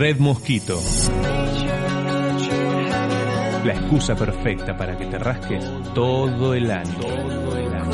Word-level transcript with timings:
Red 0.00 0.18
Mosquito. 0.18 0.80
La 3.66 3.74
excusa 3.74 4.16
perfecta 4.16 4.74
para 4.74 4.96
que 4.96 5.04
te 5.04 5.18
rasques 5.18 5.62
todo 5.92 6.54
el 6.54 6.70
año. 6.70 7.00
Todo 7.00 7.58
el 7.58 7.74
año. 7.74 7.90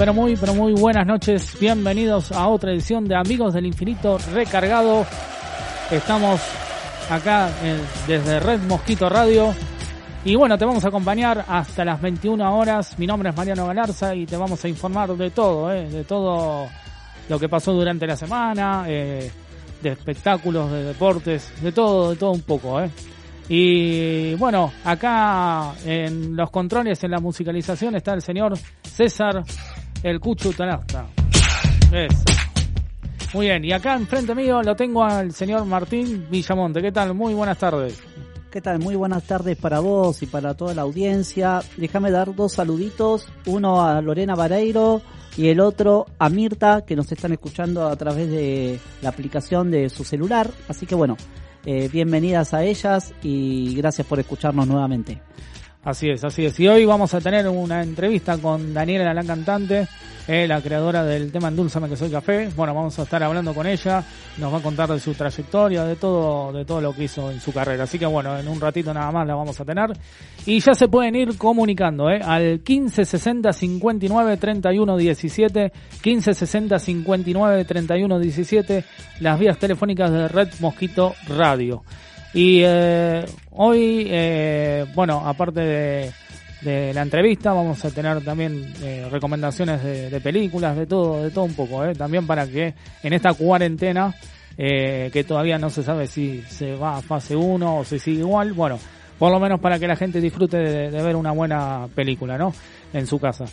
Pero 0.00 0.14
muy, 0.14 0.34
pero 0.34 0.54
muy 0.54 0.72
buenas 0.72 1.06
noches. 1.06 1.60
Bienvenidos 1.60 2.32
a 2.32 2.48
otra 2.48 2.72
edición 2.72 3.04
de 3.04 3.14
Amigos 3.14 3.52
del 3.52 3.66
Infinito 3.66 4.16
Recargado. 4.32 5.04
Estamos 5.90 6.40
acá 7.10 7.50
desde 8.06 8.40
Red 8.40 8.60
Mosquito 8.60 9.10
Radio. 9.10 9.54
Y 10.24 10.36
bueno, 10.36 10.56
te 10.56 10.64
vamos 10.64 10.82
a 10.86 10.88
acompañar 10.88 11.44
hasta 11.46 11.84
las 11.84 12.00
21 12.00 12.58
horas. 12.58 12.98
Mi 12.98 13.06
nombre 13.06 13.28
es 13.28 13.36
Mariano 13.36 13.66
Galarza 13.66 14.14
y 14.14 14.24
te 14.24 14.38
vamos 14.38 14.64
a 14.64 14.68
informar 14.68 15.14
de 15.14 15.28
todo, 15.32 15.70
¿eh? 15.70 15.86
de 15.90 16.04
todo 16.04 16.66
lo 17.28 17.38
que 17.38 17.50
pasó 17.50 17.74
durante 17.74 18.06
la 18.06 18.16
semana, 18.16 18.86
eh, 18.88 19.30
de 19.82 19.90
espectáculos, 19.90 20.72
de 20.72 20.82
deportes, 20.82 21.52
de 21.62 21.72
todo, 21.72 22.12
de 22.12 22.16
todo 22.16 22.30
un 22.30 22.40
poco. 22.40 22.80
¿eh? 22.80 22.90
Y 23.50 24.34
bueno, 24.36 24.72
acá 24.82 25.74
en 25.84 26.34
los 26.34 26.50
controles, 26.50 27.04
en 27.04 27.10
la 27.10 27.18
musicalización, 27.18 27.96
está 27.96 28.14
el 28.14 28.22
señor 28.22 28.56
César 28.82 29.44
el 30.02 30.20
Cuchu 30.20 30.52
Tanasta. 30.52 31.06
Eso. 31.92 32.24
Muy 33.34 33.46
bien, 33.46 33.64
y 33.64 33.72
acá 33.72 33.94
enfrente 33.94 34.34
mío 34.34 34.62
lo 34.62 34.74
tengo 34.74 35.04
al 35.04 35.32
señor 35.32 35.64
Martín 35.64 36.26
Villamonte. 36.30 36.82
¿Qué 36.82 36.90
tal? 36.90 37.14
Muy 37.14 37.32
buenas 37.34 37.58
tardes. 37.58 38.00
¿Qué 38.50 38.60
tal? 38.60 38.80
Muy 38.80 38.96
buenas 38.96 39.22
tardes 39.22 39.56
para 39.56 39.78
vos 39.78 40.22
y 40.22 40.26
para 40.26 40.54
toda 40.54 40.74
la 40.74 40.82
audiencia. 40.82 41.60
Déjame 41.76 42.10
dar 42.10 42.34
dos 42.34 42.54
saluditos, 42.54 43.28
uno 43.46 43.86
a 43.86 44.00
Lorena 44.00 44.34
Vareiro 44.34 45.00
y 45.36 45.48
el 45.48 45.60
otro 45.60 46.06
a 46.18 46.28
Mirta, 46.28 46.84
que 46.84 46.96
nos 46.96 47.12
están 47.12 47.32
escuchando 47.32 47.86
a 47.86 47.94
través 47.94 48.28
de 48.28 48.80
la 49.02 49.10
aplicación 49.10 49.70
de 49.70 49.88
su 49.88 50.02
celular. 50.02 50.50
Así 50.66 50.84
que 50.86 50.96
bueno, 50.96 51.16
eh, 51.64 51.88
bienvenidas 51.92 52.52
a 52.52 52.64
ellas 52.64 53.14
y 53.22 53.76
gracias 53.76 54.04
por 54.06 54.18
escucharnos 54.18 54.66
nuevamente. 54.66 55.22
Así 55.82 56.10
es, 56.10 56.22
así 56.24 56.44
es. 56.44 56.60
Y 56.60 56.68
hoy 56.68 56.84
vamos 56.84 57.14
a 57.14 57.20
tener 57.20 57.48
una 57.48 57.82
entrevista 57.82 58.36
con 58.36 58.74
Daniela, 58.74 59.14
la 59.14 59.24
cantante, 59.24 59.88
eh, 60.28 60.46
la 60.46 60.60
creadora 60.60 61.02
del 61.04 61.32
tema 61.32 61.48
Endulzame 61.48 61.88
que 61.88 61.96
soy 61.96 62.10
café. 62.10 62.50
Bueno, 62.54 62.74
vamos 62.74 62.98
a 62.98 63.04
estar 63.04 63.22
hablando 63.22 63.54
con 63.54 63.66
ella, 63.66 64.04
nos 64.36 64.52
va 64.52 64.58
a 64.58 64.62
contar 64.62 64.90
de 64.90 65.00
su 65.00 65.14
trayectoria, 65.14 65.84
de 65.84 65.96
todo, 65.96 66.52
de 66.52 66.66
todo 66.66 66.82
lo 66.82 66.92
que 66.92 67.04
hizo 67.04 67.30
en 67.30 67.40
su 67.40 67.50
carrera. 67.50 67.84
Así 67.84 67.98
que 67.98 68.04
bueno, 68.04 68.38
en 68.38 68.46
un 68.46 68.60
ratito 68.60 68.92
nada 68.92 69.10
más 69.10 69.26
la 69.26 69.34
vamos 69.34 69.58
a 69.58 69.64
tener. 69.64 69.90
Y 70.44 70.60
ya 70.60 70.74
se 70.74 70.86
pueden 70.86 71.16
ir 71.16 71.38
comunicando, 71.38 72.10
eh, 72.10 72.20
al 72.22 72.60
1560 72.60 73.50
59 73.50 74.36
31 74.36 74.96
17, 74.98 75.72
1560 76.04 76.78
59 76.78 77.64
31 77.64 78.18
17, 78.18 78.84
las 79.20 79.38
vías 79.38 79.58
telefónicas 79.58 80.12
de 80.12 80.28
Red 80.28 80.48
Mosquito 80.60 81.14
Radio. 81.26 81.82
Y 82.32 82.62
eh, 82.64 83.24
hoy, 83.50 84.06
eh, 84.08 84.86
bueno, 84.94 85.22
aparte 85.26 85.60
de, 86.62 86.92
la 86.92 87.02
entrevista, 87.02 87.52
vamos 87.52 87.84
a 87.84 87.90
tener 87.90 88.22
también 88.22 88.72
eh, 88.82 89.08
recomendaciones 89.10 89.82
de, 89.82 90.10
de, 90.10 90.20
películas, 90.20 90.76
de 90.76 90.86
todo, 90.86 91.24
de 91.24 91.30
todo 91.30 91.44
un 91.44 91.54
poco, 91.54 91.84
¿eh? 91.84 91.94
también 91.94 92.26
para 92.26 92.46
que 92.46 92.74
en 93.02 93.12
esta 93.12 93.32
cuarentena, 93.34 94.14
eh, 94.56 95.10
que 95.12 95.24
todavía 95.24 95.58
no 95.58 95.70
se 95.70 95.82
sabe 95.82 96.06
si 96.06 96.42
se 96.42 96.74
va 96.74 96.98
a 96.98 97.02
fase 97.02 97.34
1 97.34 97.78
o 97.78 97.84
si 97.84 97.98
sigue 97.98 98.20
igual, 98.20 98.52
bueno, 98.52 98.78
por 99.18 99.32
lo 99.32 99.40
menos 99.40 99.58
para 99.58 99.78
que 99.78 99.88
la 99.88 99.96
gente 99.96 100.20
disfrute 100.20 100.58
de 100.58 101.02
ver 101.02 101.16
una 101.16 101.32
buena 101.32 101.88
película, 101.94 102.36
¿no? 102.36 102.52
En 102.92 103.06
su 103.06 103.18
casa. 103.18 103.46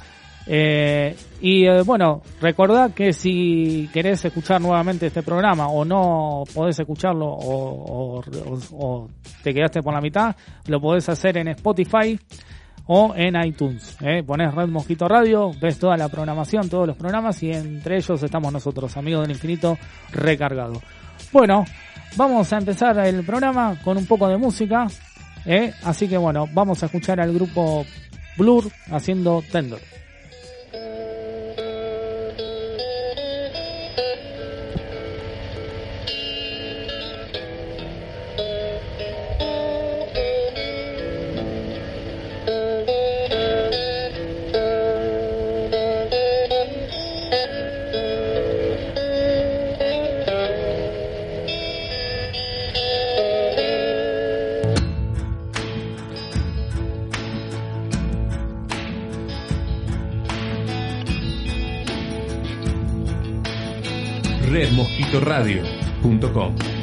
Eh, 0.49 1.15
y 1.41 1.65
eh, 1.65 1.81
bueno, 1.83 2.21
recordad 2.39 2.93
que 2.93 3.11
si 3.11 3.89
querés 3.91 4.23
escuchar 4.23 4.61
nuevamente 4.61 5.07
este 5.07 5.21
programa 5.21 5.67
o 5.67 5.83
no 5.83 6.43
podés 6.53 6.79
escucharlo 6.79 7.25
o, 7.27 8.19
o, 8.19 8.23
o, 8.71 9.09
te 9.43 9.53
quedaste 9.53 9.81
por 9.81 9.93
la 9.93 9.99
mitad, 9.99 10.35
lo 10.67 10.79
podés 10.79 11.09
hacer 11.09 11.37
en 11.37 11.49
Spotify 11.49 12.17
o 12.87 13.13
en 13.15 13.35
iTunes. 13.45 13.97
¿eh? 14.01 14.23
Ponés 14.23 14.53
Red 14.53 14.69
Mosquito 14.69 15.07
Radio, 15.07 15.51
ves 15.61 15.77
toda 15.77 15.97
la 15.97 16.09
programación, 16.09 16.69
todos 16.69 16.87
los 16.87 16.97
programas 16.97 17.41
y 17.43 17.51
entre 17.51 17.97
ellos 17.97 18.23
estamos 18.23 18.51
nosotros, 18.51 18.95
amigos 18.97 19.23
del 19.23 19.35
infinito, 19.35 19.77
recargado. 20.11 20.81
Bueno, 21.31 21.65
vamos 22.15 22.51
a 22.53 22.57
empezar 22.57 22.97
el 23.05 23.23
programa 23.25 23.77
con 23.83 23.97
un 23.97 24.05
poco 24.05 24.27
de 24.27 24.37
música. 24.37 24.87
¿eh? 25.45 25.73
Así 25.83 26.07
que 26.07 26.17
bueno, 26.17 26.47
vamos 26.53 26.81
a 26.81 26.85
escuchar 26.85 27.19
al 27.19 27.33
grupo 27.33 27.85
Blur 28.37 28.71
haciendo 28.89 29.43
Tender. 29.51 29.96
redmosquitoradio.com 65.19 66.76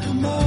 I 0.00 0.12
love 0.12 0.37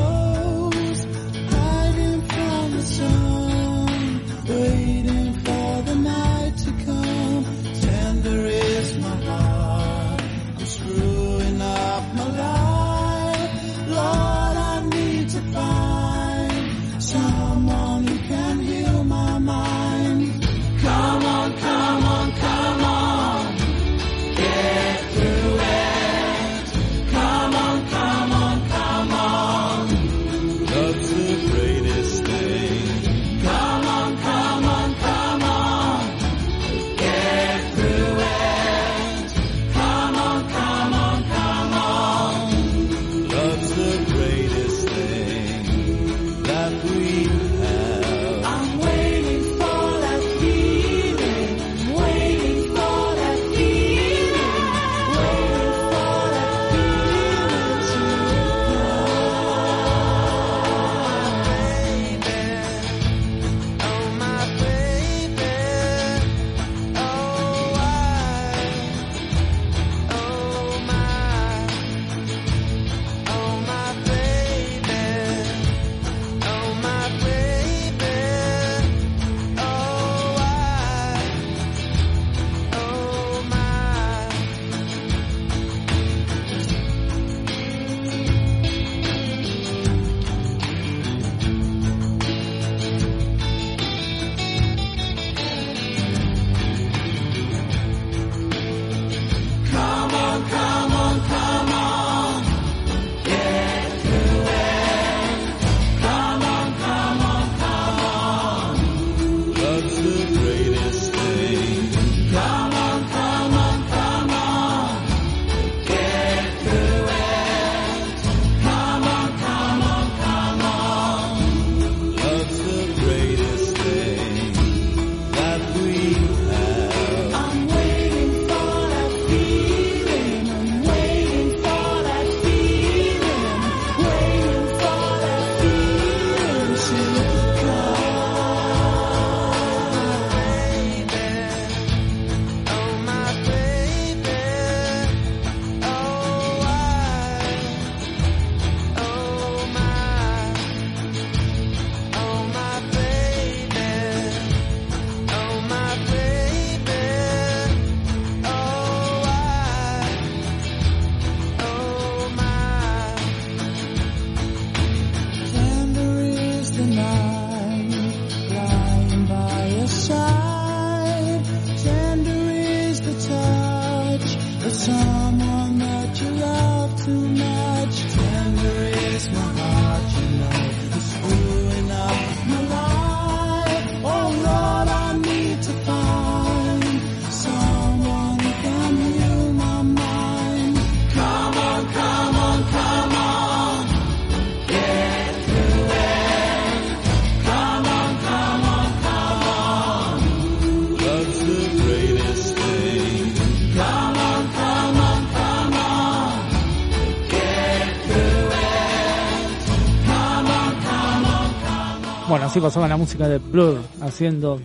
así 212.52 212.60
pasaba 212.60 212.86
la 212.86 212.98
música 212.98 213.30
de 213.30 213.38
Blur 213.38 213.80
haciendo 214.02 214.60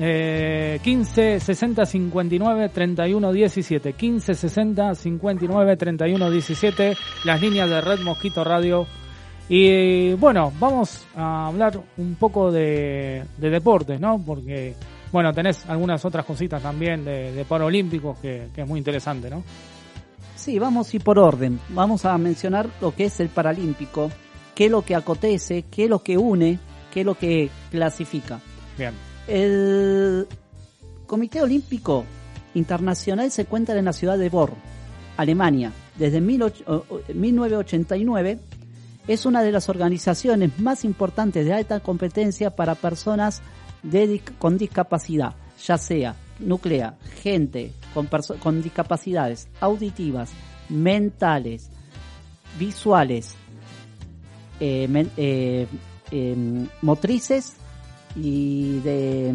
eh, 0.00 0.80
15 0.82 1.38
60 1.38 1.84
59 1.84 2.70
31 2.70 3.30
17 3.30 3.92
15 3.92 4.34
60 4.34 4.94
59 4.94 5.76
31 5.76 6.30
17 6.30 6.96
las 7.24 7.40
líneas 7.42 7.68
de 7.68 7.78
Red 7.82 8.00
Mosquito 8.00 8.42
Radio. 8.42 8.86
Y 9.50 10.14
bueno 10.14 10.50
vamos 10.58 11.04
a 11.14 11.48
hablar 11.48 11.78
un 11.98 12.14
poco 12.14 12.50
de, 12.50 13.24
de 13.36 13.50
deportes 13.50 14.00
no 14.00 14.18
porque 14.24 14.74
bueno 15.12 15.30
tenés 15.34 15.68
algunas 15.68 16.02
otras 16.06 16.24
cositas 16.24 16.62
también 16.62 17.04
de, 17.04 17.32
de 17.32 17.44
paralímpicos 17.44 18.18
que, 18.18 18.48
que 18.54 18.62
es 18.62 18.66
muy 18.66 18.78
interesante 18.78 19.28
no 19.28 19.42
Sí, 20.36 20.58
vamos 20.58 20.92
ir 20.92 21.02
por 21.02 21.18
orden. 21.18 21.58
Vamos 21.70 22.04
a 22.04 22.18
mencionar 22.18 22.68
lo 22.80 22.94
que 22.94 23.04
es 23.04 23.18
el 23.20 23.28
Paralímpico, 23.30 24.10
qué 24.54 24.66
es 24.66 24.70
lo 24.70 24.82
que 24.82 24.94
acotece, 24.94 25.64
qué 25.70 25.84
es 25.84 25.90
lo 25.90 26.02
que 26.02 26.18
une, 26.18 26.58
qué 26.92 27.00
es 27.00 27.06
lo 27.06 27.16
que 27.16 27.50
clasifica. 27.70 28.40
bien 28.78 28.92
El 29.26 30.26
Comité 31.06 31.42
Olímpico 31.42 32.04
Internacional 32.54 33.30
se 33.30 33.42
encuentra 33.42 33.78
en 33.78 33.84
la 33.84 33.92
ciudad 33.92 34.18
de 34.18 34.28
Bonn, 34.28 34.50
Alemania. 35.16 35.72
Desde 35.98 36.20
18 36.20 36.86
1989 37.14 38.38
es 39.06 39.26
una 39.26 39.42
de 39.42 39.52
las 39.52 39.68
organizaciones 39.68 40.58
más 40.58 40.84
importantes 40.84 41.44
de 41.44 41.52
alta 41.52 41.80
competencia 41.80 42.50
para 42.50 42.74
personas 42.74 43.42
de 43.82 44.20
con 44.38 44.56
discapacidad, 44.56 45.34
ya 45.64 45.78
sea 45.78 46.16
nuclea, 46.38 46.96
gente 47.22 47.72
con 48.40 48.62
discapacidades 48.62 49.48
auditivas, 49.60 50.30
mentales, 50.68 51.70
visuales, 52.58 53.36
eh, 54.60 55.06
eh, 55.16 55.66
em, 56.10 56.66
motrices 56.82 57.54
y 58.16 58.78
de 58.80 59.34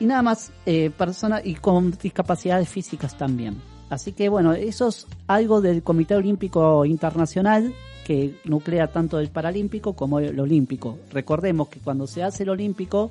y 0.00 0.06
nada 0.06 0.22
más 0.22 0.52
eh, 0.66 0.90
personas 0.90 1.42
y 1.44 1.54
con 1.54 1.92
discapacidades 1.92 2.68
físicas 2.68 3.16
también. 3.16 3.60
Así 3.88 4.12
que 4.12 4.28
bueno, 4.28 4.52
eso 4.52 4.88
es 4.88 5.06
algo 5.26 5.60
del 5.60 5.82
Comité 5.82 6.14
Olímpico 6.16 6.84
Internacional 6.84 7.72
que 8.04 8.34
nuclea 8.44 8.88
tanto 8.88 9.20
el 9.20 9.28
Paralímpico 9.28 9.92
como 9.94 10.18
el 10.18 10.38
Olímpico. 10.40 10.98
Recordemos 11.12 11.68
que 11.68 11.78
cuando 11.78 12.06
se 12.06 12.22
hace 12.24 12.42
el 12.42 12.48
Olímpico, 12.48 13.10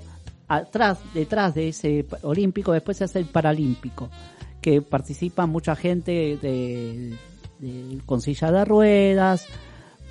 atrás, 0.49 0.99
detrás 1.13 1.55
de 1.55 1.69
ese 1.69 2.05
Olímpico, 2.23 2.73
después 2.73 2.97
se 2.97 3.05
hace 3.05 3.19
el 3.19 3.25
Paralímpico, 3.25 4.09
que 4.59 4.81
participa 4.81 5.45
mucha 5.45 5.75
gente 5.77 6.37
de, 6.41 7.15
de- 7.59 7.99
con 8.05 8.19
silla 8.19 8.51
de 8.51 8.65
ruedas, 8.65 9.45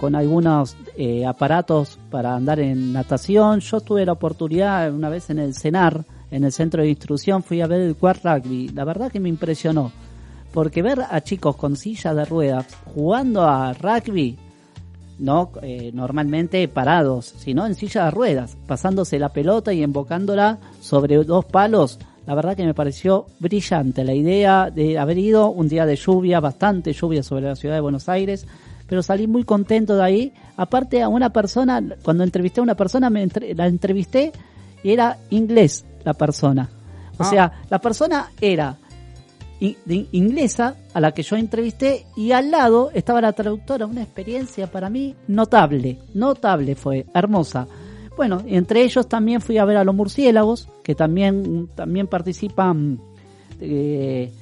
con 0.00 0.14
algunos 0.14 0.78
eh, 0.97 1.26
aparatos 1.26 1.99
para 2.11 2.35
andar 2.35 2.59
en 2.59 2.95
natación. 2.95 3.61
Yo 3.61 3.83
tuve 3.83 4.07
la 4.07 4.12
oportunidad 4.12 4.90
una 4.95 5.11
vez 5.11 5.28
en 5.28 5.38
el 5.38 5.54
CENAR, 5.54 6.07
en 6.30 6.45
el 6.45 6.52
centro 6.52 6.83
de 6.83 6.88
instrucción, 6.88 7.42
fui 7.42 7.61
a 7.61 7.66
ver 7.66 7.83
el 7.83 7.97
quad 7.97 8.16
rugby. 8.25 8.69
La 8.69 8.85
verdad 8.85 9.12
que 9.12 9.21
me 9.21 9.28
impresionó, 9.28 9.92
porque 10.54 10.80
ver 10.80 11.00
a 11.11 11.21
chicos 11.21 11.54
con 11.57 11.76
silla 11.76 12.14
de 12.14 12.25
ruedas 12.25 12.66
jugando 12.95 13.42
a 13.42 13.75
rugby, 13.75 14.38
no 15.19 15.50
eh, 15.61 15.90
normalmente 15.92 16.66
parados, 16.66 17.26
sino 17.26 17.66
en 17.66 17.75
silla 17.75 18.07
de 18.07 18.11
ruedas, 18.11 18.57
pasándose 18.66 19.19
la 19.19 19.28
pelota 19.28 19.75
y 19.75 19.83
embocándola 19.83 20.61
sobre 20.80 21.23
dos 21.25 21.45
palos. 21.45 21.99
La 22.26 22.35
verdad 22.35 22.57
que 22.57 22.64
me 22.64 22.73
pareció 22.73 23.26
brillante 23.38 24.02
la 24.04 24.14
idea 24.14 24.71
de 24.71 24.99
haber 24.99 25.19
ido 25.19 25.50
un 25.50 25.69
día 25.69 25.85
de 25.85 25.97
lluvia, 25.97 26.40
bastante 26.40 26.95
lluvia 26.95 27.23
sobre 27.23 27.49
la 27.49 27.57
ciudad 27.57 27.75
de 27.75 27.83
Buenos 27.83 28.09
Aires, 28.09 28.47
pero 28.90 29.04
salí 29.04 29.28
muy 29.28 29.44
contento 29.44 29.94
de 29.97 30.02
ahí. 30.02 30.32
Aparte 30.56 31.00
a 31.00 31.09
una 31.09 31.30
persona, 31.32 31.80
cuando 32.02 32.25
entrevisté 32.25 32.59
a 32.59 32.64
una 32.64 32.75
persona, 32.75 33.09
me 33.09 33.23
entre- 33.23 33.54
la 33.54 33.68
entrevisté 33.68 34.32
y 34.82 34.90
era 34.90 35.16
inglés 35.30 35.85
la 36.04 36.12
persona. 36.12 36.68
O 37.16 37.23
Ah. 37.23 37.25
sea, 37.30 37.52
la 37.70 37.78
persona 37.78 38.30
era 38.40 38.76
in- 39.61 39.76
de- 39.85 40.09
inglesa 40.11 40.75
a 40.92 41.00
la 41.00 41.12
que 41.12 41.23
yo 41.23 41.37
entrevisté 41.37 42.04
y 42.16 42.32
al 42.32 42.50
lado 42.50 42.90
estaba 42.92 43.20
la 43.20 43.32
traductora, 43.32 43.87
una 43.87 44.02
experiencia 44.02 44.66
para 44.70 44.90
mí 44.90 45.14
notable, 45.28 45.99
notable 46.14 46.75
fue, 46.75 47.06
hermosa. 47.14 47.68
Bueno, 48.16 48.42
entre 48.47 48.82
ellos 48.82 49.09
también 49.09 49.40
fui 49.40 49.56
a 49.59 49.64
ver 49.64 49.76
a 49.76 49.85
los 49.85 49.94
murciélagos, 49.94 50.68
que 50.82 50.94
también, 50.97 51.68
también 51.76 52.06
participan 52.09 52.99
eh, 53.61 54.32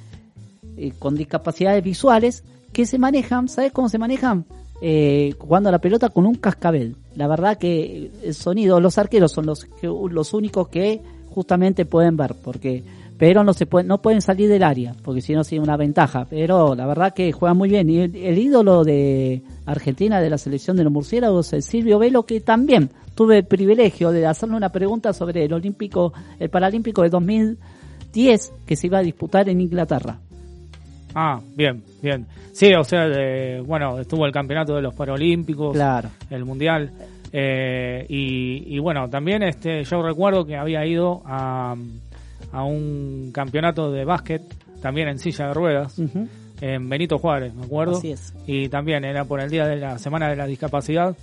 eh, 0.77 0.93
con 0.97 1.13
discapacidades 1.15 1.83
visuales, 1.83 2.43
que 2.71 2.85
se 2.85 2.97
manejan, 2.97 3.47
¿sabes 3.47 3.71
cómo 3.71 3.89
se 3.89 3.97
manejan? 3.97 4.45
Eh, 4.81 5.33
jugando 5.37 5.69
a 5.69 5.71
la 5.71 5.79
pelota 5.79 6.09
con 6.09 6.25
un 6.25 6.35
cascabel. 6.35 6.95
La 7.15 7.27
verdad 7.27 7.57
que 7.57 8.11
el 8.23 8.33
sonido, 8.33 8.79
los 8.79 8.97
arqueros 8.97 9.31
son 9.31 9.45
los, 9.45 9.67
los 9.81 10.33
únicos 10.33 10.69
que 10.69 11.01
justamente 11.29 11.85
pueden 11.85 12.15
ver, 12.15 12.35
porque 12.43 12.83
pero 13.19 13.43
no 13.43 13.51
se 13.51 13.65
pueden, 13.65 13.87
no 13.87 14.01
pueden 14.01 14.21
salir 14.21 14.47
del 14.47 14.63
área, 14.63 14.95
porque 15.03 15.21
si 15.21 15.33
no 15.33 15.43
sería 15.43 15.61
una 15.61 15.75
ventaja. 15.75 16.25
Pero 16.29 16.73
la 16.73 16.87
verdad 16.87 17.13
que 17.13 17.33
juegan 17.33 17.57
muy 17.57 17.67
bien. 17.67 17.89
Y 17.89 17.99
el, 17.99 18.15
el 18.15 18.37
ídolo 18.37 18.85
de 18.85 19.43
Argentina 19.65 20.21
de 20.21 20.29
la 20.29 20.37
selección 20.37 20.77
de 20.77 20.85
los 20.85 20.93
murciélagos 20.93 21.51
es 21.51 21.65
Silvio 21.65 21.99
Velo, 21.99 22.25
que 22.25 22.39
también 22.39 22.89
tuve 23.15 23.39
el 23.39 23.45
privilegio 23.45 24.11
de 24.11 24.25
hacerle 24.25 24.55
una 24.55 24.71
pregunta 24.71 25.11
sobre 25.11 25.43
el 25.43 25.51
olímpico, 25.51 26.13
el 26.39 26.49
paralímpico 26.49 27.01
de 27.01 27.09
2010 27.09 28.53
que 28.65 28.77
se 28.77 28.87
iba 28.87 28.99
a 28.99 29.03
disputar 29.03 29.49
en 29.49 29.59
Inglaterra. 29.59 30.21
Ah, 31.15 31.39
bien, 31.55 31.83
bien. 32.01 32.25
Sí, 32.53 32.73
o 32.73 32.83
sea, 32.83 33.07
de- 33.07 33.61
bueno, 33.65 33.99
estuvo 33.99 34.25
el 34.25 34.31
campeonato 34.31 34.75
de 34.75 34.81
los 34.81 34.93
Paralímpicos, 34.93 35.73
Claro. 35.73 36.09
el 36.29 36.45
Mundial. 36.45 36.91
eh, 37.31 38.05
y, 38.09 38.75
y 38.75 38.79
bueno, 38.79 39.07
también 39.09 39.43
este, 39.43 39.83
yo 39.83 40.01
recuerdo 40.01 40.45
que 40.45 40.55
había 40.57 40.83
ido 40.85 41.21
a, 41.25 41.75
a 42.51 42.63
un 42.63 43.31
campeonato 43.33 43.91
de 43.91 44.03
básquet, 44.03 44.41
también 44.81 45.07
en 45.09 45.19
silla 45.19 45.47
de 45.49 45.53
ruedas, 45.53 46.01
en 46.61 46.89
Benito 46.89 47.17
Juárez, 47.19 47.53
me 47.53 47.65
acuerdo. 47.65 47.97
Así 47.97 48.11
es. 48.11 48.33
Y 48.47 48.67
también 48.69 49.05
era 49.05 49.25
por 49.25 49.39
el 49.41 49.49
día 49.49 49.65
de 49.67 49.75
la 49.77 49.97
Semana 49.99 50.27
de 50.29 50.35
la 50.37 50.45
Discapacidad. 50.47 51.15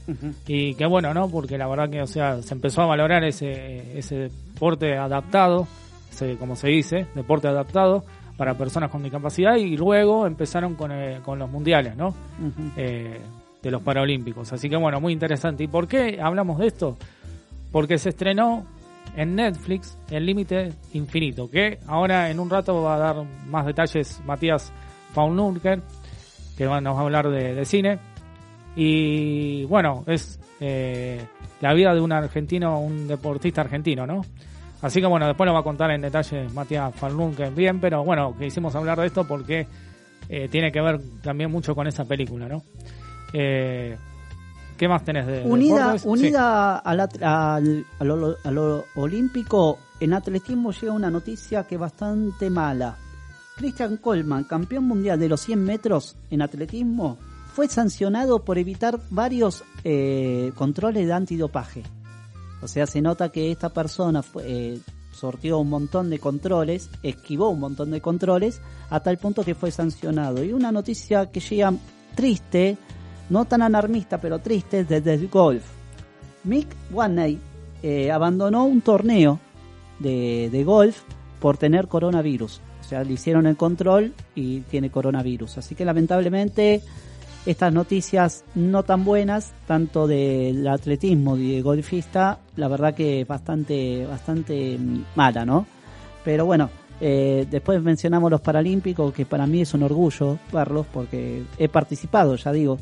Y 0.46 0.74
qué 0.74 0.86
bueno, 0.86 1.12
¿no? 1.12 1.28
Porque 1.28 1.58
la 1.58 1.66
verdad 1.66 1.90
que, 1.90 2.00
o 2.02 2.06
sea, 2.06 2.40
se 2.42 2.54
empezó 2.54 2.82
a 2.82 2.86
valorar 2.86 3.24
ese, 3.24 3.98
ese 3.98 4.30
deporte 4.54 4.96
adaptado, 4.96 5.66
ese, 6.12 6.36
como 6.36 6.54
se 6.56 6.68
dice, 6.68 7.06
deporte 7.14 7.48
adaptado 7.48 8.04
para 8.36 8.54
personas 8.54 8.90
con 8.90 9.02
discapacidad 9.02 9.56
y 9.56 9.76
luego 9.76 10.26
empezaron 10.26 10.74
con, 10.74 10.92
eh, 10.92 11.20
con 11.24 11.38
los 11.38 11.50
mundiales, 11.50 11.96
¿no? 11.96 12.14
Eh, 12.76 13.20
de 13.62 13.70
los 13.70 13.82
Paralímpicos. 13.82 14.52
Así 14.52 14.68
que 14.68 14.76
bueno, 14.76 15.00
muy 15.00 15.12
interesante. 15.12 15.64
¿Y 15.64 15.68
por 15.68 15.88
qué 15.88 16.18
hablamos 16.20 16.58
de 16.58 16.66
esto? 16.68 16.96
Porque 17.72 17.98
se 17.98 18.10
estrenó 18.10 18.64
en 19.16 19.34
Netflix 19.34 19.96
El 20.10 20.26
Límite 20.26 20.72
Infinito, 20.92 21.50
que 21.50 21.78
ahora 21.86 22.30
en 22.30 22.38
un 22.38 22.50
rato 22.50 22.82
va 22.82 22.96
a 22.96 22.98
dar 22.98 23.16
más 23.48 23.64
detalles 23.66 24.20
Matías 24.26 24.72
Faunlunker, 25.14 25.80
que 26.58 26.66
va- 26.66 26.80
nos 26.80 26.94
va 26.96 27.00
a 27.00 27.02
hablar 27.04 27.28
de, 27.30 27.54
de 27.54 27.64
cine. 27.64 27.98
Y 28.76 29.64
bueno, 29.64 30.04
es 30.06 30.38
eh, 30.60 31.20
la 31.60 31.72
vida 31.72 31.94
de 31.94 32.00
un 32.00 32.12
argentino, 32.12 32.78
un 32.80 33.08
deportista 33.08 33.62
argentino, 33.62 34.06
¿no? 34.06 34.22
Así 34.82 35.00
que 35.00 35.06
bueno, 35.06 35.26
después 35.26 35.46
lo 35.46 35.54
va 35.54 35.60
a 35.60 35.64
contar 35.64 35.90
en 35.90 36.02
detalle 36.02 36.48
Matías 36.50 36.94
Faunlunker 36.94 37.50
bien, 37.52 37.80
pero 37.80 38.04
bueno, 38.04 38.34
quisimos 38.38 38.74
hablar 38.74 39.00
de 39.00 39.06
esto 39.06 39.24
porque 39.26 39.66
eh, 40.28 40.48
tiene 40.50 40.70
que 40.70 40.80
ver 40.80 41.00
también 41.22 41.50
mucho 41.50 41.74
con 41.74 41.86
esa 41.86 42.04
película, 42.04 42.46
¿no? 42.48 42.62
Eh, 43.32 43.96
¿Qué 44.76 44.88
más 44.88 45.02
tenés 45.04 45.26
de 45.26 45.42
Unida? 45.44 45.96
Sí. 45.98 46.06
unida 46.06 46.76
al, 46.78 47.00
at- 47.00 47.22
al, 47.22 47.86
a 47.98 48.04
lo, 48.04 48.36
a 48.44 48.50
lo 48.50 48.84
olímpico, 48.96 49.78
en 50.00 50.12
atletismo 50.12 50.70
llega 50.72 50.92
una 50.92 51.10
noticia 51.10 51.64
que 51.66 51.76
es 51.76 51.80
bastante 51.80 52.50
mala. 52.50 52.96
Christian 53.56 53.96
Coleman, 53.96 54.44
campeón 54.44 54.84
mundial 54.84 55.18
de 55.18 55.30
los 55.30 55.40
100 55.40 55.64
metros 55.64 56.16
en 56.30 56.42
atletismo, 56.42 57.16
fue 57.54 57.68
sancionado 57.68 58.44
por 58.44 58.58
evitar 58.58 59.00
varios 59.08 59.64
eh, 59.82 60.52
controles 60.54 61.06
de 61.06 61.12
antidopaje. 61.14 61.82
O 62.66 62.68
sea, 62.68 62.84
se 62.88 63.00
nota 63.00 63.28
que 63.28 63.52
esta 63.52 63.68
persona 63.68 64.24
fue, 64.24 64.42
eh, 64.44 64.78
sortió 65.12 65.60
un 65.60 65.70
montón 65.70 66.10
de 66.10 66.18
controles, 66.18 66.90
esquivó 67.04 67.50
un 67.50 67.60
montón 67.60 67.92
de 67.92 68.00
controles, 68.00 68.60
a 68.90 68.98
tal 68.98 69.18
punto 69.18 69.44
que 69.44 69.54
fue 69.54 69.70
sancionado. 69.70 70.42
Y 70.42 70.52
una 70.52 70.72
noticia 70.72 71.30
que 71.30 71.38
llega 71.38 71.72
triste, 72.16 72.76
no 73.30 73.44
tan 73.44 73.62
alarmista, 73.62 74.20
pero 74.20 74.40
triste, 74.40 74.84
desde 74.84 75.14
el 75.14 75.28
golf. 75.28 75.62
Mick 76.42 76.66
Watney 76.90 77.38
eh, 77.84 78.10
abandonó 78.10 78.64
un 78.64 78.80
torneo 78.80 79.38
de, 80.00 80.48
de 80.50 80.64
golf 80.64 81.02
por 81.38 81.58
tener 81.58 81.86
coronavirus. 81.86 82.60
O 82.80 82.84
sea, 82.84 83.04
le 83.04 83.12
hicieron 83.12 83.46
el 83.46 83.56
control 83.56 84.12
y 84.34 84.62
tiene 84.62 84.90
coronavirus. 84.90 85.58
Así 85.58 85.76
que 85.76 85.84
lamentablemente 85.84 86.82
estas 87.46 87.72
noticias 87.72 88.44
no 88.56 88.82
tan 88.82 89.04
buenas, 89.04 89.52
tanto 89.66 90.06
del 90.06 90.66
atletismo 90.66 91.36
y 91.36 91.54
de 91.54 91.62
golfista, 91.62 92.40
la 92.56 92.68
verdad 92.68 92.94
que 92.94 93.20
es 93.20 93.26
bastante, 93.26 94.04
bastante 94.04 94.76
mm, 94.76 95.04
mala, 95.14 95.46
¿no? 95.46 95.64
Pero 96.24 96.44
bueno, 96.44 96.68
eh, 97.00 97.46
después 97.48 97.80
mencionamos 97.82 98.30
los 98.30 98.40
Paralímpicos, 98.40 99.14
que 99.14 99.24
para 99.24 99.46
mí 99.46 99.60
es 99.60 99.72
un 99.74 99.84
orgullo 99.84 100.38
verlos, 100.52 100.86
porque 100.92 101.44
he 101.56 101.68
participado, 101.68 102.34
ya 102.34 102.50
digo, 102.50 102.78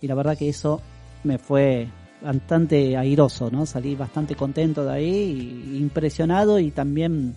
y 0.00 0.08
la 0.08 0.16
verdad 0.16 0.36
que 0.36 0.48
eso 0.48 0.80
me 1.22 1.38
fue 1.38 1.86
bastante 2.20 2.96
airoso, 2.96 3.50
¿no? 3.50 3.66
Salí 3.66 3.94
bastante 3.94 4.34
contento 4.34 4.84
de 4.84 4.92
ahí, 4.92 5.76
impresionado 5.78 6.58
y 6.58 6.72
también 6.72 7.34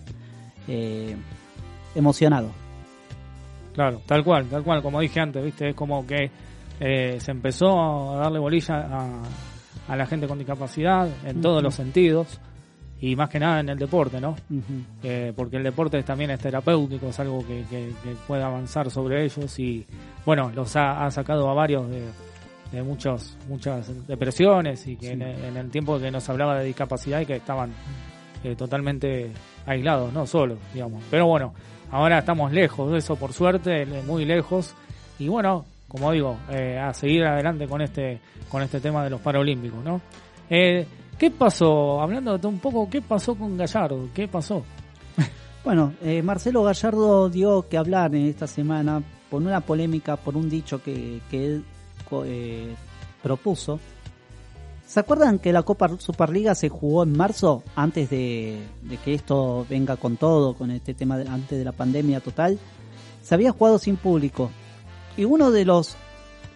eh, 0.66 1.14
emocionado. 1.94 2.50
Claro, 3.74 4.02
tal 4.04 4.24
cual, 4.24 4.46
tal 4.46 4.64
cual, 4.64 4.82
como 4.82 5.00
dije 5.00 5.20
antes, 5.20 5.44
¿viste? 5.44 5.70
Es 5.70 5.74
como 5.74 6.04
que 6.06 6.30
eh, 6.84 7.18
se 7.20 7.30
empezó 7.30 8.12
a 8.12 8.16
darle 8.18 8.38
bolilla 8.40 8.74
a, 8.90 9.22
a 9.88 9.96
la 9.96 10.06
gente 10.06 10.26
con 10.26 10.38
discapacidad 10.38 11.08
en 11.24 11.40
todos 11.40 11.62
los 11.62 11.74
sentidos 11.74 12.40
y 13.00 13.14
más 13.16 13.28
que 13.28 13.38
nada 13.38 13.60
en 13.60 13.68
el 13.68 13.78
deporte, 13.78 14.20
¿no? 14.20 14.34
Eh, 15.02 15.32
porque 15.36 15.56
el 15.58 15.62
deporte 15.62 16.02
también 16.02 16.30
es 16.30 16.40
terapéutico, 16.40 17.06
es 17.08 17.18
algo 17.20 17.38
que, 17.46 17.64
que- 17.70 17.92
que 18.02 18.14
puede 18.26 18.42
avanzar 18.42 18.90
sobre 18.90 19.24
ellos 19.24 19.58
y, 19.58 19.86
bueno, 20.26 20.50
los 20.54 20.74
ha, 20.76 21.04
ha 21.04 21.10
sacado 21.10 21.48
a 21.50 21.54
varios 21.54 21.88
de, 21.90 22.02
de 22.72 22.82
muchos, 22.82 23.36
muchas 23.48 24.06
depresiones 24.06 24.86
y 24.86 24.96
que 24.96 25.10
en, 25.12 25.22
el- 25.22 25.44
en 25.44 25.56
el 25.56 25.70
tiempo 25.70 25.98
que 25.98 26.10
nos 26.10 26.28
hablaba 26.28 26.58
de 26.58 26.64
discapacidad 26.66 27.20
y 27.20 27.26
que 27.26 27.36
estaban 27.36 27.72
eh, 28.44 28.54
totalmente 28.56 29.30
aislados, 29.66 30.12
no 30.12 30.26
solos, 30.26 30.58
digamos. 30.74 31.02
Pero 31.10 31.26
bueno, 31.26 31.54
ahora 31.90 32.18
estamos 32.18 32.52
lejos 32.52 32.90
de 32.92 32.98
eso, 32.98 33.16
por 33.16 33.32
suerte, 33.32 33.84
muy 34.06 34.24
lejos. 34.24 34.74
Y 35.18 35.26
bueno, 35.28 35.64
como 35.92 36.10
digo, 36.10 36.38
eh, 36.48 36.78
a 36.78 36.94
seguir 36.94 37.22
adelante 37.22 37.68
con 37.68 37.82
este, 37.82 38.18
con 38.48 38.62
este 38.62 38.80
tema 38.80 39.04
de 39.04 39.10
los 39.10 39.20
Paralímpicos, 39.20 39.84
¿no? 39.84 40.00
Eh, 40.48 40.86
¿Qué 41.18 41.30
pasó? 41.30 42.00
Hablando 42.00 42.38
de 42.38 42.46
un 42.46 42.58
poco, 42.60 42.88
¿qué 42.88 43.02
pasó 43.02 43.34
con 43.34 43.58
Gallardo? 43.58 44.08
¿Qué 44.14 44.26
pasó? 44.26 44.64
Bueno, 45.64 45.92
eh, 46.02 46.22
Marcelo 46.22 46.64
Gallardo 46.64 47.28
dio 47.28 47.68
que 47.68 47.76
hablar 47.76 48.12
en 48.16 48.26
esta 48.26 48.48
semana 48.48 49.00
por 49.30 49.42
una 49.42 49.60
polémica, 49.60 50.16
por 50.16 50.36
un 50.36 50.48
dicho 50.48 50.82
que, 50.82 51.20
él 51.30 51.64
propuso. 53.22 53.78
¿Se 54.86 54.98
acuerdan 54.98 55.38
que 55.38 55.52
la 55.52 55.62
Copa 55.62 55.88
Superliga 55.98 56.54
se 56.54 56.68
jugó 56.68 57.04
en 57.04 57.16
marzo, 57.16 57.62
antes 57.76 58.10
de, 58.10 58.60
de 58.82 58.96
que 58.96 59.14
esto 59.14 59.64
venga 59.70 59.96
con 59.96 60.16
todo, 60.16 60.54
con 60.54 60.70
este 60.72 60.94
tema, 60.94 61.16
antes 61.28 61.56
de 61.58 61.64
la 61.64 61.72
pandemia 61.72 62.20
total? 62.20 62.58
Se 63.22 63.34
había 63.34 63.52
jugado 63.52 63.78
sin 63.78 63.96
público. 63.96 64.50
Y 65.16 65.24
uno 65.24 65.50
de 65.50 65.64
los 65.64 65.96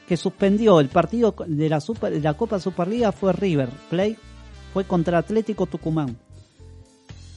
que 0.09 0.17
suspendió 0.17 0.81
el 0.81 0.89
partido 0.89 1.35
de 1.47 1.69
la, 1.69 2.35
Copa 2.35 2.61
Superliga 2.61 3.13
fue 3.13 3.33
River 3.33 3.69
Plate, 3.91 4.19
fue 4.73 4.85
contra 4.85 5.19
Atlético 5.19 5.67
Tucumán. 5.67 6.17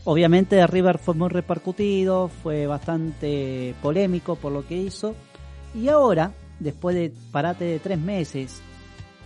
Obviamente 0.06 0.66
River 0.66 0.98
fue 0.98 1.14
muy 1.14 1.30
repercutido, 1.30 2.30
fue 2.30 2.68
bastante 2.68 3.76
polémico 3.82 4.36
por 4.36 4.52
lo 4.52 4.66
que 4.66 4.78
hizo. 4.78 5.16
Y 5.76 5.88
ahora 5.90 6.32
después 6.60 6.96
de 6.96 7.14
parate 7.32 7.66
de 7.66 7.80
tres 7.80 8.00
meses 8.00 8.62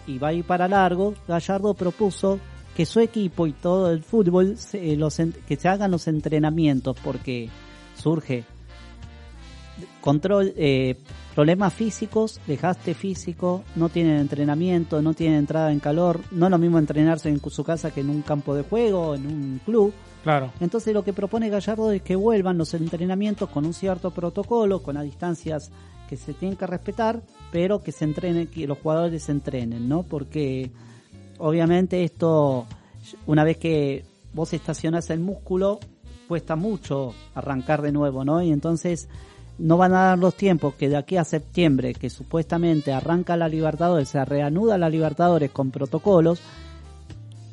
y 0.07 0.17
va 0.17 0.29
a 0.29 0.33
ir 0.33 0.45
para 0.45 0.67
largo, 0.67 1.13
Gallardo 1.27 1.73
propuso 1.73 2.39
que 2.75 2.85
su 2.85 2.99
equipo 2.99 3.47
y 3.47 3.53
todo 3.53 3.91
el 3.91 4.03
fútbol 4.03 4.57
se, 4.57 4.95
los, 4.95 5.17
que 5.47 5.55
se 5.55 5.67
hagan 5.67 5.91
los 5.91 6.07
entrenamientos 6.07 6.97
porque 7.03 7.49
surge 7.95 8.45
control 10.03 10.53
eh, 10.57 10.97
problemas 11.33 11.73
físicos, 11.73 12.41
dejaste 12.45 12.93
físico, 12.93 13.63
no 13.77 13.87
tienen 13.87 14.17
entrenamiento, 14.17 15.01
no 15.01 15.13
tienen 15.13 15.39
entrada 15.39 15.71
en 15.71 15.79
calor, 15.79 16.19
no 16.31 16.47
es 16.47 16.51
lo 16.51 16.57
mismo 16.57 16.77
entrenarse 16.77 17.29
en 17.29 17.39
su 17.39 17.63
casa 17.63 17.91
que 17.91 18.01
en 18.01 18.09
un 18.09 18.21
campo 18.21 18.53
de 18.53 18.63
juego, 18.63 19.15
en 19.15 19.25
un 19.25 19.61
club. 19.65 19.93
Claro. 20.23 20.51
Entonces 20.59 20.93
lo 20.93 21.05
que 21.05 21.13
propone 21.13 21.49
Gallardo 21.49 21.89
es 21.93 22.01
que 22.01 22.17
vuelvan 22.17 22.57
los 22.57 22.73
entrenamientos 22.73 23.49
con 23.49 23.65
un 23.65 23.73
cierto 23.73 24.11
protocolo, 24.11 24.83
con 24.83 24.95
las 24.95 25.05
distancias 25.05 25.71
que 26.09 26.17
se 26.17 26.33
tienen 26.33 26.57
que 26.57 26.67
respetar, 26.67 27.21
pero 27.49 27.81
que 27.81 27.93
se 27.93 28.03
entrenen, 28.03 28.47
que 28.47 28.67
los 28.67 28.79
jugadores 28.79 29.23
se 29.23 29.31
entrenen, 29.31 29.87
¿no? 29.87 30.03
Porque 30.03 30.69
obviamente 31.37 32.03
esto, 32.03 32.67
una 33.25 33.45
vez 33.45 33.57
que 33.57 34.03
vos 34.33 34.51
estacionás 34.51 35.09
el 35.11 35.21
músculo, 35.21 35.79
cuesta 36.27 36.57
mucho 36.57 37.13
arrancar 37.35 37.81
de 37.81 37.93
nuevo, 37.93 38.25
¿no? 38.25 38.41
Y 38.41 38.51
entonces 38.51 39.07
no 39.57 39.77
van 39.77 39.93
a 39.93 40.03
dar 40.03 40.19
los 40.19 40.35
tiempos 40.35 40.75
que 40.75 40.89
de 40.89 40.97
aquí 40.97 41.17
a 41.17 41.23
septiembre, 41.23 41.93
que 41.93 42.09
supuestamente 42.09 42.91
arranca 42.91 43.37
la 43.37 43.47
Libertadores, 43.47 44.09
se 44.09 44.23
reanuda 44.25 44.77
la 44.77 44.89
Libertadores 44.89 45.51
con 45.51 45.71
protocolos, 45.71 46.41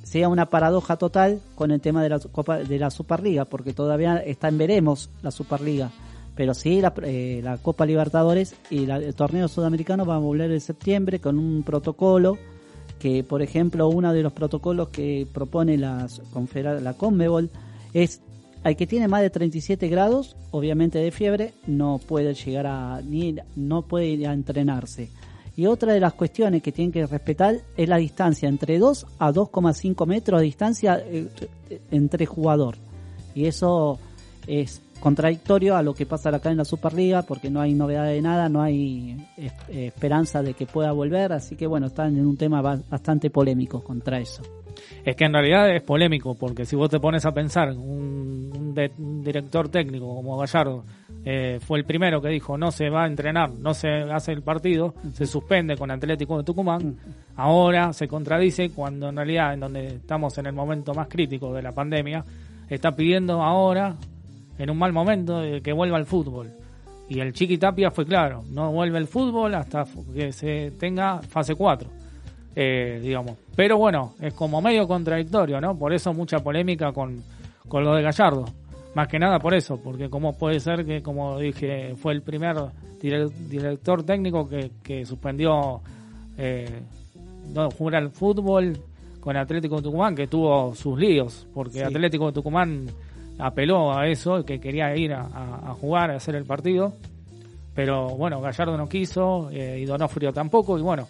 sea 0.03 0.29
una 0.29 0.47
paradoja 0.47 0.97
total 0.97 1.41
con 1.55 1.71
el 1.71 1.81
tema 1.81 2.03
de 2.03 2.09
la 2.09 2.19
Copa 2.19 2.59
de 2.59 2.79
la 2.79 2.91
Superliga, 2.91 3.45
porque 3.45 3.73
todavía 3.73 4.17
está 4.17 4.49
en 4.49 4.59
veremos 4.59 5.11
la 5.23 5.31
Superliga, 5.31 5.91
pero 6.35 6.55
sí 6.55 6.81
la, 6.81 6.93
eh, 7.03 7.41
la 7.45 7.59
Copa 7.59 7.87
Libertadores 7.87 8.55
y 8.71 8.91
el 8.91 9.15
torneo 9.15 9.47
sudamericano 9.47 10.05
va 10.05 10.17
a 10.17 10.19
volver 10.19 10.51
en 10.51 10.61
septiembre 10.61 11.21
con 11.21 11.39
un 11.39 11.63
protocolo 11.63 12.39
que, 12.99 13.25
por 13.25 13.43
ejemplo, 13.43 13.89
uno 13.89 14.13
de 14.13 14.23
los 14.23 14.33
protocolos 14.33 14.89
que 14.89 15.27
propone 15.33 15.77
la, 15.79 16.07
la 16.81 16.95
Conmebol 16.95 17.51
es 17.93 18.21
al 18.63 18.77
que 18.77 18.87
tiene 18.87 19.09
más 19.09 19.23
de 19.23 19.31
37 19.31 19.89
grados, 19.89 20.37
obviamente 20.51 20.99
de 20.99 21.11
fiebre, 21.11 21.55
no 21.67 21.99
puede 21.99 22.35
llegar 22.35 22.67
a 22.67 23.01
ni 23.01 23.37
no 23.57 23.83
puede 23.83 24.07
ir 24.07 24.29
a 24.29 24.35
entrenarse. 24.35 25.09
Y 25.57 25.67
otra 25.67 25.93
de 25.93 26.01
las 26.01 26.15
cuestiones 26.15 26.63
que 26.63 26.73
tienen 26.73 26.93
que 26.93 27.07
respetar 27.07 27.57
es 27.77 27.89
la 27.89 27.97
distancia 27.97 28.49
entre 28.49 28.79
2 28.79 29.07
a 29.19 29.33
2,5 29.33 30.07
metros 30.07 30.41
de 30.41 30.45
distancia 30.45 31.03
eh, 31.05 31.29
entre 31.91 32.27
jugador. 32.27 32.77
Y 33.35 33.47
eso 33.47 33.99
es 34.47 34.81
contradictorio 35.01 35.77
a 35.77 35.83
lo 35.83 35.95
que 35.95 36.07
pasa 36.07 36.29
acá 36.29 36.51
en 36.51 36.59
la 36.59 36.65
Superliga 36.65 37.23
porque 37.23 37.51
no 37.51 37.61
hay 37.61 37.73
novedad 37.73 38.05
de 38.05 38.21
nada, 38.21 38.49
no 38.49 38.63
hay 38.63 39.17
eh, 39.39 39.51
esperanza 39.69 40.43
de 40.43 40.55
que 40.55 40.67
pueda 40.67 40.93
volver, 40.93 41.33
así 41.33 41.57
que 41.57 41.67
bueno, 41.67 41.87
están 41.87 42.17
en 42.17 42.27
un 42.27 42.37
tema 42.37 42.61
bastante 42.61 43.31
polémico 43.31 43.83
contra 43.83 44.19
eso. 44.19 44.43
Es 45.05 45.17
que 45.17 45.25
en 45.25 45.33
realidad 45.33 45.71
es 45.75 45.83
polémico, 45.83 46.35
porque 46.35 46.65
si 46.65 46.77
vos 46.77 46.91
te 46.91 47.01
pones 47.01 47.25
a 47.25 47.33
pensar, 47.33 47.71
un, 47.71 48.41
director 49.25 49.69
técnico 49.69 50.15
como 50.15 50.39
Gallardo 50.39 50.85
eh, 51.25 51.59
fue 51.61 51.79
el 51.79 51.85
primero 51.85 52.23
que 52.23 52.29
dijo 52.29 52.57
no 52.57 52.71
se 52.71 52.89
va 52.89 53.05
a 53.05 53.07
entrenar, 53.07 53.51
no 53.51 53.75
se 53.75 53.89
hace 53.89 54.33
el 54.33 54.43
partido, 54.43 54.95
se 55.13 55.27
suspende 55.27 55.77
con 55.77 55.91
Atlético 55.91 56.39
de 56.39 56.45
Tucumán, 56.45 56.97
ahora 57.37 57.93
se 57.93 58.09
contradice 58.09 58.71
cuando 58.71 59.09
en 59.09 59.17
realidad 59.17 59.55
en 59.55 59.61
donde 59.61 59.87
estamos 59.89 60.39
en 60.39 60.47
el 60.47 60.53
momento 60.53 60.95
más 60.95 61.09
crítico 61.09 61.53
de 61.53 61.63
la 61.63 61.73
pandemia, 61.73 62.25
está 62.69 62.93
pidiendo 62.93 63.43
ahora, 63.43 63.97
en 64.57 64.71
un 64.71 64.79
mal 64.79 64.93
momento, 64.93 65.43
que 65.63 65.73
vuelva 65.73 65.97
al 65.97 66.07
fútbol. 66.07 66.51
Y 67.09 67.19
el 67.19 67.33
Chiqui 67.33 67.59
Tapia 67.59 67.91
fue 67.91 68.07
claro, 68.07 68.45
no 68.51 68.71
vuelve 68.71 68.99
el 68.99 69.09
fútbol 69.09 69.55
hasta 69.57 69.85
que 70.15 70.33
se 70.33 70.71
tenga 70.79 71.21
fase 71.23 71.57
4 71.57 72.00
eh, 72.63 73.01
digamos. 73.01 73.39
Pero 73.57 73.79
bueno, 73.79 74.13
es 74.21 74.35
como 74.35 74.61
medio 74.61 74.87
contradictorio, 74.87 75.63
¿no? 75.63 75.79
Por 75.79 75.95
eso 75.95 76.13
mucha 76.13 76.41
polémica 76.41 76.93
con, 76.93 77.25
con 77.67 77.83
lo 77.83 77.95
de 77.95 78.03
Gallardo. 78.03 78.45
Más 78.95 79.09
que 79.09 79.19
nada 79.19 79.39
por 79.39 79.55
eso, 79.55 79.81
porque 79.83 80.11
como 80.11 80.37
puede 80.37 80.61
ser 80.61 80.85
que, 80.85 81.03
como 81.03 81.39
dije, 81.39 81.95
fue 81.97 82.13
el 82.13 82.21
primer 82.21 82.57
director 83.01 84.03
técnico 84.03 84.47
que, 84.47 84.73
que 84.83 85.07
suspendió 85.07 85.81
eh, 86.37 86.83
no 87.55 87.71
jugar 87.71 87.95
al 87.95 88.11
fútbol 88.11 88.79
con 89.21 89.39
Atlético 89.39 89.77
de 89.77 89.83
Tucumán, 89.83 90.15
que 90.15 90.27
tuvo 90.27 90.75
sus 90.75 90.99
líos, 90.99 91.47
porque 91.55 91.83
Atlético 91.83 92.27
de 92.27 92.33
Tucumán 92.33 92.89
apeló 93.39 93.97
a 93.97 94.07
eso, 94.07 94.45
que 94.45 94.61
quería 94.61 94.95
ir 94.97 95.15
a, 95.15 95.23
a, 95.23 95.73
jugar, 95.81 96.11
a 96.11 96.17
hacer 96.17 96.35
el 96.35 96.45
partido, 96.45 96.93
pero 97.75 98.09
bueno, 98.11 98.43
Gallardo 98.43 98.77
no 98.77 98.87
quiso, 98.87 99.49
eh, 99.51 99.79
y 99.81 99.87
Donofrio 99.87 100.31
tampoco, 100.33 100.79
y 100.79 100.83
bueno, 100.83 101.09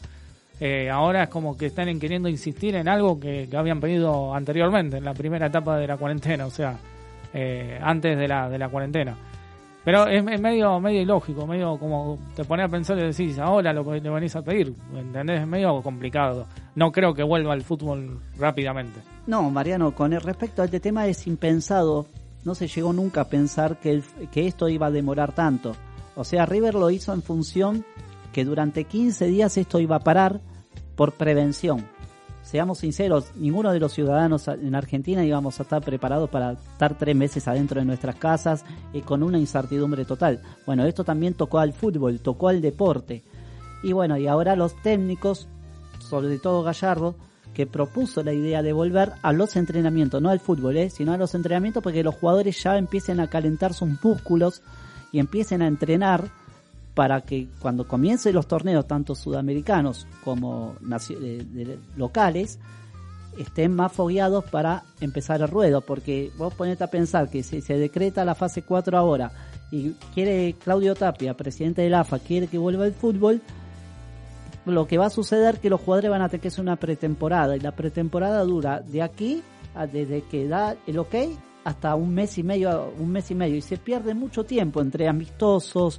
eh, 0.61 0.91
ahora 0.91 1.25
es 1.25 1.29
como 1.31 1.57
que 1.57 1.67
están 1.67 1.99
queriendo 1.99 2.29
insistir 2.29 2.75
en 2.75 2.87
algo 2.87 3.19
que, 3.19 3.49
habían 3.57 3.81
pedido 3.81 4.35
anteriormente, 4.35 4.99
en 4.99 5.05
la 5.05 5.15
primera 5.15 5.47
etapa 5.47 5.79
de 5.79 5.87
la 5.87 5.97
cuarentena, 5.97 6.45
o 6.45 6.51
sea, 6.51 6.77
eh, 7.33 7.79
antes 7.83 8.19
de 8.19 8.29
la, 8.29 8.51
de 8.51 8.59
la 8.59 8.69
cuarentena. 8.69 9.17
Pero 9.83 10.07
es, 10.07 10.23
medio 10.23 10.79
medio 10.79 11.01
ilógico, 11.01 11.47
medio 11.47 11.79
como 11.79 12.19
te 12.37 12.45
pones 12.45 12.67
a 12.67 12.69
pensar 12.69 12.99
y 12.99 13.03
decís, 13.03 13.39
ahora 13.39 13.73
lo 13.73 13.83
le 13.95 14.11
venís 14.11 14.37
a 14.37 14.43
pedir, 14.43 14.75
¿entendés? 14.95 15.41
Es 15.41 15.47
medio 15.47 15.81
complicado. 15.81 16.47
No 16.75 16.93
creo 16.93 17.15
que 17.15 17.23
vuelva 17.23 17.55
al 17.55 17.63
fútbol 17.63 18.21
rápidamente. 18.39 19.01
No, 19.27 19.51
Mariano, 19.51 19.95
con 19.95 20.13
el 20.13 20.21
respecto 20.21 20.61
a 20.61 20.67
este 20.67 20.81
tema 20.81 21.07
es 21.07 21.27
impensado, 21.27 22.07
no 22.45 22.55
se 22.55 22.69
llegó 22.69 22.93
nunca 22.93 23.23
a 23.23 23.29
pensar 23.29 23.79
que, 23.79 24.03
que 24.31 24.47
esto 24.47 24.69
iba 24.69 24.89
a 24.89 24.91
demorar 24.91 25.33
tanto. 25.33 25.75
O 26.15 26.25
sea, 26.25 26.45
River 26.45 26.75
lo 26.75 26.91
hizo 26.91 27.15
en 27.15 27.23
función 27.23 27.87
que 28.33 28.45
durante 28.45 28.85
15 28.85 29.27
días 29.27 29.57
esto 29.57 29.81
iba 29.81 29.97
a 29.97 30.01
parar 30.01 30.41
por 30.97 31.13
prevención. 31.13 31.87
Seamos 32.43 32.79
sinceros, 32.79 33.33
ninguno 33.37 33.71
de 33.71 33.81
los 33.81 33.93
ciudadanos 33.93 34.49
en 34.49 34.75
Argentina 34.75 35.25
íbamos 35.25 35.61
a 35.61 35.63
estar 35.63 35.83
preparados 35.83 36.29
para 36.31 36.53
estar 36.53 36.99
tres 36.99 37.15
meses 37.15 37.47
adentro 37.47 37.81
de 37.81 37.87
nuestras 37.87 38.17
casas 38.17 38.65
y 38.93 39.03
con 39.03 39.23
una 39.23 39.39
incertidumbre 39.39 40.05
total. 40.05 40.41
Bueno, 40.67 40.85
esto 40.85 41.05
también 41.05 41.35
tocó 41.35 41.59
al 41.59 41.73
fútbol, 41.73 42.19
tocó 42.21 42.49
al 42.49 42.61
deporte. 42.61 43.23
Y 43.83 43.93
bueno, 43.93 44.17
y 44.17 44.27
ahora 44.27 44.57
los 44.57 44.75
técnicos, 44.83 45.49
sobre 46.01 46.39
todo 46.39 46.63
Gallardo, 46.63 47.15
que 47.55 47.67
propuso 47.67 48.23
la 48.23 48.33
idea 48.33 48.63
de 48.63 48.73
volver 48.73 49.13
a 49.23 49.33
los 49.33 49.57
entrenamientos, 49.57 50.21
no 50.21 50.31
al 50.31 50.41
fútbol, 50.41 50.77
¿eh? 50.77 50.91
sino 50.91 51.13
a 51.13 51.19
los 51.19 51.35
entrenamientos 51.35 51.83
porque 51.83 52.03
los 52.03 52.15
jugadores 52.15 52.63
ya 52.63 52.79
empiecen 52.79 53.21
a 53.21 53.29
calentar 53.29 53.75
sus 53.75 53.89
músculos 54.03 54.63
y 55.13 55.19
empiecen 55.19 55.63
a 55.63 55.67
entrenar 55.67 56.31
para 57.01 57.23
que 57.23 57.49
cuando 57.61 57.89
comiencen 57.89 58.35
los 58.35 58.47
torneos, 58.47 58.87
tanto 58.87 59.15
sudamericanos 59.15 60.07
como 60.23 60.75
locales, 61.97 62.59
estén 63.39 63.75
más 63.75 63.91
fogueados 63.91 64.45
para 64.45 64.83
empezar 65.01 65.41
el 65.41 65.49
ruedo, 65.49 65.81
porque 65.81 66.31
vos 66.37 66.53
ponete 66.53 66.85
a 66.85 66.91
pensar 66.91 67.31
que 67.31 67.43
si 67.43 67.63
se 67.63 67.79
decreta 67.79 68.23
la 68.23 68.35
fase 68.35 68.61
4 68.61 68.99
ahora 68.99 69.33
y 69.71 69.93
quiere 70.13 70.57
Claudio 70.63 70.95
Tapia, 70.95 71.33
presidente 71.33 71.81
del 71.81 71.95
AFA, 71.95 72.19
quiere 72.19 72.49
que 72.49 72.59
vuelva 72.59 72.85
el 72.85 72.93
fútbol, 72.93 73.41
lo 74.67 74.87
que 74.87 74.99
va 74.99 75.07
a 75.07 75.11
suceder 75.11 75.55
es 75.55 75.61
que 75.63 75.71
los 75.71 75.81
jugadores 75.81 76.11
van 76.11 76.21
a 76.21 76.29
tener 76.29 76.43
que 76.43 76.49
hacer 76.49 76.61
una 76.61 76.77
pretemporada 76.77 77.57
y 77.57 77.61
la 77.61 77.73
pretemporada 77.73 78.43
dura 78.43 78.81
de 78.81 79.01
aquí 79.01 79.43
a, 79.75 79.87
desde 79.87 80.21
que 80.25 80.47
da 80.47 80.77
el 80.87 80.99
ok 80.99 81.15
hasta 81.65 81.95
un 81.95 82.13
mes 82.13 82.37
y 82.37 82.43
medio, 82.43 82.93
un 82.99 83.11
mes 83.11 83.31
y 83.31 83.35
medio 83.35 83.57
y 83.57 83.63
se 83.63 83.79
pierde 83.79 84.13
mucho 84.13 84.45
tiempo 84.45 84.83
entre 84.83 85.09
amistosos, 85.09 85.99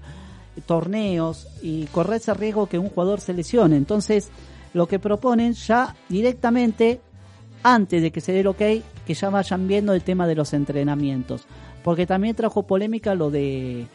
torneos 0.66 1.48
y 1.62 1.86
correr 1.86 2.18
ese 2.18 2.34
riesgo 2.34 2.68
que 2.68 2.78
un 2.78 2.90
jugador 2.90 3.22
se 3.22 3.34
lesione. 3.34 3.78
Entonces, 3.78 4.30
lo 4.74 4.88
que 4.88 5.00
proponen 5.00 5.54
ya 5.54 5.96
directamente, 6.10 7.02
antes 7.64 8.02
de 8.02 8.12
que 8.12 8.22
se 8.22 8.34
dé 8.34 8.42
el 8.42 8.48
ok, 8.48 8.62
que 9.06 9.14
ya 9.14 9.30
vayan 9.30 9.68
viendo 9.68 9.94
el 9.94 10.04
tema 10.04 10.28
de 10.28 10.36
los 10.36 10.54
entrenamientos. 10.54 11.46
Porque 11.84 12.06
también 12.06 12.36
trajo 12.36 12.64
polémica 12.64 13.16
lo 13.16 13.32
de 13.32 13.88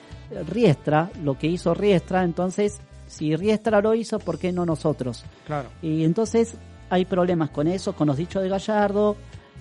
Riestra, 0.49 1.11
lo 1.23 1.39
que 1.39 1.47
hizo 1.47 1.75
Riestra, 1.75 2.25
entonces, 2.25 2.81
si 3.07 3.37
Riestra 3.37 3.81
lo 3.81 3.95
hizo, 3.95 4.19
¿por 4.19 4.39
qué 4.39 4.53
no 4.53 4.67
nosotros? 4.67 5.25
Claro. 5.47 5.69
Y 5.83 6.05
entonces 6.05 6.55
hay 6.91 7.05
problemas 7.05 7.51
con 7.51 7.69
eso, 7.69 7.95
con 7.95 8.09
los 8.09 8.17
dichos 8.17 8.43
de 8.43 8.49
Gallardo, 8.49 9.17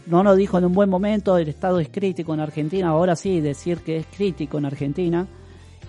no 0.08 0.24
lo 0.24 0.36
dijo 0.36 0.58
en 0.58 0.66
un 0.66 0.74
buen 0.74 0.90
momento, 0.90 1.38
el 1.38 1.50
estado 1.50 1.80
es 1.80 1.90
crítico 1.90 2.34
en 2.34 2.40
Argentina, 2.40 2.90
ahora 2.90 3.16
sí, 3.16 3.42
decir 3.42 3.80
que 3.80 3.98
es 3.98 4.06
crítico 4.08 4.58
en 4.58 4.66
Argentina 4.66 5.28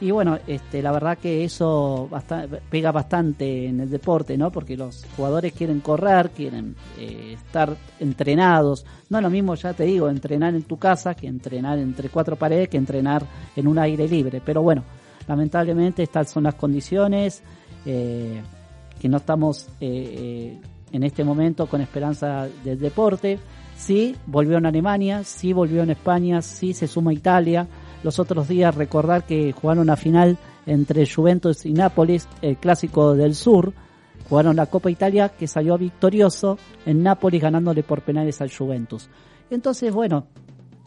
y 0.01 0.11
bueno, 0.11 0.39
este, 0.47 0.83
la 0.83 0.93
verdad 0.93 1.17
que 1.17 1.45
eso 1.45 2.11
pega 2.71 2.93
bastante 2.93 3.67
en 3.67 3.81
el 3.81 3.89
deporte, 3.89 4.37
¿no? 4.37 4.53
Porque 4.53 4.77
los 4.77 5.07
jugadores 5.17 5.55
quieren 5.55 5.81
correr, 5.81 6.31
quieren 6.31 6.77
eh, 6.99 7.33
estar 7.35 7.75
entrenados. 7.99 8.85
No 9.09 9.19
es 9.19 9.23
lo 9.23 9.31
mismo, 9.31 9.55
ya 9.55 9.73
te 9.73 9.85
digo, 9.85 10.11
entrenar 10.11 10.55
en 10.55 10.65
tu 10.65 10.77
casa 10.77 11.15
que 11.15 11.27
entrenar 11.27 11.79
entre 11.79 12.11
cuatro 12.11 12.37
paredes, 12.37 12.69
que 12.69 12.77
entrenar 12.77 13.25
en 13.57 13.67
un 13.67 13.79
aire 13.79 14.07
libre. 14.07 14.43
Pero 14.45 14.61
bueno, 14.61 14.85
lamentablemente 15.27 16.03
estas 16.03 16.31
son 16.31 16.45
las 16.45 16.57
condiciones 16.57 17.43
eh, 17.87 18.43
que 19.01 19.09
no 19.09 19.17
estamos 19.17 19.69
eh, 19.81 20.59
en 20.93 21.03
este 21.05 21.25
momento 21.25 21.67
con 21.69 21.81
esperanza 21.81 22.49
del 22.63 22.79
deporte. 22.79 23.39
Sí, 23.79 24.15
volvió 24.27 24.59
en 24.59 24.67
Alemania, 24.67 25.25
sí 25.25 25.55
volvió 25.55 25.83
en 25.83 25.91
España, 25.91 26.43
sí 26.43 26.75
se 26.75 26.87
suma 26.87 27.15
Italia 27.15 27.67
los 28.07 28.21
otros 28.21 28.47
días 28.47 28.73
recordar 28.73 29.25
que 29.25 29.51
jugaron 29.51 29.83
una 29.83 29.97
final 29.97 30.39
entre 30.65 31.09
Juventus 31.09 31.67
y 31.67 31.73
Nápoles, 31.73 32.29
el 32.41 32.57
clásico 32.57 33.17
del 33.17 33.35
sur. 33.35 33.73
Jugaron 34.29 34.55
la 34.55 34.67
Copa 34.67 34.93
Italia 34.93 35.31
que 35.31 35.49
salió 35.49 35.77
victorioso 35.77 36.57
en 36.87 37.03
Nápoles 37.03 37.43
ganándole 37.43 37.83
por 37.83 38.03
penales 38.03 38.41
al 38.41 38.57
Juventus. 38.57 39.09
Entonces, 39.51 39.93
bueno, 39.93 40.29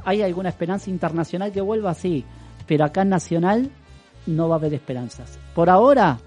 ¿hay 0.06 0.22
alguna 0.22 0.48
esperanza 0.48 0.90
internacional 0.90 1.52
que 1.52 1.60
vuelva? 1.60 1.94
Sí, 1.94 2.24
pero 2.66 2.86
acá 2.86 3.02
en 3.02 3.10
Nacional 3.10 3.70
no 4.26 4.48
va 4.48 4.56
a 4.56 4.60
haber 4.60 4.74
esperanzas. 4.74 5.38
Por 5.54 5.70
ahora, 5.70 6.20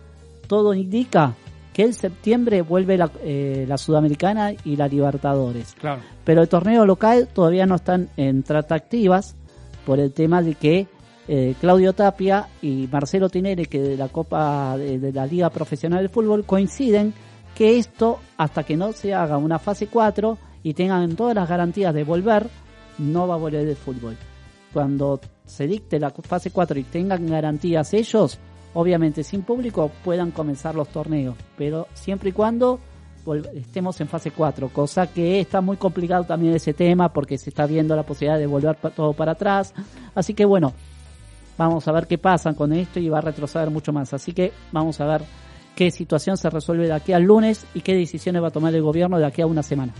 todo 0.46 0.74
indica 0.74 1.32
que 1.72 1.84
en 1.84 1.94
septiembre 1.94 2.60
vuelve 2.60 2.98
la, 2.98 3.10
eh, 3.22 3.64
la 3.66 3.78
Sudamericana 3.78 4.52
y 4.62 4.76
la 4.76 4.88
Libertadores. 4.88 5.74
Claro. 5.80 6.02
Pero 6.22 6.42
el 6.42 6.50
torneo 6.50 6.84
local 6.84 7.28
todavía 7.32 7.64
no 7.64 7.76
están 7.76 8.10
en 8.18 8.42
tratativas 8.42 9.36
por 9.84 10.00
el 10.00 10.12
tema 10.12 10.42
de 10.42 10.54
que 10.54 10.86
eh, 11.28 11.54
Claudio 11.60 11.92
Tapia 11.92 12.48
y 12.60 12.88
Marcelo 12.90 13.28
Tineri, 13.28 13.66
que 13.66 13.80
de 13.80 13.96
la 13.96 14.08
Copa 14.08 14.76
de, 14.76 15.12
la 15.12 15.26
Liga 15.26 15.50
Profesional 15.50 16.02
de 16.02 16.08
Fútbol, 16.08 16.44
coinciden 16.44 17.14
que 17.54 17.78
esto, 17.78 18.18
hasta 18.36 18.64
que 18.64 18.76
no 18.76 18.92
se 18.92 19.14
haga 19.14 19.36
una 19.36 19.58
fase 19.58 19.86
4 19.86 20.38
y 20.62 20.74
tengan 20.74 21.14
todas 21.14 21.34
las 21.34 21.48
garantías 21.48 21.94
de 21.94 22.04
volver, 22.04 22.48
no 22.98 23.28
va 23.28 23.34
a 23.34 23.38
volver 23.38 23.66
el 23.66 23.76
fútbol. 23.76 24.16
Cuando 24.72 25.20
se 25.44 25.66
dicte 25.66 26.00
la 26.00 26.10
fase 26.10 26.50
4 26.50 26.78
y 26.80 26.84
tengan 26.84 27.26
garantías 27.26 27.92
ellos, 27.94 28.38
obviamente 28.74 29.22
sin 29.22 29.42
público 29.42 29.90
puedan 30.04 30.30
comenzar 30.30 30.74
los 30.74 30.88
torneos, 30.88 31.36
pero 31.56 31.88
siempre 31.94 32.30
y 32.30 32.32
cuando 32.32 32.80
estemos 33.54 34.00
en 34.00 34.08
fase 34.08 34.30
4, 34.30 34.68
cosa 34.70 35.06
que 35.06 35.40
está 35.40 35.60
muy 35.60 35.76
complicado 35.76 36.24
también 36.24 36.54
ese 36.54 36.74
tema 36.74 37.12
porque 37.12 37.38
se 37.38 37.50
está 37.50 37.66
viendo 37.66 37.94
la 37.96 38.02
posibilidad 38.02 38.38
de 38.38 38.46
volver 38.46 38.76
todo 38.94 39.12
para 39.12 39.32
atrás. 39.32 39.72
Así 40.14 40.34
que 40.34 40.44
bueno, 40.44 40.72
vamos 41.56 41.86
a 41.88 41.92
ver 41.92 42.06
qué 42.06 42.18
pasa 42.18 42.52
con 42.54 42.72
esto 42.72 42.98
y 43.00 43.08
va 43.08 43.18
a 43.18 43.22
retroceder 43.22 43.70
mucho 43.70 43.92
más. 43.92 44.12
Así 44.12 44.32
que 44.32 44.52
vamos 44.72 45.00
a 45.00 45.06
ver 45.06 45.22
qué 45.76 45.90
situación 45.90 46.36
se 46.36 46.50
resuelve 46.50 46.86
de 46.86 46.92
aquí 46.94 47.12
al 47.12 47.22
lunes 47.22 47.66
y 47.74 47.80
qué 47.80 47.94
decisiones 47.94 48.42
va 48.42 48.48
a 48.48 48.52
tomar 48.52 48.74
el 48.74 48.82
gobierno 48.82 49.18
de 49.18 49.26
aquí 49.26 49.42
a 49.42 49.46
una 49.46 49.62
semana. 49.62 49.92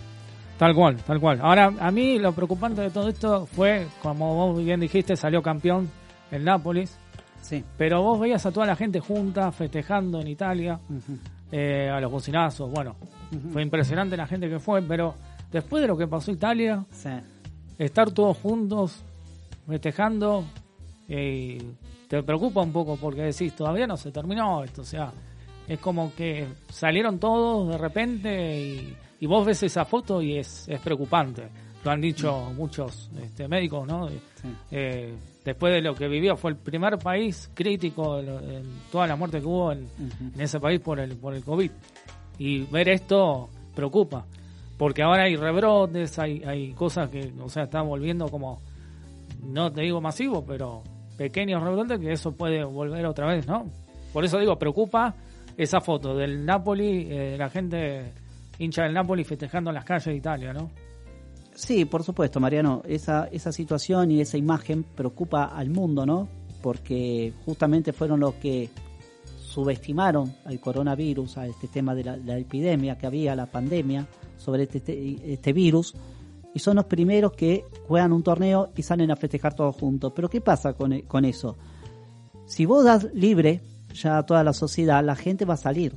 Tal 0.58 0.74
cual, 0.74 0.96
tal 0.96 1.18
cual. 1.18 1.40
Ahora, 1.42 1.72
a 1.80 1.90
mí 1.90 2.18
lo 2.18 2.32
preocupante 2.32 2.82
de 2.82 2.90
todo 2.90 3.08
esto 3.08 3.46
fue, 3.46 3.86
como 4.02 4.34
vos 4.34 4.64
bien 4.64 4.80
dijiste, 4.80 5.16
salió 5.16 5.42
campeón 5.42 5.90
el 6.30 6.44
Nápoles, 6.44 6.98
Sí. 7.40 7.64
pero 7.76 8.02
vos 8.02 8.20
veías 8.20 8.46
a 8.46 8.52
toda 8.52 8.66
la 8.66 8.76
gente 8.76 9.00
junta 9.00 9.50
festejando 9.50 10.20
en 10.20 10.28
Italia, 10.28 10.78
eh, 11.52 11.88
a 11.88 12.00
los 12.00 12.10
bocinazos, 12.10 12.68
bueno, 12.70 12.96
fue 13.52 13.62
impresionante 13.62 14.16
la 14.16 14.26
gente 14.26 14.48
que 14.48 14.58
fue, 14.58 14.82
pero 14.82 15.14
después 15.50 15.82
de 15.82 15.86
lo 15.88 15.96
que 15.96 16.06
pasó 16.08 16.30
en 16.30 16.36
Italia, 16.38 16.84
Sí. 16.90 17.10
estar 17.78 18.10
todos 18.10 18.36
juntos 18.38 19.02
festejando, 19.66 20.44
eh, 21.08 21.58
te 22.08 22.22
preocupa 22.22 22.62
un 22.62 22.72
poco 22.72 22.96
porque 22.96 23.22
decís, 23.22 23.54
todavía 23.54 23.86
no 23.86 23.96
se 23.96 24.10
terminó 24.10 24.64
esto, 24.64 24.82
o 24.82 24.84
sea, 24.84 25.12
es 25.68 25.78
como 25.78 26.12
que 26.14 26.46
salieron 26.70 27.18
todos 27.18 27.68
de 27.68 27.78
repente 27.78 28.60
y, 28.60 28.96
y 29.20 29.26
vos 29.26 29.46
ves 29.46 29.62
esa 29.62 29.84
foto 29.84 30.20
y 30.20 30.36
es, 30.38 30.68
es 30.68 30.80
preocupante. 30.80 31.48
Lo 31.84 31.90
han 31.90 32.00
dicho 32.00 32.52
muchos 32.56 33.10
este, 33.20 33.48
médicos, 33.48 33.86
¿no? 33.86 34.08
Eh, 34.70 35.14
después 35.44 35.72
de 35.72 35.80
lo 35.80 35.94
que 35.94 36.08
vivió, 36.08 36.36
fue 36.36 36.52
el 36.52 36.56
primer 36.56 36.98
país 36.98 37.50
crítico 37.54 38.18
en, 38.18 38.64
toda 38.90 39.06
la 39.06 39.16
muerte 39.16 39.40
que 39.40 39.46
hubo 39.46 39.72
en, 39.72 39.88
en 40.34 40.40
ese 40.40 40.60
país 40.60 40.80
por 40.80 41.00
el, 41.00 41.16
por 41.16 41.34
el 41.34 41.44
COVID. 41.44 41.70
Y 42.38 42.64
ver 42.64 42.88
esto 42.88 43.48
preocupa, 43.74 44.24
porque 44.78 45.02
ahora 45.02 45.24
hay 45.24 45.36
rebrotes, 45.36 46.18
hay, 46.18 46.42
hay 46.44 46.72
cosas 46.72 47.08
que, 47.10 47.32
o 47.40 47.48
sea, 47.48 47.64
están 47.64 47.86
volviendo 47.86 48.28
como, 48.28 48.60
no 49.42 49.70
te 49.72 49.82
digo 49.82 50.00
masivo, 50.00 50.44
pero 50.44 50.82
pequeños 51.16 51.62
rebrotes 51.62 51.98
que 51.98 52.12
eso 52.12 52.32
puede 52.32 52.64
volver 52.64 53.06
otra 53.06 53.26
vez, 53.26 53.46
¿no? 53.46 53.66
Por 54.12 54.24
eso 54.24 54.38
digo, 54.38 54.58
preocupa 54.58 55.14
esa 55.56 55.80
foto 55.80 56.16
del 56.16 56.44
Napoli, 56.44 57.06
eh, 57.10 57.36
la 57.38 57.48
gente 57.48 58.12
hincha 58.58 58.84
del 58.84 58.94
Napoli 58.94 59.24
festejando 59.24 59.70
en 59.70 59.74
las 59.74 59.84
calles 59.84 60.06
de 60.06 60.16
Italia, 60.16 60.52
¿no? 60.52 60.70
Sí, 61.54 61.84
por 61.84 62.02
supuesto, 62.02 62.40
Mariano. 62.40 62.82
Esa, 62.86 63.28
esa 63.30 63.52
situación 63.52 64.10
y 64.10 64.20
esa 64.20 64.36
imagen 64.36 64.84
preocupa 64.84 65.44
al 65.44 65.70
mundo, 65.70 66.06
¿no? 66.06 66.28
Porque 66.62 67.32
justamente 67.44 67.92
fueron 67.92 68.20
los 68.20 68.34
que 68.34 68.70
subestimaron 69.52 70.34
al 70.46 70.60
coronavirus, 70.60 71.38
a 71.38 71.46
este 71.46 71.68
tema 71.68 71.94
de 71.94 72.04
la, 72.04 72.16
la 72.16 72.38
epidemia 72.38 72.96
que 72.96 73.06
había, 73.06 73.36
la 73.36 73.46
pandemia, 73.46 74.06
sobre 74.38 74.62
este, 74.62 74.78
este, 74.78 75.32
este 75.32 75.52
virus, 75.52 75.94
y 76.54 76.58
son 76.58 76.76
los 76.76 76.86
primeros 76.86 77.32
que 77.32 77.64
juegan 77.86 78.12
un 78.12 78.22
torneo 78.22 78.70
y 78.76 78.82
salen 78.82 79.10
a 79.10 79.16
festejar 79.16 79.54
todos 79.54 79.76
juntos. 79.76 80.12
Pero 80.14 80.28
¿qué 80.28 80.40
pasa 80.40 80.72
con, 80.74 81.00
con 81.02 81.24
eso? 81.24 81.56
Si 82.46 82.66
vos 82.66 82.84
das 82.84 83.08
libre 83.14 83.60
ya 83.94 84.18
a 84.18 84.26
toda 84.26 84.42
la 84.42 84.52
sociedad, 84.52 85.04
la 85.04 85.16
gente 85.16 85.44
va 85.44 85.54
a 85.54 85.58
salir. 85.58 85.94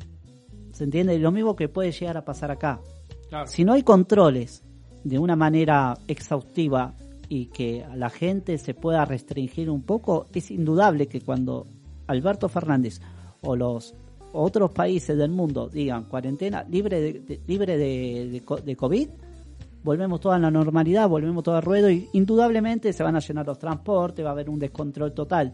¿Se 0.72 0.84
entiende? 0.84 1.18
Lo 1.20 1.32
mismo 1.32 1.56
que 1.56 1.70
puede 1.70 1.92
llegar 1.92 2.18
a 2.18 2.26
pasar 2.26 2.52
acá. 2.52 2.82
Claro. 3.30 3.48
Si 3.48 3.64
no 3.64 3.74
hay 3.74 3.84
controles 3.84 4.64
de 5.06 5.20
una 5.20 5.36
manera 5.36 5.94
exhaustiva 6.08 6.96
y 7.30 7.46
que 7.46 7.86
la 7.96 8.10
gente 8.10 8.58
se 8.58 8.74
pueda 8.74 9.06
restringir 9.06 9.70
un 9.70 9.84
poco, 9.84 10.26
es 10.34 10.50
indudable 10.50 11.08
que 11.08 11.22
cuando 11.22 11.68
Alberto 12.08 12.50
Fernández 12.50 13.00
o 13.42 13.56
los 13.56 13.94
otros 14.34 14.72
países 14.72 15.16
del 15.16 15.30
mundo 15.30 15.70
digan 15.70 16.06
cuarentena 16.06 16.64
libre 16.64 17.00
de, 17.00 17.40
libre 17.46 17.78
de, 17.78 18.42
de 18.48 18.62
de 18.64 18.76
COVID, 18.76 19.10
volvemos 19.84 20.20
toda 20.20 20.38
a 20.38 20.40
la 20.40 20.50
normalidad, 20.50 21.08
volvemos 21.08 21.44
todo 21.44 21.56
al 21.56 21.62
ruedo 21.62 21.90
y 21.92 22.10
indudablemente 22.14 22.92
se 22.92 23.04
van 23.04 23.16
a 23.16 23.20
llenar 23.20 23.46
los 23.46 23.60
transportes, 23.60 24.26
va 24.26 24.30
a 24.30 24.34
haber 24.34 24.50
un 24.50 24.58
descontrol 24.58 25.14
total, 25.14 25.54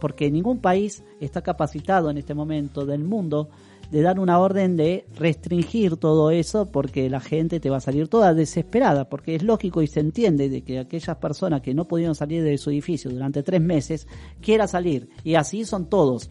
porque 0.00 0.30
ningún 0.30 0.60
país 0.60 1.04
está 1.20 1.42
capacitado 1.42 2.08
en 2.08 2.16
este 2.16 2.32
momento 2.32 2.86
del 2.86 3.04
mundo 3.04 3.50
de 3.90 4.02
dar 4.02 4.18
una 4.18 4.38
orden 4.38 4.76
de 4.76 5.06
restringir 5.16 5.96
todo 5.96 6.30
eso 6.30 6.66
porque 6.70 7.08
la 7.10 7.20
gente 7.20 7.60
te 7.60 7.70
va 7.70 7.76
a 7.76 7.80
salir 7.80 8.08
toda 8.08 8.34
desesperada, 8.34 9.08
porque 9.08 9.34
es 9.34 9.42
lógico 9.42 9.82
y 9.82 9.86
se 9.86 10.00
entiende 10.00 10.48
de 10.48 10.62
que 10.62 10.78
aquellas 10.78 11.16
personas 11.18 11.60
que 11.60 11.74
no 11.74 11.84
pudieron 11.86 12.14
salir 12.14 12.42
de 12.42 12.58
su 12.58 12.70
edificio 12.70 13.10
durante 13.10 13.42
tres 13.42 13.60
meses 13.60 14.06
quiera 14.40 14.66
salir 14.66 15.08
y 15.24 15.34
así 15.34 15.64
son 15.64 15.88
todos. 15.88 16.30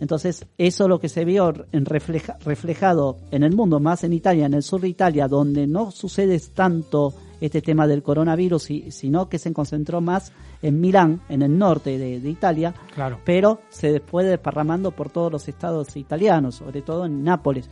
Entonces, 0.00 0.46
eso 0.58 0.84
es 0.84 0.88
lo 0.88 0.98
que 0.98 1.08
se 1.08 1.24
vio 1.24 1.52
refleja- 1.72 2.36
reflejado 2.44 3.18
en 3.30 3.44
el 3.44 3.54
mundo, 3.54 3.78
más 3.78 4.02
en 4.02 4.12
Italia, 4.12 4.46
en 4.46 4.54
el 4.54 4.62
sur 4.64 4.80
de 4.80 4.88
Italia, 4.88 5.28
donde 5.28 5.68
no 5.68 5.92
sucede 5.92 6.40
tanto 6.52 7.14
este 7.44 7.60
tema 7.60 7.86
del 7.86 8.02
coronavirus, 8.02 8.70
y- 8.70 8.90
sino 8.90 9.28
que 9.28 9.38
se 9.38 9.52
concentró 9.52 10.00
más 10.00 10.32
en 10.62 10.80
Milán, 10.80 11.20
en 11.28 11.42
el 11.42 11.58
norte 11.58 11.98
de, 11.98 12.20
de 12.20 12.30
Italia, 12.30 12.72
Claro. 12.94 13.18
pero 13.24 13.60
se 13.68 14.00
fue 14.00 14.24
desparramando 14.24 14.92
por 14.92 15.10
todos 15.10 15.30
los 15.30 15.48
estados 15.48 15.96
italianos, 15.96 16.54
sobre 16.54 16.82
todo 16.82 17.04
en 17.06 17.24
Nápoles. 17.24 17.68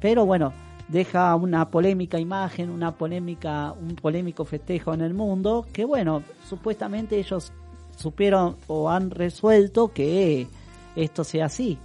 Pero 0.00 0.26
bueno, 0.26 0.52
deja 0.88 1.34
una 1.36 1.70
polémica 1.70 2.20
imagen, 2.20 2.68
una 2.68 2.92
polémica, 2.96 3.72
un 3.72 3.96
polémico 3.96 4.44
festejo 4.44 4.92
en 4.92 5.00
el 5.00 5.14
mundo, 5.14 5.64
que 5.72 5.84
bueno, 5.86 6.22
supuestamente 6.48 7.18
ellos 7.18 7.50
supieron 7.96 8.56
o 8.66 8.90
han 8.90 9.10
resuelto 9.10 9.88
que 9.92 10.48
esto 10.96 11.24
sea 11.24 11.46
así, 11.46 11.78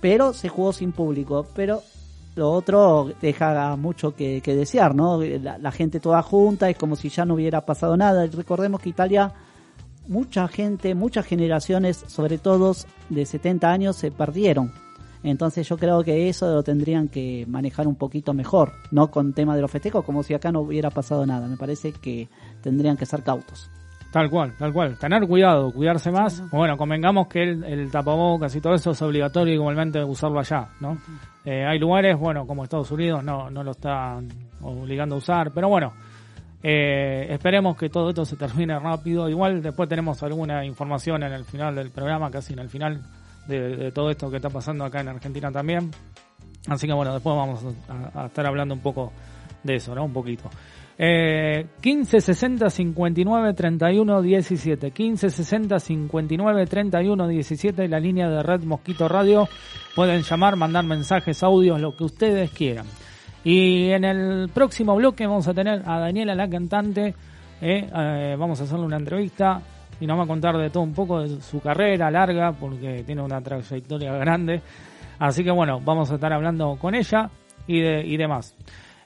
pero 0.00 0.32
se 0.32 0.48
jugó 0.48 0.72
sin 0.72 0.92
público, 0.92 1.46
pero 1.54 1.82
lo 2.38 2.52
otro 2.52 3.10
deja 3.20 3.76
mucho 3.76 4.14
que, 4.14 4.40
desear, 4.40 4.94
¿no? 4.94 5.20
La, 5.20 5.58
la 5.58 5.72
gente 5.72 6.00
toda 6.00 6.22
junta, 6.22 6.70
es 6.70 6.78
como 6.78 6.96
si 6.96 7.08
ya 7.08 7.24
no 7.24 7.34
hubiera 7.34 7.66
pasado 7.66 7.96
nada. 7.96 8.26
Recordemos 8.26 8.80
que 8.80 8.90
Italia, 8.90 9.32
mucha 10.06 10.46
gente, 10.48 10.94
muchas 10.94 11.26
generaciones, 11.26 12.04
sobre 12.06 12.38
todo 12.38 12.74
de 13.08 13.26
70 13.26 13.70
años, 13.70 13.96
se 13.96 14.10
perdieron. 14.10 14.72
Entonces 15.22 15.68
yo 15.68 15.76
creo 15.76 16.04
que 16.04 16.28
eso 16.28 16.52
lo 16.54 16.62
tendrían 16.62 17.08
que 17.08 17.44
manejar 17.48 17.88
un 17.88 17.96
poquito 17.96 18.32
mejor, 18.34 18.72
no 18.92 19.10
con 19.10 19.32
tema 19.32 19.56
de 19.56 19.62
los 19.62 19.70
festejos, 19.70 20.04
como 20.04 20.22
si 20.22 20.32
acá 20.34 20.52
no 20.52 20.60
hubiera 20.60 20.90
pasado 20.90 21.26
nada. 21.26 21.48
Me 21.48 21.56
parece 21.56 21.92
que 21.92 22.28
tendrían 22.62 22.96
que 22.96 23.04
ser 23.04 23.24
cautos. 23.24 23.68
Tal 24.10 24.30
cual, 24.30 24.54
tal 24.58 24.72
cual. 24.72 24.98
Tener 24.98 25.26
cuidado, 25.26 25.70
cuidarse 25.70 26.10
más. 26.10 26.42
Bueno, 26.50 26.78
convengamos 26.78 27.28
que 27.28 27.42
el, 27.42 27.62
el 27.64 27.90
tapabocas 27.90 28.54
y 28.56 28.60
todo 28.60 28.74
eso 28.74 28.92
es 28.92 29.02
obligatorio 29.02 29.52
igualmente 29.52 30.02
usarlo 30.02 30.40
allá, 30.40 30.68
¿no? 30.80 30.96
Eh, 31.44 31.64
hay 31.66 31.78
lugares, 31.78 32.16
bueno, 32.18 32.46
como 32.46 32.64
Estados 32.64 32.90
Unidos 32.90 33.22
no, 33.22 33.50
no 33.50 33.62
lo 33.62 33.72
están 33.72 34.28
obligando 34.62 35.16
a 35.16 35.18
usar, 35.18 35.50
pero 35.52 35.68
bueno, 35.68 35.92
eh, 36.62 37.26
esperemos 37.30 37.76
que 37.76 37.90
todo 37.90 38.08
esto 38.08 38.24
se 38.24 38.36
termine 38.36 38.78
rápido. 38.78 39.28
Igual 39.28 39.60
después 39.60 39.88
tenemos 39.88 40.22
alguna 40.22 40.64
información 40.64 41.22
en 41.22 41.32
el 41.32 41.44
final 41.44 41.74
del 41.74 41.90
programa, 41.90 42.30
casi 42.30 42.54
en 42.54 42.60
el 42.60 42.70
final 42.70 43.02
de, 43.46 43.76
de 43.76 43.92
todo 43.92 44.10
esto 44.10 44.30
que 44.30 44.36
está 44.36 44.48
pasando 44.48 44.86
acá 44.86 45.00
en 45.00 45.08
Argentina 45.08 45.52
también. 45.52 45.90
Así 46.66 46.86
que 46.86 46.94
bueno, 46.94 47.12
después 47.12 47.36
vamos 47.36 47.62
a, 47.88 48.22
a 48.22 48.26
estar 48.26 48.46
hablando 48.46 48.74
un 48.74 48.80
poco 48.80 49.12
de 49.62 49.74
eso, 49.74 49.94
¿no? 49.94 50.04
Un 50.04 50.12
poquito. 50.12 50.48
Eh, 51.00 51.66
15 51.80 52.20
60 52.20 52.70
59 52.70 53.54
31 53.54 54.20
17 54.20 54.90
15 54.90 55.30
60 55.30 55.78
59 55.78 56.66
31 56.66 57.28
17 57.28 57.86
la 57.86 58.00
línea 58.00 58.28
de 58.28 58.42
Red 58.42 58.64
Mosquito 58.64 59.06
Radio 59.06 59.48
pueden 59.94 60.22
llamar, 60.22 60.56
mandar 60.56 60.84
mensajes, 60.84 61.44
audios, 61.44 61.80
lo 61.80 61.94
que 61.94 62.02
ustedes 62.02 62.50
quieran 62.50 62.86
y 63.44 63.90
en 63.90 64.04
el 64.04 64.48
próximo 64.48 64.96
bloque 64.96 65.24
vamos 65.24 65.46
a 65.46 65.54
tener 65.54 65.82
a 65.86 66.00
Daniela 66.00 66.34
la 66.34 66.50
cantante 66.50 67.14
eh, 67.60 67.90
eh, 67.92 68.36
vamos 68.38 68.60
a 68.60 68.64
hacerle 68.64 68.84
una 68.84 68.96
entrevista 68.96 69.60
y 70.00 70.06
nos 70.06 70.18
va 70.18 70.24
a 70.24 70.26
contar 70.26 70.56
de 70.56 70.70
todo 70.70 70.82
un 70.82 70.94
poco 70.94 71.20
de 71.20 71.40
su 71.42 71.60
carrera 71.60 72.10
larga, 72.10 72.52
porque 72.52 73.02
tiene 73.04 73.22
una 73.22 73.40
trayectoria 73.40 74.12
grande. 74.12 74.62
Así 75.18 75.42
que 75.42 75.50
bueno, 75.50 75.80
vamos 75.80 76.10
a 76.10 76.14
estar 76.14 76.32
hablando 76.32 76.76
con 76.80 76.94
ella 76.94 77.30
y, 77.66 77.82
y 77.82 78.16
demás. 78.16 78.54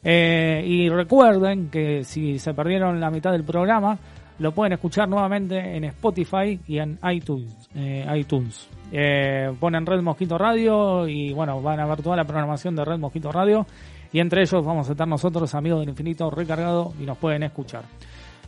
Eh, 0.05 0.65
y 0.67 0.89
recuerden 0.89 1.69
que 1.69 2.05
si 2.05 2.39
se 2.39 2.55
perdieron 2.55 3.01
la 3.01 3.11
mitad 3.11 3.33
del 3.33 3.45
programa, 3.45 3.99
lo 4.39 4.53
pueden 4.53 4.73
escuchar 4.73 5.09
nuevamente 5.09 5.77
en 5.77 5.85
Spotify 5.85 6.59
y 6.67 6.79
en 6.79 6.99
iTunes. 7.11 7.69
Eh, 7.75 8.07
iTunes. 8.17 8.69
Eh, 8.91 9.55
ponen 9.59 9.87
Red 9.87 10.03
Mosquito 10.03 10.37
Radio 10.37 11.07
y 11.07 11.33
bueno, 11.33 11.63
van 11.63 11.81
a 11.81 11.87
ver 11.87 12.03
toda 12.03 12.17
la 12.17 12.25
programación 12.25 12.75
de 12.77 12.85
Red 12.85 12.99
Mosquito 12.99 13.31
Radio. 13.31 13.67
Y 14.13 14.21
entre 14.21 14.43
ellos 14.43 14.65
vamos 14.65 14.89
a 14.89 14.93
estar 14.93 15.09
nosotros, 15.09 15.55
amigos 15.55 15.81
del 15.81 15.91
infinito, 15.91 16.31
recargado 16.31 16.93
y 17.01 17.05
nos 17.05 17.17
pueden 17.17 17.45
escuchar. 17.45 17.85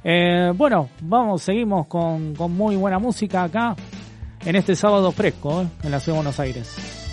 Eh, 0.03 0.53
bueno, 0.55 0.91
vamos, 1.01 1.43
seguimos 1.43 1.87
con, 1.87 2.35
con 2.35 2.53
muy 2.53 2.77
buena 2.77 2.99
música 2.99 3.45
acá 3.45 3.75
en 4.45 4.57
este 4.57 4.77
sábado 4.77 5.11
fresco 5.13 5.65
en 5.83 5.91
la 5.91 6.01
ciudad 6.01 6.19
de 6.19 6.23
Buenos 6.25 6.41
Aires. 6.41 7.04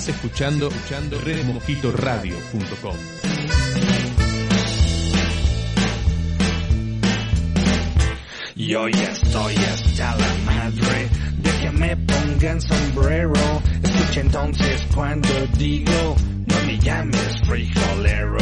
Estás 0.00 0.16
escuchando, 0.16 0.68
escuchando 0.68 1.20
redmosquitoradio.com. 1.20 2.96
Yo 8.56 8.88
ya 8.88 9.10
estoy 9.10 9.56
hasta 9.56 10.16
la 10.16 10.34
madre 10.46 11.08
de 11.36 11.50
que 11.50 11.70
me 11.72 11.96
pongan 11.98 12.62
sombrero. 12.62 13.34
Escucha 13.82 14.20
entonces 14.22 14.86
cuando 14.94 15.28
digo, 15.58 16.16
no 16.46 16.66
me 16.66 16.78
llames 16.78 17.40
frijolero. 17.46 18.38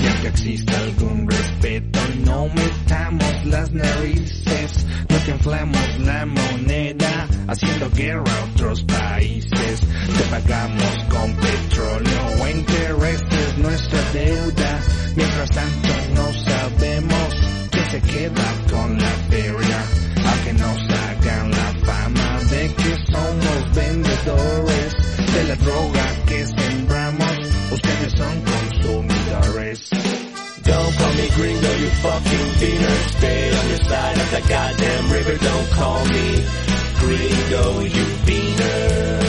Ya 0.00 0.20
que 0.20 0.28
exista 0.28 0.78
algún 0.78 1.28
respeto, 1.28 1.98
no 2.24 2.48
metamos 2.48 3.46
las 3.46 3.72
narices. 3.72 4.86
No 5.08 5.24
que 5.24 5.30
inflamos 5.30 5.98
la 6.00 6.26
moneda, 6.26 7.28
haciendo 7.48 7.90
guerra 7.90 8.24
a 8.32 8.44
otros 8.52 8.82
países. 8.84 9.80
Te 9.80 10.24
pagamos 10.30 11.04
con 11.10 11.34
petróleo 11.34 12.26
o 12.40 12.48
intereses 12.48 13.58
nuestra 13.58 14.00
deuda. 14.12 14.80
Mientras 15.16 15.50
tanto 15.50 15.88
no 16.14 16.32
sabemos 16.32 17.34
quién 17.70 17.90
se 17.90 18.00
queda 18.00 18.54
con 18.70 18.98
la 18.98 19.10
feria. 19.28 19.82
A 20.24 20.44
que 20.44 20.52
nos 20.54 20.78
hagan 20.78 21.50
la 21.50 21.72
fama 21.84 22.40
de 22.50 22.74
que 22.74 22.96
somos 23.12 23.74
vendedores 23.74 24.94
de 25.34 25.44
la 25.44 25.56
droga 25.56 26.06
que 26.26 26.46
sembramos. 26.46 27.38
Ustedes 27.72 28.12
son 28.16 28.51
Don't 29.72 30.94
call 30.98 31.14
me 31.14 31.28
gringo, 31.30 31.72
you 31.80 31.88
fucking 32.04 32.48
beaner. 32.60 32.96
Stay 33.16 33.56
on 33.58 33.68
your 33.70 33.78
side 33.88 34.18
of 34.18 34.30
the 34.30 34.40
goddamn 34.46 35.10
river. 35.12 35.36
Don't 35.38 35.70
call 35.70 36.04
me 36.04 36.44
gringo, 37.00 37.80
you 37.80 38.06
beaner. 38.26 39.22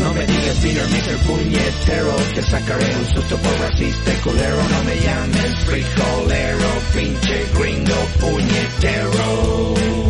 No 0.00 0.14
me 0.14 0.26
digas 0.26 0.62
beaner, 0.62 0.88
Mr. 0.90 1.16
Puñetero. 1.26 2.16
Te 2.34 2.42
sacaré 2.42 2.96
un 2.96 3.06
susto 3.14 3.36
por 3.36 3.60
racista 3.60 4.12
y 4.12 4.16
culero. 4.24 4.56
No 4.56 4.84
me 4.84 4.96
llames 4.98 5.54
frijolero, 5.66 6.70
pinche 6.92 7.46
gringo 7.54 7.98
puñetero. 8.18 10.09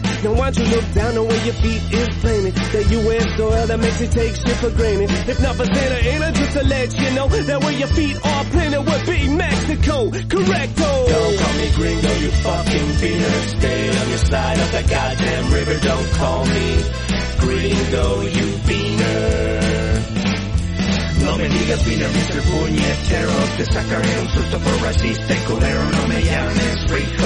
Now 0.23 0.33
why 0.33 0.51
don't 0.51 0.63
you 0.63 0.75
look 0.75 0.93
down 0.93 1.17
on 1.17 1.27
where 1.27 1.45
your 1.45 1.53
feet 1.55 1.81
is 1.93 2.09
planted? 2.21 2.53
That 2.53 2.91
U.S. 2.91 3.25
soil 3.37 3.65
that 3.65 3.79
makes 3.79 4.01
you 4.01 4.07
take 4.07 4.35
shit 4.35 4.57
for 4.61 4.69
granted. 4.69 5.09
If 5.27 5.41
not 5.41 5.55
for 5.55 5.65
Santa 5.65 5.97
Ana, 5.97 6.31
just 6.31 6.51
to 6.53 6.63
let 6.63 6.93
you 6.93 7.09
know 7.15 7.27
that 7.27 7.59
where 7.63 7.73
your 7.73 7.87
feet 7.87 8.15
are 8.23 8.43
planted 8.53 8.81
would 8.85 9.05
be 9.09 9.27
Mexico. 9.33 10.09
Correcto. 10.29 10.89
Don't 11.09 11.37
call 11.41 11.53
me 11.57 11.67
gringo, 11.73 12.11
you 12.21 12.29
fucking 12.45 12.89
beaner. 13.01 13.57
Stay 13.57 13.89
on 13.89 14.09
your 14.09 14.23
side 14.29 14.59
of 14.59 14.71
the 14.71 14.83
goddamn 14.93 15.53
river. 15.53 15.79
Don't 15.79 16.11
call 16.13 16.45
me 16.45 16.67
gringo, 17.39 18.21
you 18.21 18.47
beaner. 18.69 19.61
No 21.25 21.37
me 21.37 21.47
digas 21.49 21.81
beaner, 21.85 22.09
Mr. 22.09 22.41
Puñetero. 22.41 23.31
Te 23.57 23.65
sacaré 23.65 24.19
un 24.21 24.29
susto 24.29 24.59
por 24.59 24.81
racista 24.81 25.33
y 25.33 25.37
culero. 25.49 25.83
No 25.89 26.07
me 26.07 26.21
llames 26.23 26.85
frijolero, 26.87 27.20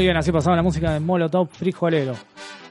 Muy 0.00 0.06
bien, 0.06 0.16
así 0.16 0.32
pasaba 0.32 0.56
la 0.56 0.62
música 0.62 0.94
de 0.94 1.00
Molotov 1.00 1.48
Frijolero. 1.48 2.14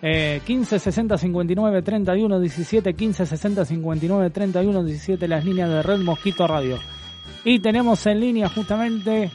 Eh, 0.02 0.42
15 0.48 0.80
60 0.80 1.16
59 1.16 1.84
31 1.84 2.40
17 2.40 2.96
15 2.96 3.26
60 3.28 3.66
59 3.66 4.30
31 4.32 4.84
17 4.84 5.28
las 5.28 5.46
líneas 5.46 5.70
de 5.70 5.84
Red 5.84 6.00
Mosquito 6.00 6.48
Radio. 6.48 6.80
Y 7.44 7.60
tenemos 7.60 8.04
en 8.08 8.20
línea 8.20 8.50
justamente 8.50 9.30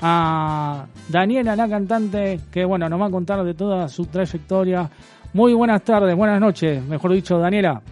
a 0.00 0.86
Daniela, 1.10 1.54
la 1.56 1.68
cantante, 1.68 2.40
que 2.50 2.64
bueno, 2.64 2.88
nos 2.88 2.98
va 2.98 3.08
a 3.08 3.10
contar 3.10 3.44
de 3.44 3.52
toda 3.52 3.86
su 3.88 4.06
trayectoria. 4.06 4.88
Muy 5.34 5.52
buenas 5.52 5.82
tardes, 5.82 6.16
buenas 6.16 6.40
noches, 6.40 6.82
mejor 6.82 7.12
dicho, 7.12 7.38
Daniela. 7.38 7.82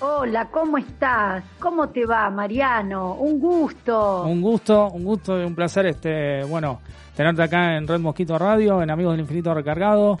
Hola, 0.00 0.48
¿cómo 0.50 0.78
estás? 0.78 1.44
¿Cómo 1.58 1.90
te 1.90 2.06
va, 2.06 2.30
Mariano? 2.30 3.12
Un 3.12 3.38
gusto. 3.38 4.22
Un 4.24 4.40
gusto, 4.40 4.88
un 4.88 5.04
gusto 5.04 5.38
y 5.38 5.44
un 5.44 5.54
placer, 5.54 5.84
este, 5.84 6.42
bueno, 6.44 6.80
tenerte 7.16 7.42
acá 7.42 7.76
en 7.76 7.86
Red 7.86 8.00
Mosquito 8.00 8.38
Radio, 8.38 8.82
en 8.82 8.90
Amigos 8.90 9.12
del 9.12 9.20
Infinito 9.20 9.54
Recargado. 9.54 10.18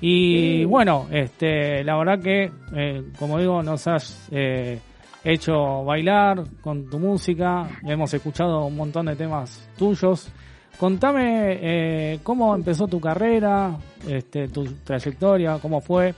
Y 0.00 0.58
Sí. 0.60 0.64
bueno, 0.66 1.06
este, 1.10 1.82
la 1.84 1.96
verdad 1.96 2.18
que, 2.20 2.50
eh, 2.74 3.02
como 3.18 3.38
digo, 3.38 3.62
nos 3.62 3.86
has 3.86 4.28
eh, 4.30 4.78
hecho 5.22 5.84
bailar 5.84 6.42
con 6.60 6.90
tu 6.90 6.98
música, 6.98 7.66
hemos 7.86 8.12
escuchado 8.12 8.66
un 8.66 8.76
montón 8.76 9.06
de 9.06 9.16
temas 9.16 9.68
tuyos. 9.78 10.30
Contame 10.78 11.58
eh, 11.62 12.18
cómo 12.22 12.54
empezó 12.54 12.86
tu 12.88 13.00
carrera, 13.00 13.76
este, 14.08 14.48
tu 14.48 14.64
trayectoria, 14.84 15.58
cómo 15.62 15.80
fue. 15.80 16.14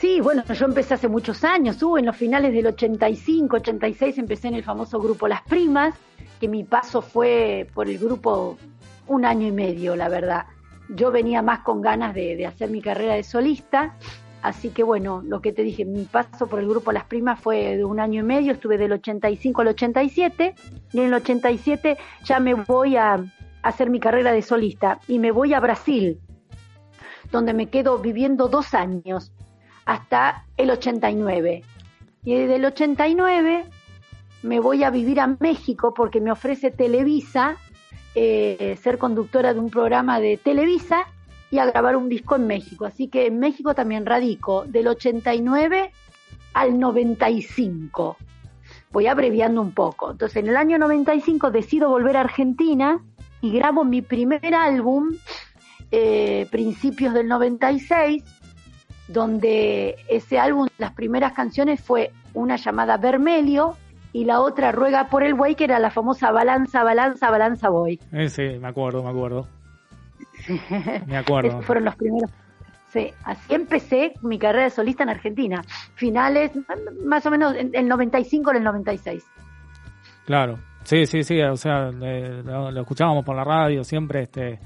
Sí, 0.00 0.20
bueno, 0.20 0.44
yo 0.44 0.64
empecé 0.64 0.94
hace 0.94 1.08
muchos 1.08 1.42
años, 1.42 1.82
uh, 1.82 1.96
en 1.96 2.06
los 2.06 2.16
finales 2.16 2.52
del 2.52 2.68
85, 2.68 3.56
86 3.56 4.18
empecé 4.18 4.46
en 4.46 4.54
el 4.54 4.62
famoso 4.62 5.00
grupo 5.00 5.26
Las 5.26 5.42
Primas, 5.42 5.92
que 6.38 6.46
mi 6.46 6.62
paso 6.62 7.02
fue 7.02 7.68
por 7.74 7.88
el 7.88 7.98
grupo 7.98 8.56
un 9.08 9.24
año 9.24 9.48
y 9.48 9.50
medio, 9.50 9.96
la 9.96 10.08
verdad. 10.08 10.46
Yo 10.88 11.10
venía 11.10 11.42
más 11.42 11.60
con 11.60 11.80
ganas 11.80 12.14
de, 12.14 12.36
de 12.36 12.46
hacer 12.46 12.70
mi 12.70 12.80
carrera 12.80 13.14
de 13.14 13.24
solista, 13.24 13.96
así 14.40 14.68
que 14.68 14.84
bueno, 14.84 15.20
lo 15.26 15.40
que 15.40 15.52
te 15.52 15.64
dije, 15.64 15.84
mi 15.84 16.04
paso 16.04 16.46
por 16.46 16.60
el 16.60 16.68
grupo 16.68 16.92
Las 16.92 17.04
Primas 17.04 17.40
fue 17.40 17.76
de 17.76 17.84
un 17.84 17.98
año 17.98 18.20
y 18.20 18.24
medio, 18.24 18.52
estuve 18.52 18.78
del 18.78 18.92
85 18.92 19.62
al 19.62 19.68
87, 19.68 20.54
y 20.92 20.98
en 21.00 21.06
el 21.06 21.14
87 21.14 21.98
ya 22.22 22.38
me 22.38 22.54
voy 22.54 22.94
a 22.94 23.18
hacer 23.62 23.90
mi 23.90 23.98
carrera 23.98 24.30
de 24.30 24.42
solista 24.42 25.00
y 25.08 25.18
me 25.18 25.32
voy 25.32 25.54
a 25.54 25.60
Brasil, 25.60 26.20
donde 27.32 27.52
me 27.52 27.66
quedo 27.66 27.98
viviendo 27.98 28.46
dos 28.46 28.74
años 28.74 29.32
hasta 29.88 30.44
el 30.58 30.70
89. 30.70 31.64
Y 32.22 32.34
desde 32.34 32.56
el 32.56 32.64
89 32.66 33.64
me 34.42 34.60
voy 34.60 34.84
a 34.84 34.90
vivir 34.90 35.18
a 35.18 35.34
México 35.40 35.94
porque 35.94 36.20
me 36.20 36.30
ofrece 36.30 36.70
Televisa 36.70 37.56
eh, 38.14 38.78
ser 38.82 38.98
conductora 38.98 39.54
de 39.54 39.60
un 39.60 39.70
programa 39.70 40.20
de 40.20 40.36
Televisa 40.36 41.06
y 41.50 41.58
a 41.58 41.64
grabar 41.64 41.96
un 41.96 42.10
disco 42.10 42.36
en 42.36 42.46
México. 42.46 42.84
Así 42.84 43.08
que 43.08 43.26
en 43.26 43.38
México 43.38 43.74
también 43.74 44.04
radico 44.04 44.64
del 44.66 44.88
89 44.88 45.90
al 46.52 46.78
95. 46.78 48.18
Voy 48.92 49.06
abreviando 49.06 49.62
un 49.62 49.72
poco. 49.72 50.10
Entonces 50.10 50.36
en 50.36 50.50
el 50.50 50.58
año 50.58 50.76
95 50.76 51.50
decido 51.50 51.88
volver 51.88 52.18
a 52.18 52.20
Argentina 52.20 53.02
y 53.40 53.52
grabo 53.52 53.86
mi 53.86 54.02
primer 54.02 54.54
álbum, 54.54 55.14
eh, 55.90 56.46
principios 56.50 57.14
del 57.14 57.26
96, 57.28 58.22
donde 59.08 59.96
ese 60.08 60.38
álbum, 60.38 60.68
las 60.78 60.92
primeras 60.92 61.32
canciones 61.32 61.80
fue 61.80 62.12
una 62.34 62.56
llamada 62.56 62.96
Vermelio 62.98 63.76
y 64.12 64.24
la 64.24 64.40
otra 64.40 64.72
Ruega 64.72 65.08
por 65.08 65.22
el 65.22 65.34
Buey, 65.34 65.54
que 65.54 65.64
era 65.64 65.78
la 65.78 65.90
famosa 65.90 66.30
Balanza, 66.30 66.84
Balanza, 66.84 67.30
Balanza 67.30 67.68
Boy. 67.68 67.98
Eh, 68.12 68.28
sí, 68.28 68.58
me 68.60 68.68
acuerdo, 68.68 69.02
me 69.02 69.10
acuerdo. 69.10 69.46
Me 71.06 71.16
acuerdo. 71.16 71.48
Esos 71.50 71.64
fueron 71.64 71.84
los 71.84 71.96
primeros. 71.96 72.30
Sí, 72.92 73.10
así 73.24 73.54
empecé 73.54 74.14
mi 74.22 74.38
carrera 74.38 74.64
de 74.64 74.70
solista 74.70 75.02
en 75.02 75.10
Argentina. 75.10 75.62
Finales, 75.94 76.52
más 77.04 77.26
o 77.26 77.30
menos, 77.30 77.54
en 77.54 77.74
el 77.74 77.86
95 77.86 78.52
en 78.52 78.56
el 78.58 78.64
96. 78.64 79.24
Claro, 80.24 80.58
sí, 80.84 81.06
sí, 81.06 81.22
sí, 81.22 81.40
o 81.42 81.56
sea, 81.56 81.90
eh, 81.90 82.42
lo, 82.44 82.70
lo 82.70 82.80
escuchábamos 82.80 83.24
por 83.24 83.36
la 83.36 83.44
radio 83.44 83.84
siempre 83.84 84.22
este, 84.22 84.58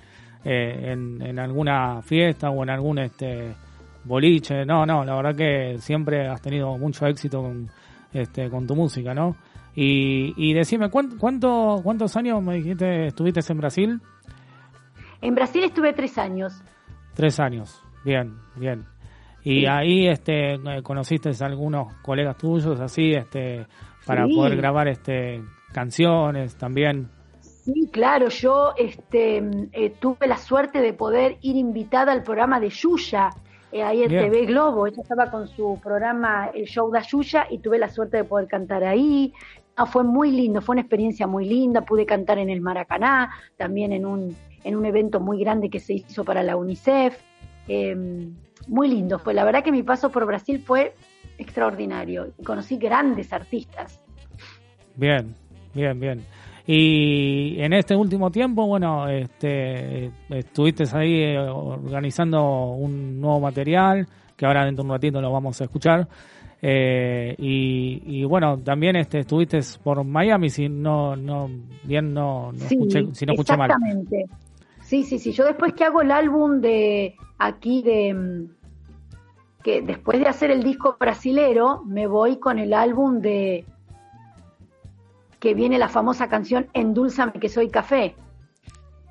eh, 0.45 0.93
en, 0.93 1.21
en 1.23 1.39
alguna 1.39 2.03
fiesta 2.03 2.51
o 2.51 2.63
en 2.63 2.71
algún 2.71 2.99
este 2.99 3.55
boliche. 4.05 4.65
No, 4.65 4.85
no, 4.87 5.05
la 5.05 5.15
verdad 5.15 5.35
que 5.37 5.79
siempre 5.79 6.29
has 6.29 6.41
tenido 6.41 6.77
mucho 6.79 7.07
éxito 7.07 7.43
con, 7.43 7.69
este, 8.13 8.49
con 8.51 8.67
tu 8.67 8.75
música, 8.75 9.15
¿no? 9.15 9.37
Y, 9.75 10.35
y 10.37 10.53
decime, 10.53 10.91
¿cuánto, 10.91 11.17
cuánto, 11.19 11.81
¿cuántos 11.83 12.15
años 12.17 12.43
me 12.43 12.57
dijiste 12.57 13.07
estuviste 13.07 13.41
en 13.53 13.59
Brasil? 13.59 14.01
En 15.21 15.35
Brasil 15.35 15.65
estuve 15.65 15.93
tres 15.93 16.19
años. 16.19 16.53
Tres 17.15 17.39
años, 17.41 17.81
bien, 18.05 18.35
bien. 18.57 18.85
Y 19.45 19.61
Sí. 19.61 19.67
ahí 19.67 20.07
este, 20.09 20.55
eh, 20.55 20.83
conociste 20.83 21.31
a 21.41 21.47
algunos 21.47 21.93
colegas 22.03 22.37
tuyos 22.37 22.79
así, 22.81 23.13
este, 23.13 23.67
para 24.07 24.27
Sí. 24.27 24.35
poder 24.35 24.57
grabar 24.57 24.89
este 24.89 25.43
canciones 25.73 26.57
también. 26.57 27.09
Sí, 27.41 27.89
claro, 27.93 28.29
yo 28.29 28.73
este, 28.77 29.39
eh, 29.73 29.95
tuve 30.01 30.27
la 30.27 30.37
suerte 30.37 30.81
de 30.81 30.93
poder 30.93 31.39
ir 31.43 31.57
invitada 31.57 32.13
al 32.13 32.23
programa 32.23 32.61
de 32.61 32.69
Yuya, 32.69 33.31
eh, 33.73 33.83
ahí 33.83 34.03
en 34.03 34.11
Bien. 34.11 34.31
TV 34.31 34.47
Globo. 34.47 34.87
Ella 34.87 35.03
estaba 35.03 35.31
con 35.31 35.49
su 35.49 35.81
programa 35.83 36.51
El 36.55 36.67
Show 36.67 36.91
de 36.93 37.01
Yuya 37.03 37.47
y 37.51 37.59
tuve 37.59 37.79
la 37.79 37.89
suerte 37.89 38.19
de 38.19 38.25
poder 38.25 38.47
cantar 38.47 38.85
ahí. 38.85 39.33
Ah, 39.77 39.87
fue 39.87 40.05
muy 40.05 40.31
lindo, 40.31 40.61
fue 40.61 40.75
una 40.75 40.83
experiencia 40.83 41.27
muy 41.27 41.47
linda. 41.47 41.81
Pude 41.81 42.05
cantar 42.05 42.39
en 42.39 42.51
el 42.51 42.61
Maracaná, 42.61 43.33
también 43.57 43.93
en 43.93 44.05
un, 44.05 44.37
en 44.65 44.77
un 44.77 44.85
evento 44.85 45.19
muy 45.21 45.41
grande 45.41 45.71
que 45.71 45.81
se 45.81 45.95
hizo 45.95 46.23
para 46.25 46.43
la 46.43 46.57
UNICEF. 46.57 47.19
Eh, 47.69 47.97
muy 48.69 48.89
lindo 48.89 49.19
fue. 49.19 49.35
La 49.35 49.45
verdad 49.45 49.65
que 49.65 49.73
mi 49.73 49.83
paso 49.83 50.11
por 50.11 50.27
Brasil 50.27 50.63
fue 50.65 50.95
extraordinario. 51.39 52.33
y 52.39 52.43
Conocí 52.45 52.77
grandes 52.77 53.33
artistas. 53.33 54.01
Bien, 54.97 55.35
bien, 55.75 55.99
bien. 55.99 56.25
Y 56.67 57.57
en 57.61 57.73
este 57.73 57.97
último 57.97 58.31
tiempo, 58.31 58.67
bueno, 58.67 59.09
este, 59.09 60.11
estuviste 60.29 60.85
ahí 60.93 61.23
eh, 61.23 61.39
organizando 61.39 62.71
un 62.71 63.21
nuevo 63.21 63.41
material, 63.41 64.07
que 64.37 64.47
ahora 64.47 64.65
dentro 64.65 64.85
de 64.85 64.89
un 64.91 64.95
ratito 64.95 65.21
lo 65.21 65.33
vamos 65.33 65.61
a 65.61 65.65
escuchar. 65.65 66.07
Eh, 66.65 67.35
y, 67.39 68.03
y 68.07 68.25
bueno, 68.25 68.57
también 68.59 68.95
este, 68.95 69.21
estuviste 69.21 69.59
por 69.83 70.05
Miami, 70.05 70.49
si 70.51 70.69
no, 70.69 71.17
no, 71.17 71.51
bien 71.83 72.15
no, 72.15 72.53
no 72.53 72.59
Sí, 72.61 72.77
escuché, 72.77 73.07
si 73.13 73.27
no 73.27 73.33
escuché 73.33 73.57
mal. 73.57 73.71
exactamente. 73.71 74.27
Sí, 74.83 75.03
sí, 75.03 75.19
sí. 75.19 75.33
Yo 75.33 75.45
después 75.45 75.73
que 75.73 75.85
hago 75.85 76.03
el 76.03 76.13
álbum 76.13 76.61
de 76.61 77.17
aquí 77.39 77.83
de 77.83 78.15
mm, 78.15 78.49
que 79.65 79.81
después 79.83 80.21
de 80.21 80.27
hacer 80.27 80.51
el 80.53 80.63
disco 80.63 80.97
brasilero, 81.01 81.83
me 81.85 82.07
voy 82.07 82.37
con 82.37 82.59
el 82.61 82.73
álbum 82.75 83.21
de 83.21 83.65
que 85.43 85.55
viene 85.55 85.77
la 85.77 85.89
famosa 85.89 86.29
canción 86.29 86.69
Endulzame 86.73 87.33
que 87.33 87.49
soy 87.49 87.69
café. 87.69 88.15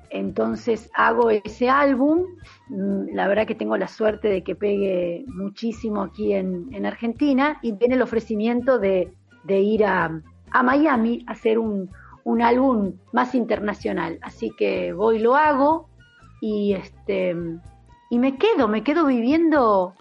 Entonces 0.08 0.90
hago 0.94 1.28
ese 1.28 1.68
álbum, 1.68 2.24
mm, 2.70 3.14
la 3.14 3.28
verdad 3.28 3.46
que 3.46 3.54
tengo 3.54 3.76
la 3.76 3.86
suerte 3.86 4.28
de 4.28 4.42
que 4.42 4.54
pegue 4.54 5.26
muchísimo 5.26 6.00
aquí 6.00 6.32
en, 6.32 6.68
en 6.72 6.86
Argentina 6.86 7.58
y 7.60 7.72
viene 7.72 7.96
el 7.96 8.02
ofrecimiento 8.02 8.78
de, 8.78 9.12
de 9.44 9.60
ir 9.60 9.84
a, 9.84 10.22
a 10.50 10.62
Miami 10.62 11.22
a 11.26 11.32
hacer 11.32 11.58
un, 11.58 11.90
un 12.24 12.40
álbum 12.40 12.94
más 13.12 13.34
internacional. 13.34 14.18
Así 14.22 14.52
que 14.56 14.94
voy, 14.94 15.18
lo 15.18 15.36
hago 15.36 15.90
y 16.40 16.72
este 16.72 17.36
y 18.08 18.18
me 18.18 18.38
quedo, 18.38 18.68
me 18.68 18.82
quedo 18.82 19.04
viviendo 19.04 19.94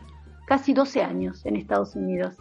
casi 0.48 0.74
12 0.74 1.04
años 1.04 1.46
en 1.46 1.58
Estados 1.58 1.94
Unidos. 1.98 2.36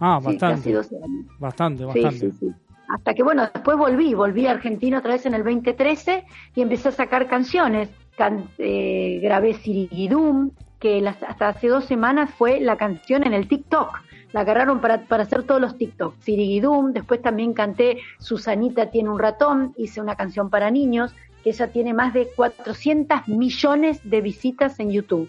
Ah, 0.00 0.20
Sí, 0.24 0.38
casi 0.38 0.72
bastante, 0.72 0.72
12 0.72 0.96
años. 0.96 1.26
bastante, 1.38 1.78
Sí, 1.80 1.86
bastante. 2.02 2.30
sí, 2.30 2.32
sí. 2.40 2.54
Hasta 2.88 3.14
que, 3.14 3.22
bueno, 3.22 3.48
después 3.52 3.76
volví, 3.76 4.14
volví 4.14 4.46
a 4.46 4.52
Argentina 4.52 4.98
otra 4.98 5.12
vez 5.12 5.26
en 5.26 5.34
el 5.34 5.42
2013 5.44 6.24
y 6.54 6.60
empecé 6.62 6.88
a 6.88 6.92
sacar 6.92 7.26
canciones. 7.28 7.88
Can- 8.16 8.48
eh, 8.58 9.18
grabé 9.22 9.54
Siriguidum, 9.54 10.50
que 10.78 11.00
las- 11.00 11.22
hasta 11.22 11.48
hace 11.48 11.68
dos 11.68 11.84
semanas 11.86 12.30
fue 12.30 12.60
la 12.60 12.76
canción 12.76 13.26
en 13.26 13.32
el 13.34 13.48
TikTok. 13.48 13.88
La 14.32 14.40
agarraron 14.40 14.80
para, 14.80 15.02
para 15.04 15.22
hacer 15.22 15.44
todos 15.44 15.60
los 15.60 15.78
TikTok. 15.78 16.14
Siriguidum, 16.20 16.92
después 16.92 17.22
también 17.22 17.54
canté 17.54 17.98
Susanita 18.18 18.90
tiene 18.90 19.08
un 19.10 19.18
ratón, 19.18 19.72
hice 19.76 20.00
una 20.00 20.14
canción 20.16 20.50
para 20.50 20.70
niños, 20.70 21.14
que 21.42 21.50
ella 21.50 21.68
tiene 21.68 21.94
más 21.94 22.12
de 22.14 22.28
400 22.36 23.28
millones 23.28 24.00
de 24.04 24.20
visitas 24.20 24.78
en 24.80 24.90
YouTube. 24.90 25.28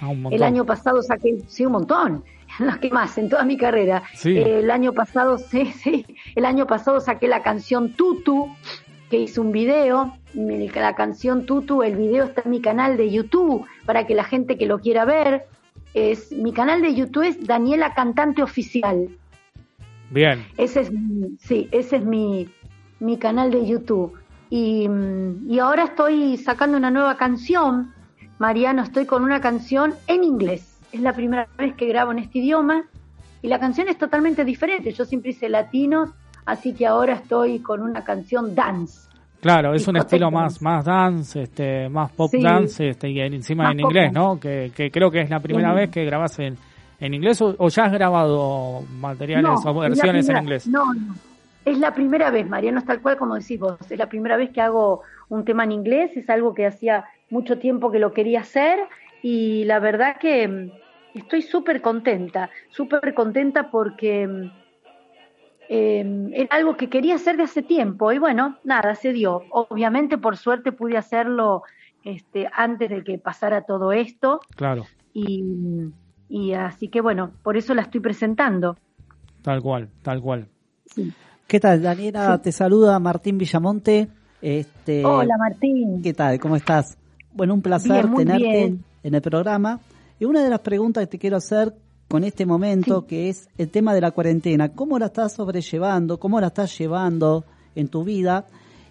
Ah, 0.00 0.12
El 0.30 0.42
año 0.42 0.64
pasado 0.64 1.02
saqué, 1.02 1.42
sí, 1.46 1.64
un 1.64 1.72
montón, 1.72 2.24
no 2.60 2.78
que 2.80 2.90
más, 2.90 3.16
en 3.18 3.28
toda 3.28 3.44
mi 3.44 3.56
carrera. 3.56 4.02
Sí. 4.14 4.36
Eh, 4.36 4.60
el 4.60 4.70
año 4.70 4.92
pasado, 4.92 5.38
sí, 5.50 5.66
sí, 5.66 6.06
el 6.34 6.44
año 6.44 6.66
pasado 6.66 7.00
saqué 7.00 7.28
la 7.28 7.42
canción 7.42 7.92
Tutu, 7.92 8.48
que 9.10 9.20
hice 9.20 9.40
un 9.40 9.52
video. 9.52 10.16
La 10.34 10.94
canción 10.94 11.44
Tutu, 11.44 11.82
el 11.82 11.96
video 11.96 12.24
está 12.24 12.42
en 12.44 12.50
mi 12.50 12.60
canal 12.62 12.96
de 12.96 13.10
YouTube, 13.10 13.66
para 13.84 14.06
que 14.06 14.14
la 14.14 14.24
gente 14.24 14.56
que 14.56 14.66
lo 14.66 14.78
quiera 14.78 15.04
ver. 15.04 15.44
Es, 15.94 16.32
mi 16.32 16.52
canal 16.52 16.80
de 16.80 16.94
YouTube 16.94 17.24
es 17.24 17.46
Daniela 17.46 17.92
Cantante 17.92 18.42
Oficial. 18.42 19.08
Bien, 20.10 20.44
Ese 20.56 20.80
es 20.80 20.92
mi, 20.92 21.36
sí, 21.38 21.68
ese 21.70 21.96
es 21.96 22.04
mi, 22.04 22.48
mi 23.00 23.18
canal 23.18 23.50
de 23.50 23.66
YouTube. 23.66 24.18
Y, 24.48 24.88
y 25.48 25.58
ahora 25.58 25.84
estoy 25.84 26.36
sacando 26.38 26.76
una 26.78 26.90
nueva 26.90 27.16
canción. 27.16 27.92
Mariano, 28.38 28.82
estoy 28.82 29.06
con 29.06 29.22
una 29.22 29.40
canción 29.40 29.94
en 30.06 30.24
inglés. 30.24 30.71
Es 30.92 31.00
la 31.00 31.12
primera 31.12 31.48
vez 31.58 31.74
que 31.74 31.86
grabo 31.86 32.12
en 32.12 32.18
este 32.18 32.38
idioma. 32.38 32.84
Y 33.40 33.48
la 33.48 33.58
canción 33.58 33.88
es 33.88 33.98
totalmente 33.98 34.44
diferente. 34.44 34.92
Yo 34.92 35.04
siempre 35.04 35.30
hice 35.30 35.48
latinos, 35.48 36.10
así 36.46 36.74
que 36.74 36.86
ahora 36.86 37.14
estoy 37.14 37.58
con 37.60 37.80
una 37.82 38.04
canción 38.04 38.54
dance. 38.54 39.08
claro, 39.40 39.74
es 39.74 39.88
un 39.88 39.96
estilo 39.96 40.30
más, 40.30 40.60
dance. 40.60 40.64
más 40.64 40.84
dance, 40.84 41.42
este, 41.42 41.88
más 41.88 42.12
pop 42.12 42.30
Sí. 42.30 42.40
dance, 42.42 42.88
este, 42.90 43.10
y 43.10 43.20
encima 43.20 43.64
Más 43.64 43.72
en 43.72 43.80
inglés, 43.80 44.12
dance. 44.12 44.18
¿no? 44.18 44.38
Que, 44.38 44.70
que 44.74 44.90
creo 44.92 45.10
que 45.10 45.22
es 45.22 45.30
la 45.30 45.40
primera 45.40 45.74
vez 45.74 45.90
que 45.90 46.04
grabas 46.04 46.38
en, 46.38 46.56
en 47.00 47.14
inglés 47.14 47.42
o, 47.42 47.54
o 47.58 47.68
ya 47.68 47.86
has 47.86 47.92
grabado 47.92 48.82
materiales 49.00 49.50
No, 49.64 49.70
o 49.72 49.80
versiones 49.80 50.28
en 50.28 50.36
inglés. 50.36 50.68
No, 50.68 50.94
no. 50.94 51.14
Es 51.64 51.78
la 51.78 51.92
primera 51.94 52.30
vez, 52.30 52.48
Mariano, 52.48 52.78
es 52.80 52.84
tal 52.84 53.00
cual 53.00 53.16
como 53.16 53.34
decís 53.36 53.58
vos. 53.58 53.76
Es 53.90 53.98
la 53.98 54.08
primera 54.08 54.36
vez 54.36 54.50
que 54.50 54.60
hago 54.60 55.02
un 55.28 55.44
tema 55.44 55.62
en 55.64 55.72
inglés. 55.72 56.16
Es 56.16 56.28
algo 56.30 56.54
que 56.54 56.66
hacía 56.66 57.04
mucho 57.30 57.58
tiempo 57.58 57.90
que 57.92 57.98
lo 58.00 58.12
quería 58.12 58.40
hacer. 58.40 58.78
Y 59.22 59.64
la 59.64 59.78
verdad 59.78 60.16
que 60.20 60.48
mm, 60.48 60.70
estoy 61.14 61.42
súper 61.42 61.80
contenta. 61.80 62.50
Súper 62.70 63.14
contenta 63.14 63.70
porque 63.70 64.50
eh, 65.68 66.30
era 66.32 66.56
algo 66.56 66.76
que 66.76 66.88
quería 66.88 67.14
hacer 67.14 67.36
de 67.36 67.44
hace 67.44 67.62
tiempo. 67.62 68.12
Y 68.12 68.18
bueno, 68.18 68.58
nada, 68.64 68.94
se 68.94 69.12
dio. 69.12 69.44
Obviamente, 69.50 70.18
por 70.18 70.36
suerte, 70.36 70.72
pude 70.72 70.96
hacerlo 70.96 71.62
este, 72.04 72.48
antes 72.52 72.90
de 72.90 73.04
que 73.04 73.18
pasara 73.18 73.62
todo 73.62 73.92
esto 73.92 74.40
Claro. 74.56 74.86
y, 75.14 75.44
Y 76.28 76.52
así 76.54 76.88
que 76.88 77.00
bueno, 77.00 77.30
por 77.42 77.56
eso 77.56 77.74
la 77.74 77.82
estoy 77.82 78.00
presentando. 78.00 78.76
Tal 79.42 79.62
cual, 79.62 79.88
tal 80.02 80.20
cual. 80.20 80.48
Sí. 80.86 81.12
¿Qué 81.46 81.60
tal, 81.60 81.82
Daniela? 81.82 82.40
Te 82.40 82.50
saluda 82.52 82.98
Martín 82.98 83.38
Villamonte. 83.38 84.08
Este, 84.40 85.04
Hola 85.04 85.36
Martín. 85.38 86.02
¿Qué 86.02 86.12
tal? 86.12 86.40
¿Cómo 86.40 86.56
estás? 86.56 86.96
Bueno, 87.34 87.54
un 87.54 87.62
placer 87.62 87.92
Bien, 87.92 88.10
muy 88.10 88.24
tenerte 88.24 88.48
bien. 88.48 88.84
En 89.02 89.14
el 89.14 89.22
programa. 89.22 89.80
Y 90.18 90.24
una 90.24 90.42
de 90.42 90.50
las 90.50 90.60
preguntas 90.60 91.02
que 91.02 91.06
te 91.08 91.18
quiero 91.18 91.36
hacer 91.36 91.74
con 92.08 92.24
este 92.24 92.44
momento, 92.44 93.06
que 93.06 93.30
es 93.30 93.48
el 93.56 93.70
tema 93.70 93.94
de 93.94 94.02
la 94.02 94.10
cuarentena. 94.10 94.68
¿Cómo 94.68 94.98
la 94.98 95.06
estás 95.06 95.32
sobrellevando? 95.32 96.20
¿Cómo 96.20 96.40
la 96.40 96.48
estás 96.48 96.76
llevando 96.78 97.44
en 97.74 97.88
tu 97.88 98.04
vida? 98.04 98.46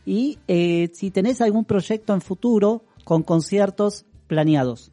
Y 0.05 0.39
eh, 0.47 0.89
si 0.93 1.11
tenés 1.11 1.39
algún 1.39 1.65
proyecto 1.65 2.13
en 2.13 2.21
futuro 2.21 2.83
con 3.03 3.21
conciertos 3.21 4.05
planeados. 4.27 4.91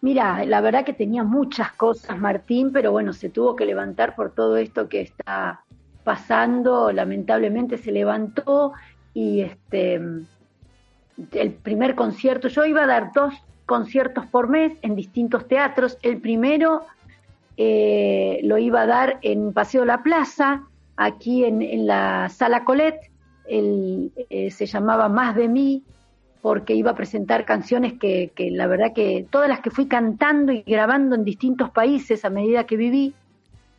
Mira, 0.00 0.44
la 0.44 0.60
verdad 0.60 0.84
que 0.84 0.94
tenía 0.94 1.22
muchas 1.22 1.70
cosas, 1.72 2.18
Martín, 2.18 2.72
pero 2.72 2.90
bueno, 2.90 3.12
se 3.12 3.28
tuvo 3.28 3.54
que 3.54 3.64
levantar 3.64 4.16
por 4.16 4.34
todo 4.34 4.56
esto 4.56 4.88
que 4.88 5.00
está 5.00 5.64
pasando. 6.02 6.90
Lamentablemente 6.90 7.78
se 7.78 7.92
levantó 7.92 8.72
y 9.14 9.42
este 9.42 10.00
el 11.32 11.52
primer 11.52 11.94
concierto, 11.94 12.48
yo 12.48 12.64
iba 12.64 12.84
a 12.84 12.86
dar 12.86 13.12
dos 13.12 13.34
conciertos 13.66 14.26
por 14.26 14.48
mes 14.48 14.72
en 14.82 14.96
distintos 14.96 15.46
teatros. 15.46 15.98
El 16.02 16.18
primero 16.18 16.82
eh, 17.56 18.40
lo 18.42 18.58
iba 18.58 18.82
a 18.82 18.86
dar 18.86 19.18
en 19.22 19.52
Paseo 19.52 19.84
La 19.84 20.02
Plaza, 20.02 20.64
aquí 20.96 21.44
en, 21.44 21.86
la 21.86 22.28
Sala 22.28 22.64
Colette. 22.64 23.10
Eh, 23.46 24.50
se 24.50 24.66
llamaba 24.66 25.08
Más 25.08 25.34
de 25.36 25.48
mí, 25.48 25.82
porque 26.40 26.74
iba 26.74 26.92
a 26.92 26.94
presentar 26.94 27.44
canciones 27.44 27.94
que, 27.94 28.32
la 28.52 28.66
verdad 28.66 28.92
que 28.94 29.26
todas 29.30 29.48
las 29.48 29.60
que 29.60 29.70
fui 29.70 29.86
cantando 29.86 30.52
y 30.52 30.62
grabando 30.62 31.14
en 31.14 31.24
distintos 31.24 31.70
países 31.70 32.24
a 32.24 32.30
medida 32.30 32.64
que 32.64 32.76
viví 32.76 33.14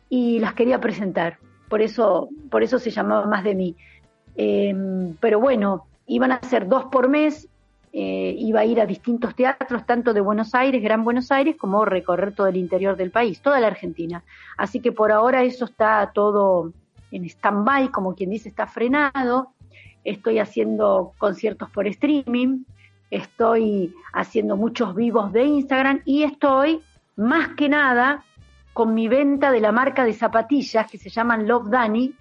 y 0.08 0.38
las 0.38 0.54
quería 0.54 0.80
presentar. 0.80 1.38
Por 1.68 1.82
eso, 1.82 2.28
por 2.50 2.62
eso 2.62 2.78
se 2.78 2.90
llamaba 2.90 3.26
Más 3.26 3.44
de 3.44 3.54
mí. 3.54 3.76
Eh, 4.36 4.74
pero 5.20 5.40
bueno, 5.40 5.86
iban 6.06 6.32
a 6.32 6.40
ser 6.42 6.68
dos 6.68 6.86
por 6.86 7.08
mes, 7.08 7.48
eh, 7.92 8.34
iba 8.38 8.60
a 8.60 8.64
ir 8.64 8.80
a 8.80 8.86
distintos 8.86 9.34
teatros, 9.36 9.86
tanto 9.86 10.12
de 10.12 10.20
Buenos 10.20 10.54
Aires, 10.54 10.82
Gran 10.82 11.04
Buenos 11.04 11.30
Aires, 11.30 11.56
como 11.56 11.84
recorrer 11.84 12.34
todo 12.34 12.48
el 12.48 12.56
interior 12.56 12.96
del 12.96 13.10
país, 13.10 13.40
toda 13.40 13.60
la 13.60 13.68
Argentina. 13.68 14.24
Así 14.56 14.80
que 14.80 14.90
por 14.90 15.12
ahora 15.12 15.44
eso 15.44 15.66
está 15.66 16.10
todo 16.12 16.72
en 17.12 17.24
stand-by, 17.24 17.90
como 17.90 18.14
quien 18.14 18.30
dice, 18.30 18.48
está 18.48 18.66
frenado. 18.66 19.52
Estoy 20.02 20.40
haciendo 20.40 21.12
conciertos 21.18 21.70
por 21.70 21.86
streaming, 21.86 22.64
estoy 23.10 23.94
haciendo 24.12 24.56
muchos 24.56 24.94
vivos 24.94 25.32
de 25.32 25.44
Instagram 25.44 26.02
y 26.04 26.24
estoy, 26.24 26.82
más 27.16 27.50
que 27.50 27.68
nada, 27.68 28.24
con 28.72 28.92
mi 28.92 29.06
venta 29.06 29.52
de 29.52 29.60
la 29.60 29.70
marca 29.70 30.04
de 30.04 30.12
zapatillas 30.12 30.90
que 30.90 30.98
se 30.98 31.10
llaman 31.10 31.46
Love 31.46 31.70
Danny. 31.70 32.12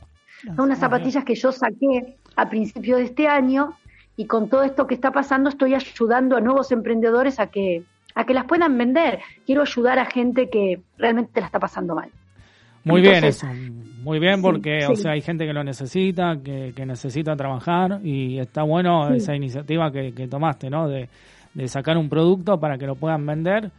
Son 0.56 0.66
unas 0.66 0.80
zapatillas 0.80 1.24
que 1.24 1.36
yo 1.36 1.52
saqué 1.52 2.18
a 2.36 2.50
principios 2.50 3.00
de 3.00 3.06
este 3.06 3.28
año 3.28 3.74
y 4.16 4.26
con 4.26 4.50
todo 4.50 4.64
esto 4.64 4.86
que 4.88 4.94
está 4.94 5.12
pasando 5.12 5.50
estoy 5.50 5.74
ayudando 5.74 6.36
a 6.38 6.42
nuevos 6.42 6.72
emprendedores 6.72 7.40
a 7.40 7.48
que 7.48 7.84
a 8.16 8.26
que 8.26 8.34
las 8.34 8.46
puedan 8.46 8.78
vender. 8.78 9.20
Quiero 9.46 9.62
ayudar 9.64 9.98
a 9.98 10.06
gente 10.06 10.50
que 10.50 10.80
realmente 11.00 11.40
la 11.40 11.48
está 11.48 11.60
pasando 11.60 11.96
mal. 11.96 12.10
Muy 12.86 13.02
bien 13.02 13.24
eso, 13.24 13.48
muy 14.04 14.20
bien 14.20 14.36
sí, 14.36 14.42
porque, 14.42 14.86
o 14.86 14.96
sea, 14.96 15.14
hay 15.14 15.22
gente 15.22 15.46
que 15.46 15.54
lo 15.54 15.64
necesita, 15.64 16.36
que, 16.44 16.74
que 16.76 16.86
necesita 16.86 17.36
trabajar 17.36 18.02
y 18.04 18.40
está 18.40 18.64
bueno 18.64 19.08
Sí. 19.08 19.16
esa 19.18 19.36
iniciativa 19.36 19.90
que, 19.92 20.14
que 20.14 20.28
tomaste, 20.28 20.70
¿no? 20.70 20.90
De, 20.90 21.08
de 21.54 21.68
sacar 21.70 21.98
un 21.98 22.10
producto 22.10 22.60
para 22.60 22.78
que 22.78 22.86
lo 22.86 22.96
puedan 22.96 23.26
vender 23.26 23.72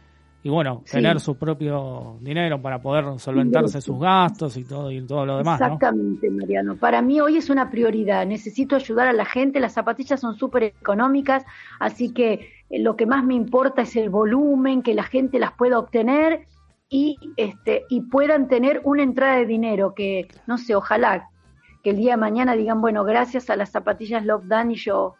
y, 0.45 0.49
bueno, 0.49 0.83
Sí. 0.85 0.97
tener 0.97 1.19
su 1.19 1.39
propio 1.39 2.17
dinero 2.21 2.61
para 2.61 2.79
poder 2.79 3.19
solventarse 3.19 3.81
sus 3.81 3.99
gastos 3.99 4.55
y 4.57 4.63
todo 4.63 4.91
y 4.91 5.01
todo 5.01 5.25
lo 5.25 5.37
demás, 5.39 5.59
¿no? 5.59 5.65
Exactamente, 5.65 6.29
Mariano. 6.29 6.75
Para 6.75 7.01
mí 7.01 7.19
hoy 7.19 7.37
es 7.37 7.49
una 7.49 7.71
prioridad. 7.71 8.27
Necesito 8.27 8.75
ayudar 8.75 9.07
a 9.07 9.13
la 9.13 9.25
gente. 9.25 9.59
Las 9.59 9.73
zapatillas 9.73 10.19
son 10.19 10.35
súper 10.35 10.61
económicas, 10.63 11.43
así 11.79 12.13
que 12.13 12.51
eh, 12.69 12.79
lo 12.79 12.95
que 12.95 13.07
más 13.07 13.25
me 13.25 13.33
importa 13.33 13.81
es 13.81 13.95
el 13.95 14.11
volumen, 14.11 14.83
que 14.83 14.93
la 14.93 15.01
gente 15.01 15.39
las 15.39 15.53
pueda 15.53 15.79
obtener 15.79 16.45
y 16.89 17.17
este 17.37 17.85
y 17.89 18.01
puedan 18.01 18.47
tener 18.47 18.81
una 18.83 19.01
entrada 19.01 19.37
de 19.37 19.47
dinero 19.47 19.95
que 19.95 20.27
no 20.45 20.59
sé, 20.59 20.75
ojalá 20.75 21.27
que 21.83 21.89
el 21.89 21.97
día 21.97 22.11
de 22.11 22.17
mañana 22.17 22.55
digan, 22.55 22.81
bueno, 22.81 23.03
gracias 23.03 23.49
a 23.49 23.55
las 23.55 23.71
zapatillas 23.71 24.23
Love 24.23 24.45
Danny 24.45 24.75
yo 24.75 25.15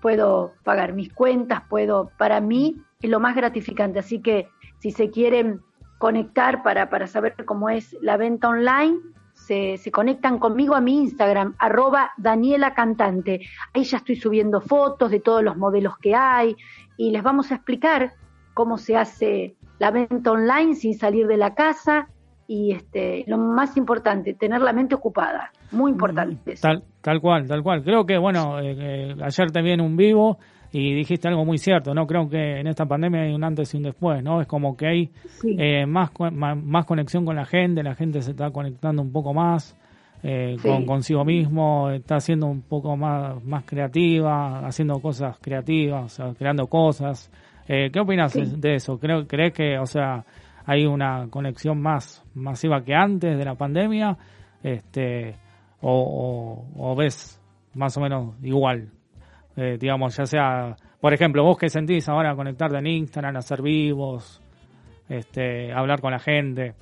puedo 0.00 0.52
pagar 0.62 0.92
mis 0.92 1.12
cuentas, 1.12 1.62
puedo, 1.68 2.12
para 2.16 2.40
mí 2.40 2.76
es 3.02 3.10
lo 3.10 3.20
más 3.20 3.36
gratificante, 3.36 3.98
así 3.98 4.20
que 4.20 4.48
si 4.78 4.90
se 4.90 5.10
quieren 5.10 5.60
conectar 5.98 6.62
para, 6.62 6.90
para 6.90 7.06
saber 7.06 7.34
cómo 7.44 7.68
es 7.68 7.96
la 8.00 8.16
venta 8.16 8.48
online, 8.48 8.98
se, 9.34 9.76
se 9.76 9.90
conectan 9.90 10.38
conmigo 10.38 10.74
a 10.74 10.80
mi 10.80 10.98
Instagram, 10.98 11.54
arroba 11.58 12.10
Daniela 12.16 12.74
Cantante. 12.74 13.40
Ahí 13.74 13.84
ya 13.84 13.98
estoy 13.98 14.16
subiendo 14.16 14.60
fotos 14.60 15.10
de 15.10 15.20
todos 15.20 15.42
los 15.42 15.56
modelos 15.56 15.98
que 15.98 16.14
hay 16.14 16.56
y 16.96 17.10
les 17.10 17.22
vamos 17.22 17.50
a 17.50 17.56
explicar 17.56 18.12
cómo 18.54 18.78
se 18.78 18.96
hace 18.96 19.56
la 19.78 19.90
venta 19.90 20.32
online 20.32 20.74
sin 20.74 20.94
salir 20.98 21.26
de 21.26 21.36
la 21.36 21.54
casa 21.54 22.08
y 22.48 22.72
este 22.72 23.24
lo 23.26 23.38
más 23.38 23.76
importante, 23.76 24.34
tener 24.34 24.62
la 24.62 24.72
mente 24.72 24.94
ocupada. 24.94 25.52
Muy 25.70 25.92
importante. 25.92 26.54
eso. 26.54 26.62
Tal, 26.62 26.82
tal 27.02 27.20
cual, 27.20 27.46
tal 27.46 27.62
cual. 27.62 27.84
Creo 27.84 28.06
que, 28.06 28.16
bueno, 28.16 28.58
eh, 28.58 28.74
eh, 28.78 29.16
ayer 29.22 29.48
en 29.54 29.80
un 29.80 29.96
vivo 29.96 30.38
y 30.72 30.94
dijiste 30.94 31.28
algo 31.28 31.44
muy 31.44 31.58
cierto, 31.58 31.94
¿no? 31.94 32.06
Creo 32.06 32.28
que 32.28 32.60
en 32.60 32.66
esta 32.66 32.84
pandemia 32.86 33.22
hay 33.22 33.32
un 33.34 33.42
antes 33.44 33.72
y 33.74 33.78
un 33.78 33.84
después, 33.84 34.22
¿no? 34.22 34.40
Es 34.40 34.46
como 34.46 34.76
que 34.76 34.86
hay 34.86 35.06
Sí. 35.40 35.56
eh, 35.58 35.86
más, 35.86 36.10
más 36.30 36.84
conexión 36.84 37.24
con 37.24 37.36
la 37.36 37.44
gente, 37.46 37.82
la 37.82 37.94
gente 37.94 38.20
se 38.22 38.32
está 38.32 38.50
conectando 38.50 39.00
un 39.02 39.12
poco 39.12 39.32
más 39.34 39.76
eh, 40.24 40.56
Sí. 40.58 40.68
con 40.68 40.84
consigo 40.84 41.24
mismo, 41.24 41.90
está 41.90 42.18
siendo 42.18 42.48
un 42.48 42.62
poco 42.62 42.96
más, 42.96 43.40
más 43.44 43.64
creativa, 43.64 44.66
haciendo 44.66 44.98
cosas 45.00 45.38
creativas, 45.40 46.06
o 46.06 46.08
sea, 46.08 46.34
creando 46.34 46.66
cosas. 46.66 47.30
Eh, 47.68 47.90
¿Qué 47.92 48.00
opinas 48.00 48.32
Sí. 48.32 48.40
de- 48.40 48.56
de 48.56 48.74
eso? 48.74 48.98
Creo, 48.98 49.28
¿Crees 49.28 49.52
que, 49.52 49.78
o 49.78 49.86
sea, 49.86 50.24
hay 50.66 50.86
una 50.86 51.28
conexión 51.30 51.80
más 51.80 52.24
masiva 52.34 52.82
que 52.84 52.94
antes 52.96 53.38
de 53.38 53.44
la 53.44 53.54
pandemia? 53.54 54.16
Este, 54.62 55.36
o, 55.80 56.64
o- 56.74 56.90
o 56.90 56.96
ves 56.96 57.40
más 57.74 57.96
o 57.96 58.00
menos 58.00 58.34
igual? 58.42 58.88
Eh, 59.58 59.76
digamos, 59.78 60.16
ya 60.16 60.24
sea, 60.24 60.76
por 61.00 61.12
ejemplo, 61.12 61.42
vos 61.42 61.58
que 61.58 61.68
sentís 61.68 62.08
ahora 62.08 62.36
conectarte 62.36 62.78
en 62.78 62.86
Instagram, 62.86 63.36
hacer 63.36 63.60
vivos, 63.60 64.40
este, 65.08 65.72
hablar 65.72 66.00
con 66.00 66.12
la 66.12 66.20
gente. 66.20 66.74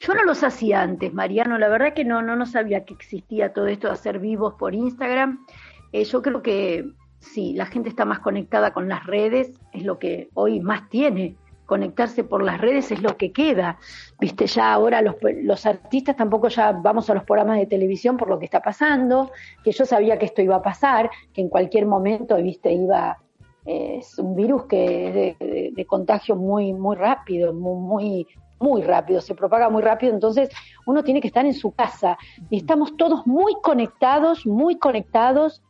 Yo 0.00 0.14
no 0.14 0.24
los 0.24 0.42
hacía 0.42 0.80
antes, 0.80 1.12
Mariano. 1.12 1.58
La 1.58 1.68
verdad 1.68 1.92
que 1.92 2.04
no, 2.04 2.22
no, 2.22 2.36
no 2.36 2.46
sabía 2.46 2.84
que 2.84 2.94
existía 2.94 3.52
todo 3.52 3.66
esto 3.66 3.88
de 3.88 3.92
hacer 3.92 4.18
vivos 4.18 4.54
por 4.54 4.74
Instagram. 4.74 5.44
Eh, 5.92 6.04
yo 6.04 6.22
creo 6.22 6.42
que 6.42 6.86
sí, 7.18 7.52
la 7.54 7.66
gente 7.66 7.90
está 7.90 8.06
más 8.06 8.20
conectada 8.20 8.72
con 8.72 8.88
las 8.88 9.06
redes, 9.06 9.52
es 9.72 9.84
lo 9.84 9.98
que 9.98 10.30
hoy 10.34 10.60
más 10.60 10.88
tiene. 10.88 11.36
Conectarse 11.66 12.24
por 12.24 12.42
las 12.42 12.60
redes 12.60 12.90
es 12.92 13.02
lo 13.02 13.16
que 13.16 13.32
queda. 13.32 13.78
Viste, 14.20 14.46
ya 14.46 14.72
ahora 14.72 15.02
los, 15.02 15.66
artistas 15.66 16.16
tampoco 16.16 16.48
ya 16.48 16.72
vamos 16.72 17.08
a 17.10 17.14
los 17.14 17.24
programas 17.24 17.58
de 17.58 17.66
televisión 17.66 18.16
por 18.16 18.28
lo 18.28 18.38
que 18.38 18.44
está 18.44 18.60
pasando, 18.60 19.30
que 19.62 19.72
yo 19.72 19.84
sabía 19.86 20.18
que 20.18 20.26
esto 20.26 20.42
iba 20.42 20.56
a 20.56 20.62
pasar, 20.62 21.10
que 21.32 21.40
en 21.40 21.48
cualquier 21.48 21.86
momento, 21.86 22.36
viste, 22.36 22.72
iba, 22.72 23.18
eh, 23.64 23.96
es 24.00 24.18
un 24.18 24.36
virus 24.36 24.66
que 24.66 25.36
de- 25.38 25.72
de 25.74 25.86
contagio 25.86 26.36
muy, 26.36 26.72
muy 26.72 26.96
rápido, 26.96 27.52
muy, 27.52 27.80
muy, 27.80 28.26
muy 28.60 28.82
rápido, 28.82 29.20
se 29.20 29.34
propaga 29.34 29.68
muy 29.68 29.82
rápido, 29.82 30.12
entonces 30.14 30.48
uno 30.86 31.02
tiene 31.02 31.20
que 31.20 31.28
estar 31.28 31.44
en 31.44 31.54
su 31.54 31.72
casa 31.72 32.16
y 32.50 32.56
estamos 32.58 32.96
todos 32.96 33.26
muy 33.26 33.54
conectados, 33.62 34.46
muy 34.46 34.78
conectados 34.78 35.62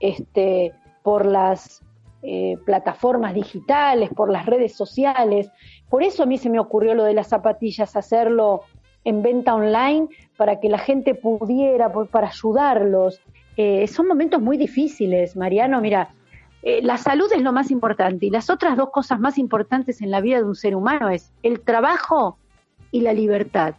este, 0.00 0.72
por 1.02 1.24
las 1.24 1.82
eh, 2.22 2.56
plataformas 2.64 3.34
digitales, 3.34 4.10
por 4.14 4.30
las 4.30 4.46
redes 4.46 4.74
sociales. 4.74 5.50
Por 5.90 6.02
eso 6.02 6.22
a 6.22 6.26
mí 6.26 6.38
se 6.38 6.50
me 6.50 6.60
ocurrió 6.60 6.94
lo 6.94 7.04
de 7.04 7.14
las 7.14 7.28
zapatillas, 7.28 7.96
hacerlo 7.96 8.62
en 9.04 9.22
venta 9.22 9.54
online 9.54 10.08
para 10.36 10.60
que 10.60 10.68
la 10.68 10.78
gente 10.78 11.14
pudiera, 11.14 11.92
para 11.92 12.28
ayudarlos. 12.28 13.20
Eh, 13.56 13.86
son 13.88 14.06
momentos 14.06 14.40
muy 14.40 14.56
difíciles, 14.56 15.36
Mariano. 15.36 15.80
Mira, 15.80 16.10
eh, 16.62 16.80
la 16.82 16.96
salud 16.96 17.30
es 17.34 17.42
lo 17.42 17.52
más 17.52 17.70
importante 17.70 18.26
y 18.26 18.30
las 18.30 18.50
otras 18.50 18.76
dos 18.76 18.90
cosas 18.90 19.18
más 19.18 19.36
importantes 19.36 20.00
en 20.00 20.10
la 20.10 20.20
vida 20.20 20.36
de 20.36 20.44
un 20.44 20.54
ser 20.54 20.76
humano 20.76 21.10
es 21.10 21.32
el 21.42 21.60
trabajo 21.60 22.38
y 22.92 23.00
la 23.00 23.12
libertad. 23.12 23.74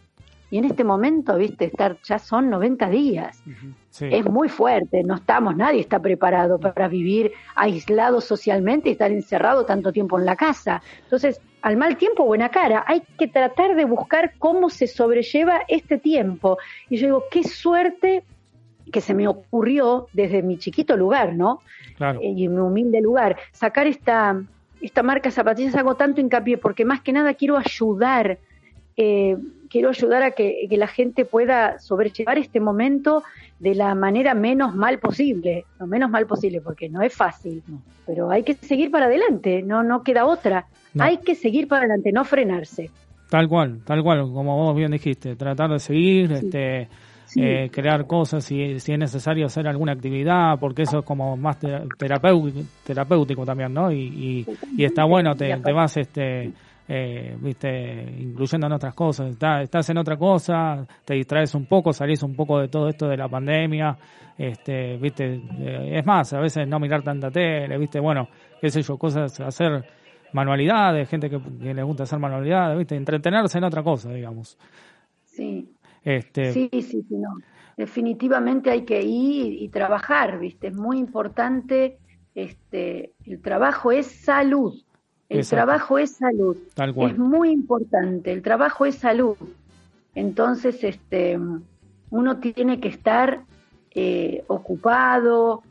Y 0.50 0.58
en 0.58 0.64
este 0.64 0.84
momento, 0.84 1.36
viste, 1.36 1.64
estar 1.64 1.96
ya 2.04 2.18
son 2.18 2.50
90 2.50 2.88
días. 2.90 3.42
Sí. 3.90 4.06
Es 4.10 4.24
muy 4.24 4.48
fuerte, 4.48 5.02
no 5.02 5.14
estamos, 5.14 5.56
nadie 5.56 5.80
está 5.80 6.00
preparado 6.00 6.58
para 6.58 6.88
vivir 6.88 7.32
aislado 7.54 8.20
socialmente 8.20 8.88
y 8.88 8.92
estar 8.92 9.10
encerrado 9.10 9.64
tanto 9.64 9.92
tiempo 9.92 10.18
en 10.18 10.26
la 10.26 10.36
casa. 10.36 10.82
Entonces, 11.02 11.40
al 11.62 11.76
mal 11.76 11.96
tiempo, 11.96 12.24
buena 12.24 12.50
cara. 12.50 12.84
Hay 12.86 13.02
que 13.18 13.26
tratar 13.26 13.74
de 13.74 13.86
buscar 13.86 14.34
cómo 14.38 14.68
se 14.68 14.86
sobrelleva 14.86 15.62
este 15.66 15.96
tiempo. 15.96 16.58
Y 16.90 16.98
yo 16.98 17.06
digo, 17.06 17.24
qué 17.30 17.42
suerte 17.42 18.22
que 18.92 19.00
se 19.00 19.14
me 19.14 19.26
ocurrió 19.26 20.08
desde 20.12 20.42
mi 20.42 20.58
chiquito 20.58 20.96
lugar, 20.96 21.34
¿no? 21.34 21.60
Claro. 21.96 22.20
Eh, 22.20 22.34
y 22.36 22.44
en 22.44 22.54
mi 22.54 22.60
humilde 22.60 23.00
lugar, 23.00 23.36
sacar 23.52 23.86
esta, 23.86 24.42
esta 24.80 25.02
marca 25.02 25.30
de 25.30 25.34
zapatillas 25.34 25.74
hago 25.74 25.94
tanto 25.94 26.20
hincapié 26.20 26.58
porque 26.58 26.84
más 26.84 27.00
que 27.00 27.12
nada 27.12 27.32
quiero 27.34 27.56
ayudar, 27.56 28.38
eh, 28.96 29.36
quiero 29.74 29.88
ayudar 29.88 30.22
a 30.22 30.30
que, 30.30 30.66
que 30.70 30.76
la 30.76 30.86
gente 30.86 31.24
pueda 31.24 31.80
sobrellevar 31.80 32.38
este 32.38 32.60
momento 32.60 33.24
de 33.58 33.74
la 33.74 33.92
manera 33.96 34.32
menos 34.32 34.72
mal 34.76 35.00
posible, 35.00 35.64
lo 35.80 35.88
menos 35.88 36.08
mal 36.10 36.26
posible, 36.26 36.60
porque 36.60 36.88
no 36.88 37.02
es 37.02 37.12
fácil, 37.12 37.60
pero 38.06 38.30
hay 38.30 38.44
que 38.44 38.54
seguir 38.54 38.92
para 38.92 39.06
adelante, 39.06 39.62
no, 39.62 39.82
no 39.82 40.04
queda 40.04 40.26
otra, 40.26 40.66
No. 40.94 41.02
hay 41.02 41.16
que 41.18 41.34
seguir 41.34 41.66
para 41.66 41.80
adelante, 41.86 42.12
no 42.12 42.24
frenarse. 42.24 42.88
Tal 43.28 43.48
cual, 43.48 43.80
tal 43.84 44.00
cual, 44.04 44.20
como 44.32 44.56
vos 44.56 44.76
bien 44.76 44.92
dijiste, 44.92 45.34
tratar 45.34 45.70
de 45.70 45.80
seguir, 45.80 46.30
este, 46.30 46.86
Sí. 47.26 47.40
eh, 47.42 47.68
crear 47.72 48.06
cosas, 48.06 48.44
si, 48.44 48.78
si 48.78 48.92
es 48.92 48.98
necesario 48.98 49.46
hacer 49.46 49.66
alguna 49.66 49.90
actividad, 49.92 50.56
porque 50.60 50.82
eso 50.82 51.00
es 51.00 51.04
como 51.04 51.36
más 51.36 51.58
te- 51.58 51.80
terapéutico, 51.98 52.60
terapéutico 52.86 53.44
también, 53.44 53.74
¿no? 53.74 53.90
Y, 53.90 54.02
y, 54.02 54.46
y 54.76 54.84
está 54.84 55.04
bueno, 55.04 55.34
te, 55.34 55.56
te 55.56 55.72
vas, 55.72 55.96
este, 55.96 56.52
eh, 56.88 57.36
viste, 57.40 58.14
incluyendo 58.18 58.66
en 58.66 58.72
otras 58.74 58.94
cosas, 58.94 59.30
Está- 59.30 59.62
estás 59.62 59.88
en 59.90 59.98
otra 59.98 60.16
cosa, 60.16 60.86
te 61.04 61.14
distraes 61.14 61.54
un 61.54 61.66
poco, 61.66 61.92
salís 61.92 62.22
un 62.22 62.34
poco 62.36 62.58
de 62.60 62.68
todo 62.68 62.88
esto 62.88 63.08
de 63.08 63.16
la 63.16 63.28
pandemia, 63.28 63.96
este, 64.36 64.96
viste, 64.98 65.40
eh, 65.60 65.98
es 65.98 66.04
más, 66.06 66.32
a 66.32 66.40
veces 66.40 66.66
no 66.68 66.78
mirar 66.80 67.02
tanta 67.02 67.30
tele, 67.30 67.78
viste, 67.78 68.00
bueno, 68.00 68.28
qué 68.60 68.70
sé 68.70 68.82
yo, 68.82 68.98
cosas, 68.98 69.38
hacer 69.40 69.84
manualidades, 70.32 71.08
gente 71.08 71.30
que, 71.30 71.40
que 71.40 71.72
le 71.74 71.82
gusta 71.82 72.02
hacer 72.04 72.18
manualidades, 72.18 72.76
viste, 72.78 72.96
entretenerse 72.96 73.58
en 73.58 73.64
otra 73.64 73.82
cosa, 73.82 74.10
digamos. 74.12 74.58
Sí, 75.24 75.68
Este, 76.02 76.52
sí, 76.52 76.68
sí, 76.72 76.82
sí, 76.82 77.16
no. 77.16 77.34
Definitivamente 77.76 78.70
hay 78.70 78.84
que 78.84 79.02
ir 79.02 79.54
y 79.62 79.68
trabajar, 79.68 80.38
¿viste? 80.38 80.68
Es 80.68 80.74
muy 80.74 80.98
importante, 80.98 81.98
este, 82.34 83.12
el 83.24 83.40
trabajo 83.40 83.90
es 83.90 84.06
salud. 84.06 84.74
El 85.28 85.38
Exacto. 85.38 85.64
trabajo 85.64 85.98
es 85.98 86.16
salud. 86.16 86.56
Tal 86.74 86.94
cual. 86.94 87.10
Es 87.12 87.18
muy 87.18 87.50
importante, 87.50 88.32
el 88.32 88.42
trabajo 88.42 88.84
es 88.86 88.96
salud. 88.96 89.36
Entonces, 90.14 90.84
este, 90.84 91.38
uno 92.10 92.36
tiene 92.38 92.78
que 92.80 92.88
estar 92.88 93.40
eh, 93.94 94.44
ocupado, 94.48 95.62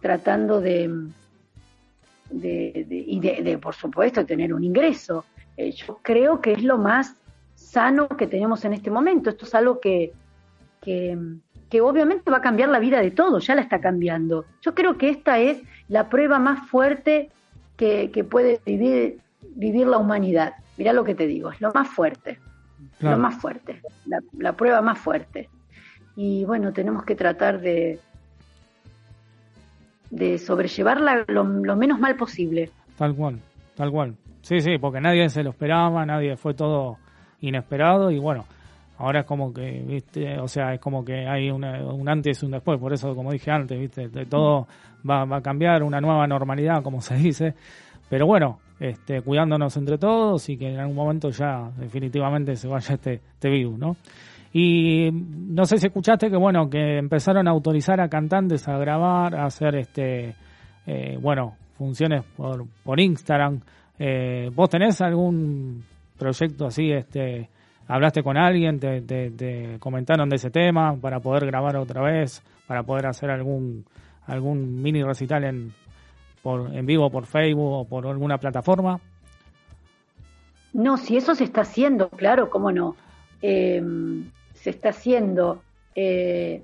tratando 0.00 0.60
de, 0.60 0.88
de, 2.30 2.86
de- 2.88 3.04
y 3.06 3.20
de, 3.20 3.42
de, 3.42 3.58
por 3.58 3.74
supuesto, 3.74 4.24
tener 4.26 4.52
un 4.54 4.64
ingreso. 4.64 5.24
Eh, 5.56 5.70
yo 5.72 5.98
creo 6.02 6.40
que 6.40 6.52
es 6.52 6.62
lo 6.64 6.78
más 6.78 7.14
sano 7.54 8.08
que 8.08 8.26
tenemos 8.26 8.64
en 8.64 8.72
este 8.72 8.90
momento. 8.90 9.30
Esto 9.30 9.44
es 9.44 9.54
algo 9.54 9.80
que, 9.80 10.12
que, 10.80 11.16
que 11.70 11.80
obviamente 11.80 12.30
va 12.30 12.38
a 12.38 12.42
cambiar 12.42 12.68
la 12.70 12.78
vida 12.80 13.00
de 13.00 13.10
todos, 13.10 13.46
ya 13.46 13.54
la 13.54 13.62
está 13.62 13.80
cambiando. 13.80 14.44
Yo 14.62 14.74
creo 14.74 14.98
que 14.98 15.10
esta 15.10 15.38
es 15.38 15.62
la 15.88 16.08
prueba 16.08 16.38
más 16.38 16.68
fuerte 16.68 17.30
que, 17.76 18.10
que 18.10 18.24
puede 18.24 18.60
vivir, 18.64 19.18
vivir 19.56 19.86
la 19.86 19.98
humanidad. 19.98 20.54
Mirá 20.76 20.92
lo 20.92 21.04
que 21.04 21.14
te 21.14 21.26
digo, 21.26 21.50
es 21.50 21.60
lo 21.60 21.72
más 21.72 21.88
fuerte, 21.88 22.38
claro. 22.98 23.16
lo 23.16 23.22
más 23.22 23.36
fuerte, 23.40 23.80
la, 24.06 24.18
la 24.38 24.52
prueba 24.54 24.80
más 24.82 24.98
fuerte. 24.98 25.48
Y 26.16 26.44
bueno, 26.44 26.72
tenemos 26.72 27.04
que 27.04 27.14
tratar 27.14 27.60
de, 27.60 27.98
de 30.10 30.38
sobrellevarla 30.38 31.24
lo, 31.28 31.44
lo 31.44 31.76
menos 31.76 31.98
mal 31.98 32.16
posible. 32.16 32.70
Tal 32.96 33.14
cual, 33.14 33.38
tal 33.74 33.90
cual. 33.90 34.14
Sí, 34.42 34.60
sí, 34.60 34.78
porque 34.78 35.00
nadie 35.00 35.28
se 35.28 35.42
lo 35.42 35.50
esperaba, 35.50 36.04
nadie 36.04 36.36
fue 36.36 36.54
todo 36.54 36.98
inesperado 37.40 38.10
y 38.10 38.18
bueno, 38.18 38.44
ahora 38.98 39.20
es 39.20 39.26
como 39.26 39.52
que, 39.52 39.82
viste, 39.86 40.38
o 40.38 40.46
sea, 40.48 40.74
es 40.74 40.80
como 40.80 41.04
que 41.04 41.26
hay 41.26 41.50
una- 41.50 41.84
un 41.84 42.08
antes 42.08 42.42
y 42.42 42.46
un 42.46 42.52
después, 42.52 42.78
por 42.78 42.92
eso, 42.92 43.14
como 43.14 43.32
dije 43.32 43.50
antes, 43.50 43.78
viste, 43.78 44.08
de 44.08 44.26
todo 44.26 44.66
va, 45.08 45.24
va 45.24 45.38
a 45.38 45.42
cambiar, 45.42 45.82
una 45.82 46.00
nueva 46.00 46.26
normalidad, 46.26 46.82
como 46.82 47.00
se 47.00 47.16
dice, 47.16 47.54
pero 48.08 48.26
bueno, 48.26 48.58
este, 48.80 49.22
cuidándonos 49.22 49.76
entre 49.76 49.98
todos 49.98 50.48
y 50.48 50.56
que 50.56 50.72
en 50.72 50.80
algún 50.80 50.96
momento 50.96 51.30
ya 51.30 51.70
definitivamente 51.76 52.56
se 52.56 52.68
vaya 52.68 52.94
este, 52.94 53.14
este 53.14 53.48
virus, 53.48 53.78
¿no? 53.78 53.96
Y 54.52 55.10
no 55.12 55.64
sé 55.64 55.78
si 55.78 55.86
escuchaste 55.86 56.30
que 56.30 56.36
bueno, 56.36 56.70
que 56.70 56.98
empezaron 56.98 57.48
a 57.48 57.50
autorizar 57.50 58.00
a 58.00 58.08
cantantes 58.08 58.68
a 58.68 58.78
grabar, 58.78 59.34
a 59.34 59.46
hacer 59.46 59.74
este, 59.74 60.34
eh, 60.86 61.18
bueno, 61.20 61.56
funciones 61.76 62.22
por, 62.36 62.64
por 62.84 63.00
Instagram. 63.00 63.60
Eh, 63.98 64.50
¿Vos 64.54 64.70
tenés 64.70 65.00
algún 65.00 65.82
proyecto 66.16 66.66
así? 66.66 66.92
Este, 66.92 67.48
¿Hablaste 67.88 68.22
con 68.22 68.36
alguien? 68.36 68.78
Te, 68.78 69.76
comentaron 69.80 70.28
de 70.28 70.36
ese 70.36 70.50
tema 70.50 70.96
para 71.00 71.20
poder 71.20 71.46
grabar 71.46 71.76
otra 71.76 72.02
vez? 72.02 72.42
¿Para 72.66 72.82
poder 72.82 73.06
hacer 73.06 73.30
algún, 73.30 73.84
algún 74.26 74.82
mini 74.82 75.02
recital 75.02 75.44
en, 75.44 75.72
por, 76.42 76.74
en 76.74 76.86
vivo 76.86 77.10
por 77.10 77.26
Facebook 77.26 77.72
o 77.72 77.84
por 77.84 78.06
alguna 78.06 78.38
plataforma? 78.38 79.00
No, 80.72 80.96
si 80.96 81.16
eso 81.16 81.34
se 81.34 81.44
está 81.44 81.60
haciendo, 81.62 82.08
claro, 82.10 82.50
cómo 82.50 82.72
no. 82.72 82.96
Eh, 83.42 83.82
se 84.54 84.70
está 84.70 84.90
haciendo. 84.90 85.62
eh, 85.94 86.62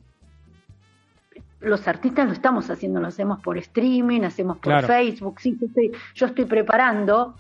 los 1.61 1.87
artistas 1.87 2.27
lo 2.27 2.33
estamos 2.33 2.71
haciendo, 2.71 3.01
lo 3.01 3.09
hacemos 3.09 3.39
por 3.41 3.59
streaming, 3.59 4.23
hacemos 4.23 4.57
por 4.57 4.73
Claro. 4.73 4.87
Facebook. 4.87 5.41
Sí, 5.41 5.59
yo 5.61 5.67
estoy, 5.67 5.93
yo 6.15 6.27
estoy 6.27 6.45
preparando 6.47 7.35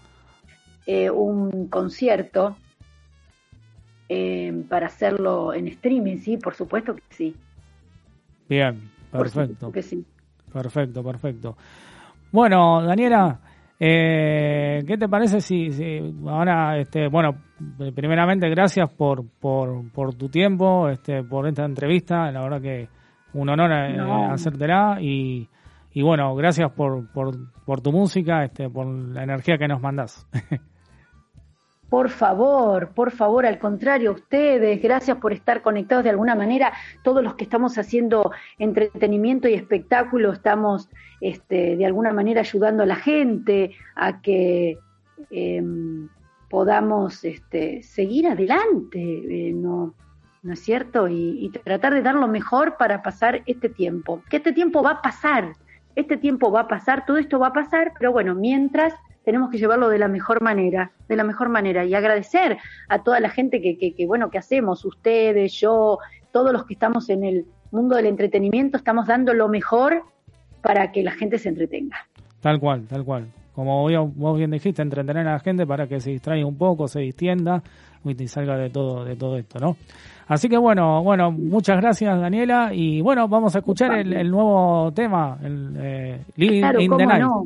eh, 0.86 1.08
un 1.08 1.68
concierto 1.68 2.54
eh, 4.10 4.62
para 4.68 4.88
hacerlo 4.88 5.54
en 5.54 5.68
streaming, 5.68 6.18
sí, 6.18 6.36
por 6.36 6.54
supuesto 6.54 6.94
que 6.96 7.02
sí. 7.08 7.34
Bien, 8.46 8.90
perfecto. 9.10 9.72
que 9.72 9.82
sí. 9.82 10.04
Perfecto, 10.52 11.02
perfecto. 11.02 11.56
Bueno, 12.32 12.82
Daniela, 12.82 13.40
eh, 13.78 14.82
¿qué 14.86 14.96
te 14.98 15.08
parece 15.08 15.40
si, 15.40 15.72
si 15.72 16.14
ahora, 16.26 16.78
este, 16.78 17.08
bueno, 17.08 17.34
primeramente 17.94 18.48
gracias 18.48 18.90
por, 18.92 19.26
por, 19.40 19.90
por 19.90 20.14
tu 20.14 20.28
tiempo, 20.28 20.88
este, 20.88 21.22
por 21.24 21.46
esta 21.48 21.64
entrevista, 21.64 22.30
la 22.30 22.42
verdad 22.42 22.60
que 22.60 22.88
un 23.32 23.48
honor 23.48 23.72
eh, 23.72 23.96
No. 23.96 24.30
hacértela 24.32 24.98
y, 25.00 25.48
y 25.92 26.02
bueno, 26.02 26.34
gracias 26.34 26.70
por, 26.72 27.10
por, 27.12 27.36
por 27.64 27.80
tu 27.80 27.90
música, 27.92 28.44
este, 28.44 28.68
por 28.68 28.86
la 28.86 29.22
energía 29.24 29.56
que 29.58 29.68
nos 29.68 29.80
mandás. 29.80 30.26
Por 31.90 32.08
favor, 32.08 32.90
por 32.94 33.10
favor, 33.10 33.44
al 33.44 33.58
contrario, 33.58 34.12
ustedes, 34.12 34.80
gracias 34.80 35.16
por 35.16 35.32
estar 35.32 35.60
conectados 35.60 36.04
de 36.04 36.10
alguna 36.10 36.36
manera. 36.36 36.72
Todos 37.02 37.20
los 37.20 37.34
que 37.34 37.42
estamos 37.42 37.76
haciendo 37.78 38.30
entretenimiento 38.60 39.48
y 39.48 39.54
espectáculo 39.54 40.32
estamos 40.32 40.88
este, 41.20 41.76
de 41.76 41.84
alguna 41.84 42.12
manera 42.12 42.42
ayudando 42.42 42.84
a 42.84 42.86
la 42.86 42.94
gente 42.94 43.72
a 43.96 44.22
que 44.22 44.78
em, 45.30 46.08
podamos 46.48 47.24
este, 47.24 47.82
seguir 47.82 48.28
adelante, 48.28 49.00
eh, 49.48 49.52
¿no, 49.52 49.92
¿no 50.44 50.52
es 50.52 50.60
cierto? 50.60 51.08
Y, 51.08 51.44
y 51.44 51.50
tratar 51.50 51.92
de 51.92 52.02
dar 52.02 52.14
lo 52.14 52.28
mejor 52.28 52.76
para 52.76 53.02
pasar 53.02 53.42
este 53.46 53.68
tiempo. 53.68 54.22
Que 54.30 54.36
este 54.36 54.52
tiempo 54.52 54.80
va 54.80 54.92
a 54.92 55.02
pasar, 55.02 55.54
este 55.96 56.16
tiempo 56.16 56.52
va 56.52 56.60
a 56.60 56.68
pasar, 56.68 57.04
todo 57.04 57.16
esto 57.16 57.40
va 57.40 57.48
a 57.48 57.52
pasar, 57.52 57.94
pero 57.98 58.12
bueno, 58.12 58.36
mientras 58.36 58.94
tenemos 59.24 59.50
que 59.50 59.58
llevarlo 59.58 59.88
de 59.88 59.98
la 59.98 60.08
mejor 60.08 60.42
manera, 60.42 60.92
de 61.08 61.16
la 61.16 61.24
mejor 61.24 61.48
manera 61.48 61.84
y 61.84 61.94
agradecer 61.94 62.58
a 62.88 63.02
toda 63.02 63.20
la 63.20 63.30
gente 63.30 63.60
que, 63.60 63.78
que, 63.78 63.94
que, 63.94 64.06
bueno 64.06 64.30
que 64.30 64.38
hacemos, 64.38 64.84
ustedes, 64.84 65.52
yo, 65.60 65.98
todos 66.32 66.52
los 66.52 66.64
que 66.64 66.74
estamos 66.74 67.10
en 67.10 67.24
el 67.24 67.44
mundo 67.70 67.96
del 67.96 68.06
entretenimiento, 68.06 68.76
estamos 68.76 69.06
dando 69.06 69.34
lo 69.34 69.48
mejor 69.48 70.02
para 70.62 70.92
que 70.92 71.02
la 71.02 71.12
gente 71.12 71.38
se 71.38 71.48
entretenga. 71.48 71.96
Tal 72.40 72.58
cual, 72.58 72.86
tal 72.86 73.04
cual. 73.04 73.28
Como 73.54 73.86
vos 74.14 74.38
bien 74.38 74.50
dijiste, 74.50 74.80
entretener 74.80 75.26
a 75.26 75.32
la 75.32 75.40
gente 75.40 75.66
para 75.66 75.86
que 75.86 76.00
se 76.00 76.10
distraiga 76.10 76.46
un 76.46 76.56
poco, 76.56 76.88
se 76.88 77.00
distienda 77.00 77.62
y 78.04 78.28
salga 78.28 78.56
de 78.56 78.70
todo, 78.70 79.04
de 79.04 79.16
todo 79.16 79.36
esto, 79.36 79.58
¿no? 79.58 79.76
Así 80.28 80.48
que 80.48 80.56
bueno, 80.56 81.02
bueno, 81.02 81.32
muchas 81.32 81.76
gracias 81.80 82.18
Daniela 82.18 82.70
y 82.72 83.02
bueno, 83.02 83.28
vamos 83.28 83.54
a 83.56 83.58
escuchar 83.58 83.98
el, 83.98 84.12
el 84.12 84.30
nuevo 84.30 84.92
tema, 84.92 85.36
el 85.42 85.76
eh, 85.76 86.20
Claro, 86.36 86.80
in 86.80 86.90
the 86.90 86.96
cómo 86.96 87.06
Night. 87.06 87.22
no. 87.22 87.44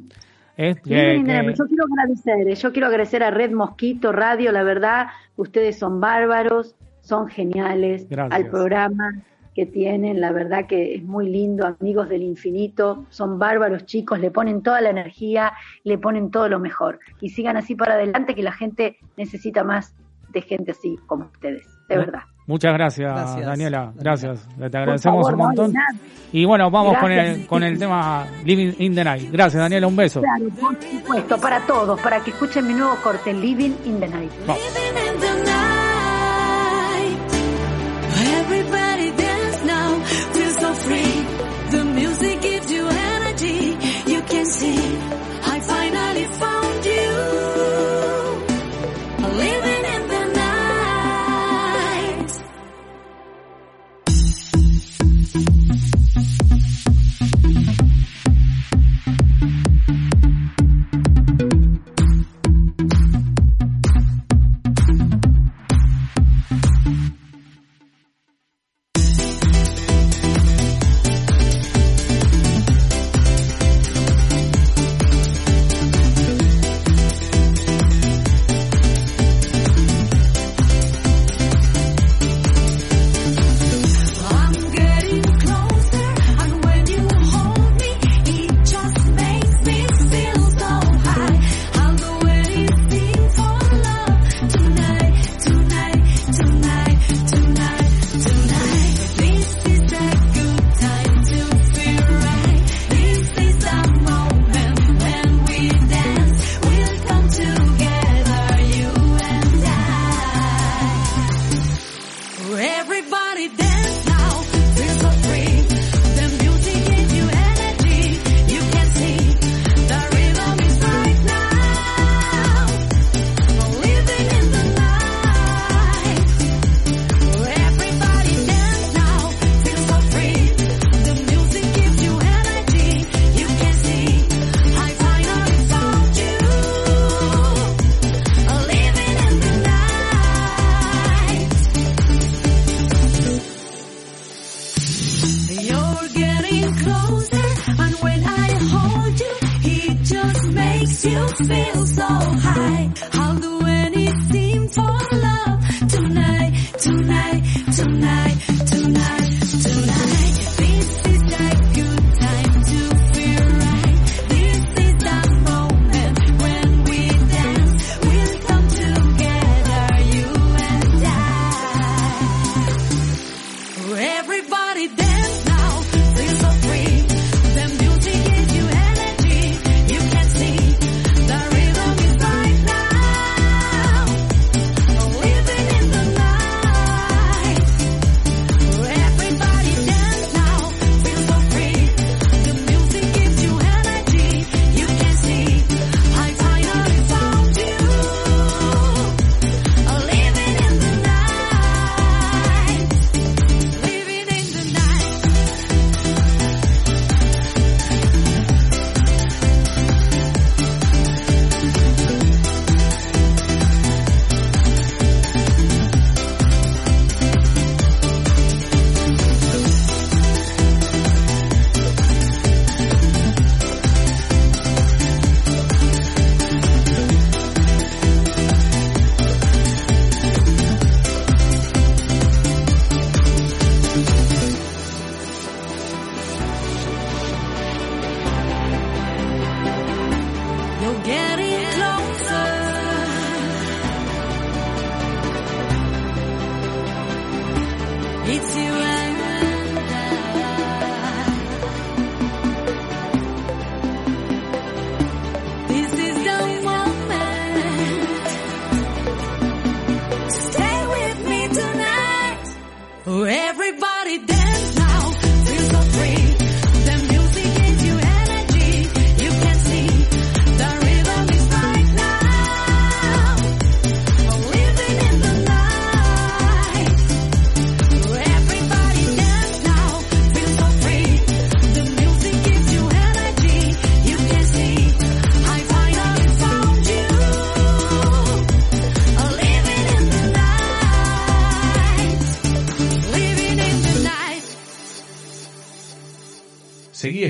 Es 0.57 0.81
que- 0.81 1.23
que-. 1.25 1.55
Yo 1.57 1.67
quiero 1.67 1.85
agradecer, 1.85 2.49
eh, 2.49 2.55
yo 2.55 2.73
quiero 2.73 2.87
agradecer 2.89 3.23
a 3.23 3.31
Red 3.31 3.53
Mosquito 3.53 4.13
Radio, 4.13 4.53
la 4.53 4.63
verdad, 4.63 5.09
ustedes 5.37 5.79
son 5.79 6.01
bárbaros, 6.01 6.75
son 7.01 7.29
geniales, 7.29 8.09
Gracias. 8.09 8.39
al 8.41 8.51
programa 8.51 9.23
que 9.55 9.67
tienen, 9.67 10.21
la 10.21 10.33
verdad 10.33 10.67
que 10.67 10.97
es 10.97 11.05
muy 11.05 11.29
lindo, 11.31 11.65
amigos 11.67 12.09
del 12.09 12.23
infinito, 12.23 13.05
son 13.11 13.39
bárbaros 13.39 13.87
chicos, 13.87 14.19
le 14.19 14.31
ponen 14.33 14.63
toda 14.63 14.81
la 14.81 14.91
energía, 14.91 15.53
le 15.85 15.97
ponen 15.97 16.31
todo 16.33 16.49
lo 16.49 16.59
mejor. 16.59 16.99
Y 17.21 17.29
sigan 17.29 17.57
así 17.57 17.77
para 17.77 17.95
adelante, 17.95 18.35
que 18.35 18.43
la 18.43 18.53
gente 18.53 18.99
necesita 19.17 19.63
más 19.63 19.95
de 20.31 20.41
gente 20.43 20.73
así 20.73 20.99
como 21.07 21.27
ustedes, 21.27 21.65
de 21.89 21.97
verdad. 21.99 22.23
Muchas 22.47 22.75
gracias, 22.75 23.11
Gracias, 23.13 23.47
Daniela, 23.47 23.79
Daniela. 23.79 23.93
gracias, 23.97 24.49
te 24.59 24.65
agradecemos 24.77 25.27
favor, 25.27 25.33
un 25.33 25.39
no, 25.39 25.45
de 25.45 25.57
montón. 25.57 25.73
nada. 25.73 25.89
y 26.33 26.45
bueno, 26.45 26.71
vamos 26.71 26.99
con 26.99 27.11
el, 27.11 27.47
con 27.47 27.63
el 27.63 27.79
tema 27.79 28.27
Living 28.45 28.73
in 28.81 28.95
the 28.95 29.03
Night. 29.05 29.31
Gracias 29.33 29.63
Daniela, 29.63 29.87
un 29.87 29.97
beso. 29.97 30.21
Claro, 30.21 30.49
por 30.61 30.77
supuesto, 30.83 31.39
para 31.39 31.61
todos, 31.67 31.99
para 32.01 32.21
que 32.23 32.31
escuchen 32.31 32.67
mi 32.67 32.75
nuevo 32.75 32.97
corte, 33.03 33.33
Living 33.33 33.73
in 33.87 33.99
the 33.99 34.09
Night. 34.09 34.31
Vamos. 34.47 34.63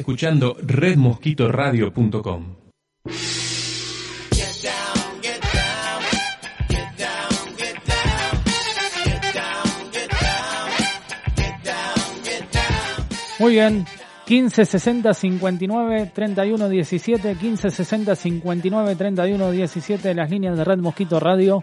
Escuchando 0.04 0.54
redmosquitoradio.com. 0.60 2.56
Muy 13.38 13.52
bien. 13.52 13.86
15 14.26 14.64
60 14.66 15.14
59 15.14 16.10
31 16.14 16.68
17 16.68 17.36
15 17.36 17.70
60 17.70 18.14
59 18.14 18.96
31 18.96 19.50
17 19.50 20.14
las 20.14 20.30
líneas 20.30 20.56
de 20.56 20.64
Red 20.64 20.78
Mosquito 20.78 21.20
Radio 21.20 21.62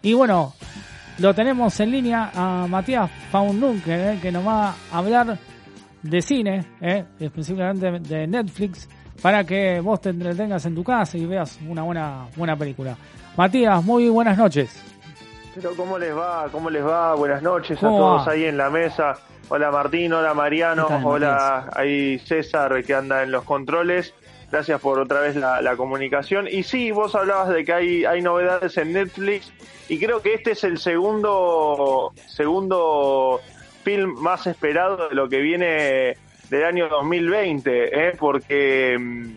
y 0.00 0.14
bueno 0.14 0.54
lo 1.18 1.34
tenemos 1.34 1.78
en 1.80 1.90
línea 1.90 2.30
a 2.34 2.66
Matías 2.66 3.10
Faundunque 3.30 4.12
eh, 4.12 4.18
que 4.22 4.32
nos 4.32 4.46
va 4.46 4.70
a 4.70 4.74
hablar 4.92 5.38
de 6.02 6.22
cine 6.22 6.66
eh, 6.80 7.04
específicamente 7.18 7.90
de 8.00 8.26
Netflix 8.26 8.88
para 9.22 9.44
que 9.44 9.80
vos 9.80 10.00
te 10.00 10.10
entretengas 10.10 10.64
en 10.66 10.74
tu 10.74 10.82
casa 10.82 11.18
y 11.18 11.26
veas 11.26 11.58
una 11.68 11.82
buena 11.82 12.26
buena 12.36 12.56
película 12.56 12.96
Matías 13.36 13.84
muy 13.84 14.08
buenas 14.08 14.38
noches 14.38 14.82
Pero 15.54 15.74
¿cómo 15.76 15.98
les 15.98 16.16
va? 16.16 16.48
¿Cómo 16.50 16.70
les 16.70 16.84
va? 16.84 17.14
Buenas 17.14 17.42
noches 17.42 17.78
a 17.78 17.80
¿Cómo 17.80 17.98
todos 17.98 18.28
va? 18.28 18.32
ahí 18.32 18.44
en 18.44 18.56
la 18.56 18.70
mesa. 18.70 19.14
Hola 19.48 19.70
Martín, 19.70 20.12
hola 20.12 20.32
Mariano, 20.32 20.86
¿Qué 20.86 20.94
tal, 20.94 21.04
hola 21.04 21.70
ahí 21.74 22.18
César 22.20 22.84
que 22.84 22.94
anda 22.94 23.22
en 23.22 23.32
los 23.32 23.44
controles. 23.44 24.14
Gracias 24.50 24.80
por 24.80 24.98
otra 24.98 25.20
vez 25.20 25.36
la, 25.36 25.60
la 25.60 25.76
comunicación. 25.76 26.46
Y 26.48 26.62
sí, 26.62 26.90
vos 26.92 27.14
hablabas 27.14 27.48
de 27.50 27.64
que 27.64 27.72
hay, 27.72 28.04
hay 28.04 28.22
novedades 28.22 28.76
en 28.78 28.92
Netflix 28.92 29.52
y 29.88 29.98
creo 29.98 30.22
que 30.22 30.34
este 30.34 30.52
es 30.52 30.62
el 30.64 30.78
segundo, 30.78 32.12
segundo 32.28 33.40
film 33.82 34.14
más 34.20 34.46
esperado 34.46 35.08
de 35.08 35.14
lo 35.14 35.28
que 35.28 35.40
viene 35.40 36.16
del 36.48 36.64
año 36.64 36.88
2020, 36.88 38.08
¿eh? 38.08 38.16
porque 38.18 38.96
mm, 38.98 39.32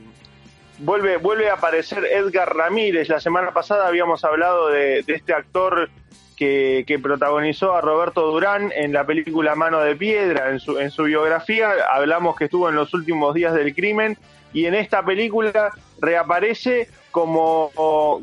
vuelve, 0.80 1.18
vuelve 1.18 1.50
a 1.50 1.54
aparecer 1.54 2.06
Edgar 2.06 2.56
Ramírez. 2.56 3.10
La 3.10 3.20
semana 3.20 3.52
pasada 3.52 3.88
habíamos 3.88 4.24
hablado 4.24 4.70
de, 4.70 5.04
de 5.04 5.14
este 5.14 5.34
actor 5.34 5.90
que, 6.36 6.84
que 6.88 7.00
protagonizó 7.00 7.76
a 7.76 7.82
Roberto 7.82 8.32
Durán 8.32 8.72
en 8.76 8.94
la 8.94 9.06
película 9.06 9.56
Mano 9.56 9.80
de 9.80 9.96
Piedra. 9.96 10.50
En 10.50 10.60
su, 10.60 10.80
en 10.80 10.92
su 10.92 11.04
biografía 11.04 11.72
hablamos 11.92 12.36
que 12.36 12.46
estuvo 12.46 12.70
en 12.70 12.76
los 12.76 12.94
últimos 12.94 13.34
días 13.34 13.54
del 13.54 13.74
crimen 13.76 14.18
y 14.54 14.66
en 14.66 14.76
esta 14.76 15.04
película 15.04 15.72
reaparece 16.00 16.90
como, 17.12 17.72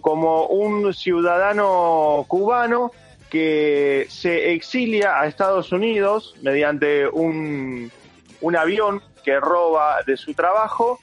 como 0.00 0.46
un 0.46 0.92
ciudadano 0.92 2.24
cubano 2.28 2.90
que 3.30 4.06
se 4.10 4.52
exilia 4.52 5.20
a 5.20 5.26
Estados 5.26 5.72
Unidos 5.72 6.34
mediante 6.42 7.08
un, 7.08 7.90
un 8.40 8.56
avión 8.56 9.02
que 9.24 9.38
roba 9.38 10.02
de 10.06 10.16
su 10.16 10.34
trabajo 10.34 10.98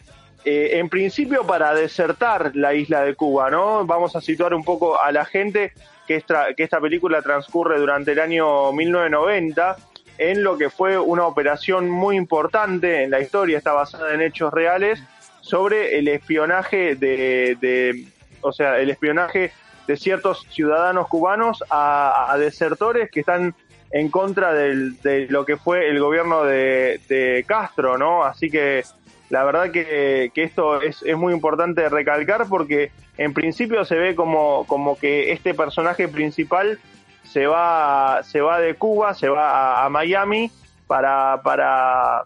eh, 0.45 0.79
en 0.79 0.89
principio 0.89 1.45
para 1.45 1.73
desertar 1.73 2.51
la 2.55 2.73
isla 2.73 3.01
de 3.01 3.15
Cuba, 3.15 3.49
¿no? 3.49 3.85
Vamos 3.85 4.15
a 4.15 4.21
situar 4.21 4.53
un 4.53 4.63
poco 4.63 5.01
a 5.01 5.11
la 5.11 5.25
gente 5.25 5.73
que 6.07 6.15
esta, 6.15 6.53
que 6.53 6.63
esta 6.63 6.79
película 6.79 7.21
transcurre 7.21 7.79
durante 7.79 8.13
el 8.13 8.19
año 8.19 8.71
1990 8.71 9.75
en 10.17 10.43
lo 10.43 10.57
que 10.57 10.69
fue 10.69 10.97
una 10.97 11.25
operación 11.25 11.89
muy 11.89 12.15
importante 12.15 13.03
en 13.03 13.11
la 13.11 13.19
historia, 13.19 13.57
está 13.57 13.73
basada 13.73 14.13
en 14.13 14.21
hechos 14.21 14.53
reales, 14.53 15.03
sobre 15.41 15.99
el 15.99 16.07
espionaje 16.07 16.95
de, 16.95 17.57
de 17.59 18.07
o 18.41 18.51
sea, 18.51 18.79
el 18.79 18.89
espionaje 18.89 19.51
de 19.87 19.97
ciertos 19.97 20.45
ciudadanos 20.51 21.07
cubanos 21.07 21.63
a, 21.69 22.35
desertores 22.37 23.09
que 23.09 23.21
están 23.21 23.55
en 23.91 24.09
contra 24.09 24.53
del- 24.53 24.99
de 25.01 25.27
lo 25.29 25.45
que 25.45 25.55
fue 25.57 25.89
el 25.89 25.99
gobierno 25.99 26.43
de, 26.43 26.99
de 27.07 27.45
Castro, 27.47 27.97
¿no? 27.97 28.23
Así 28.25 28.49
que 28.49 28.83
la 29.29 29.43
verdad 29.43 29.71
que, 29.71 30.31
esto 30.35 30.81
es, 30.81 31.01
es 31.03 31.17
muy 31.17 31.33
importante 31.33 31.87
recalcar 31.89 32.47
porque 32.49 32.91
en 33.17 33.33
principio 33.33 33.83
se 33.85 33.95
ve 33.95 34.15
como, 34.15 34.65
como 34.67 34.97
que 34.97 35.31
este 35.31 35.53
personaje 35.53 36.07
principal 36.07 36.79
se 37.23 37.47
va, 37.47 38.21
se 38.23 38.41
va 38.41 38.59
de 38.59 38.75
Cuba, 38.75 39.13
se 39.13 39.29
va 39.29 39.85
a, 39.85 39.89
Miami 39.89 40.51
para, 40.85 41.41
para, 41.43 42.23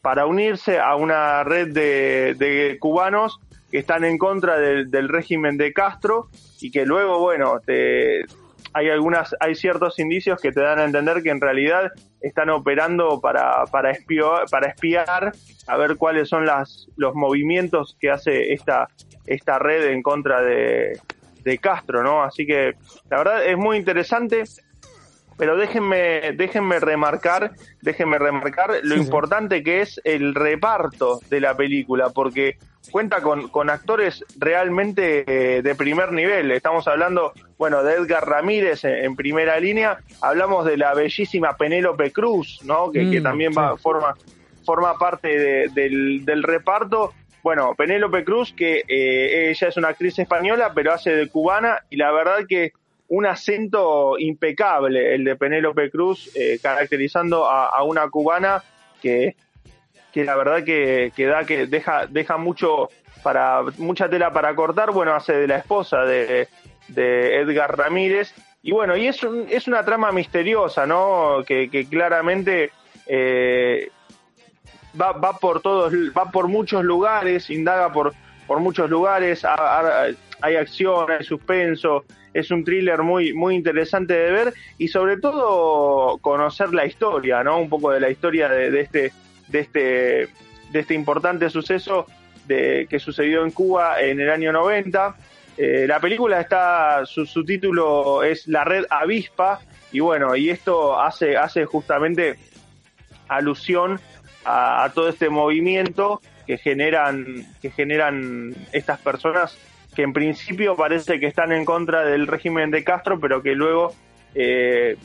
para 0.00 0.26
unirse 0.26 0.78
a 0.78 0.96
una 0.96 1.44
red 1.44 1.68
de 1.68 2.76
cubanos 2.80 3.38
que 3.74 3.80
están 3.80 4.04
en 4.04 4.18
contra 4.18 4.56
del, 4.56 4.88
del 4.88 5.08
régimen 5.08 5.56
de 5.56 5.72
Castro 5.72 6.28
y 6.60 6.70
que 6.70 6.86
luego, 6.86 7.18
bueno, 7.18 7.58
te, 7.66 8.20
hay 8.72 8.88
algunas, 8.88 9.34
hay 9.40 9.56
ciertos 9.56 9.98
indicios 9.98 10.40
que 10.40 10.52
te 10.52 10.60
dan 10.60 10.78
a 10.78 10.84
entender 10.84 11.24
que 11.24 11.30
en 11.30 11.40
realidad 11.40 11.90
están 12.20 12.50
operando 12.50 13.20
para, 13.20 13.64
para, 13.72 13.90
espio- 13.90 14.48
para 14.48 14.68
espiar 14.68 15.32
a 15.66 15.76
ver 15.76 15.96
cuáles 15.96 16.28
son 16.28 16.46
las, 16.46 16.86
los 16.96 17.16
movimientos 17.16 17.96
que 17.98 18.12
hace 18.12 18.52
esta, 18.52 18.86
esta 19.26 19.58
red 19.58 19.88
en 19.90 20.02
contra 20.02 20.40
de, 20.40 20.96
de 21.42 21.58
Castro, 21.58 22.04
¿no? 22.04 22.22
Así 22.22 22.46
que 22.46 22.74
la 23.10 23.18
verdad 23.18 23.44
es 23.44 23.56
muy 23.58 23.76
interesante. 23.76 24.44
Pero 25.36 25.56
déjenme, 25.56 26.32
déjenme 26.36 26.78
remarcar, 26.80 27.52
déjenme 27.82 28.18
remarcar 28.18 28.70
lo 28.82 28.94
Sí, 28.94 29.00
sí. 29.00 29.06
importante 29.06 29.62
que 29.62 29.80
es 29.80 30.00
el 30.04 30.34
reparto 30.34 31.20
de 31.28 31.40
la 31.40 31.56
película, 31.56 32.10
porque 32.10 32.56
cuenta 32.90 33.20
con, 33.20 33.48
con 33.48 33.70
actores 33.70 34.24
realmente 34.38 35.24
eh, 35.26 35.62
de 35.62 35.74
primer 35.74 36.12
nivel. 36.12 36.50
Estamos 36.52 36.86
hablando, 36.86 37.32
bueno, 37.58 37.82
de 37.82 37.94
Edgar 37.94 38.28
Ramírez 38.28 38.84
en, 38.84 39.04
en 39.04 39.16
primera 39.16 39.58
línea, 39.58 39.98
hablamos 40.20 40.64
de 40.66 40.76
la 40.76 40.94
bellísima 40.94 41.56
Penélope 41.56 42.12
Cruz, 42.12 42.60
¿no? 42.64 42.90
Que, 42.92 43.10
que 43.10 43.20
Mm, 43.20 43.22
también 43.24 43.52
va, 43.56 43.76
forma, 43.76 44.14
forma 44.64 44.96
parte 44.98 45.28
de- 45.38 45.68
del, 45.74 46.24
del 46.24 46.42
reparto. 46.42 47.12
Bueno, 47.42 47.74
Penélope 47.76 48.24
Cruz, 48.24 48.54
que 48.56 48.82
eh, 48.88 49.50
ella 49.50 49.68
es 49.68 49.76
una 49.76 49.88
actriz 49.88 50.18
española, 50.18 50.72
pero 50.74 50.92
hace 50.92 51.14
de 51.14 51.28
cubana, 51.28 51.78
y 51.90 51.96
la 51.96 52.10
verdad 52.12 52.46
que 52.48 52.72
un 53.16 53.26
acento 53.26 54.18
impecable 54.18 55.14
el 55.14 55.24
de 55.24 55.36
Penélope 55.36 55.90
Cruz, 55.90 56.30
eh, 56.34 56.58
caracterizando 56.62 57.46
a, 57.46 57.82
una 57.84 58.08
cubana 58.08 58.62
que, 59.00 59.36
que 60.12 60.24
la 60.24 60.36
verdad 60.36 60.64
que, 60.64 61.12
que 61.14 61.26
da 61.26 61.44
que 61.44 61.66
deja, 61.66 62.06
deja 62.06 62.36
mucho 62.36 62.88
para, 63.22 63.62
mucha 63.78 64.08
tela 64.08 64.32
para 64.32 64.54
cortar, 64.54 64.90
bueno, 64.90 65.14
hace 65.14 65.32
de 65.34 65.46
la 65.46 65.58
esposa 65.58 66.02
de, 66.04 66.48
de 66.88 67.40
Edgar 67.40 67.76
Ramírez, 67.76 68.34
y 68.62 68.72
bueno, 68.72 68.96
y 68.96 69.06
es, 69.06 69.22
un- 69.22 69.46
es 69.50 69.68
una 69.68 69.84
trama 69.84 70.10
misteriosa, 70.10 70.86
¿no? 70.86 71.42
Que, 71.46 71.68
que 71.70 71.86
claramente 71.86 72.70
eh, 73.06 73.90
va, 75.00 75.12
va 75.12 75.38
por 75.38 75.60
todos, 75.60 75.92
va 76.16 76.30
por 76.30 76.48
muchos 76.48 76.82
lugares, 76.84 77.50
indaga 77.50 77.92
por, 77.92 78.12
por 78.46 78.60
muchos 78.60 78.88
lugares, 78.90 79.44
ha- 79.44 79.54
ha- 79.54 80.06
hay 80.40 80.56
acción, 80.56 81.10
hay 81.10 81.24
suspenso, 81.24 82.04
es 82.34 82.50
un 82.50 82.64
thriller 82.64 83.02
muy, 83.02 83.32
muy 83.32 83.54
interesante 83.54 84.12
de 84.12 84.30
ver 84.32 84.54
y 84.76 84.88
sobre 84.88 85.16
todo 85.16 86.18
conocer 86.18 86.74
la 86.74 86.84
historia, 86.84 87.42
¿no? 87.44 87.58
Un 87.58 87.68
poco 87.68 87.92
de 87.92 88.00
la 88.00 88.10
historia 88.10 88.48
de, 88.48 88.80
este, 88.80 89.12
de 89.48 89.60
este, 89.60 89.80
de 90.70 90.80
este 90.80 90.94
importante 90.94 91.48
suceso 91.48 92.06
de, 92.46 92.86
que 92.90 92.98
sucedió 92.98 93.44
en 93.44 93.52
Cuba 93.52 94.02
en 94.02 94.20
el 94.20 94.30
año 94.30 94.52
90. 94.52 95.16
Eh, 95.56 95.86
la 95.86 96.00
película 96.00 96.40
está, 96.40 97.06
su, 97.06 97.24
su 97.24 97.44
título 97.44 98.24
es 98.24 98.48
La 98.48 98.64
Red 98.64 98.86
Avispa 98.90 99.60
y 99.92 100.00
bueno, 100.00 100.34
y 100.34 100.50
esto 100.50 101.00
hace, 101.00 101.36
hace 101.36 101.64
justamente 101.64 102.36
alusión 103.28 104.00
a, 104.44 104.82
a 104.82 104.92
todo 104.92 105.08
este 105.08 105.30
movimiento 105.30 106.20
que 106.48 106.58
generan, 106.58 107.46
que 107.62 107.70
generan 107.70 108.54
estas 108.72 108.98
personas 108.98 109.56
que 109.94 110.02
en 110.02 110.12
principio 110.12 110.76
parece 110.76 111.20
que 111.20 111.26
están 111.26 111.52
en 111.52 111.64
contra 111.64 112.04
del 112.04 112.26
régimen 112.26 112.70
de 112.70 112.82
Castro, 112.84 113.18
pero 113.20 113.42
que 113.42 113.54
luego, 113.54 113.94
eh, 114.34 114.96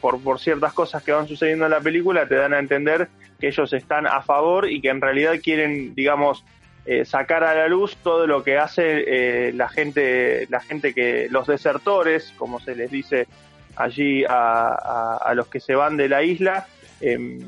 por, 0.00 0.20
por 0.22 0.38
ciertas 0.40 0.72
cosas 0.72 1.02
que 1.02 1.12
van 1.12 1.26
sucediendo 1.28 1.64
en 1.66 1.70
la 1.72 1.80
película, 1.80 2.26
te 2.28 2.36
dan 2.36 2.54
a 2.54 2.58
entender 2.58 3.08
que 3.40 3.48
ellos 3.48 3.72
están 3.72 4.06
a 4.06 4.22
favor 4.22 4.70
y 4.70 4.80
que 4.80 4.88
en 4.88 5.00
realidad 5.00 5.34
quieren, 5.42 5.94
digamos, 5.94 6.44
eh, 6.86 7.04
sacar 7.04 7.42
a 7.44 7.54
la 7.54 7.66
luz 7.68 7.96
todo 7.96 8.26
lo 8.28 8.44
que 8.44 8.58
hace 8.58 9.48
eh, 9.48 9.52
la 9.52 9.68
gente, 9.68 10.46
la 10.48 10.60
gente 10.60 10.94
que, 10.94 11.26
los 11.30 11.46
desertores, 11.48 12.32
como 12.38 12.60
se 12.60 12.76
les 12.76 12.90
dice 12.90 13.26
allí 13.74 14.24
a, 14.24 15.18
a- 15.20 15.34
los 15.34 15.48
que 15.48 15.58
se 15.60 15.74
van 15.74 15.96
de 15.96 16.08
la 16.08 16.22
isla, 16.22 16.66
em, 17.00 17.40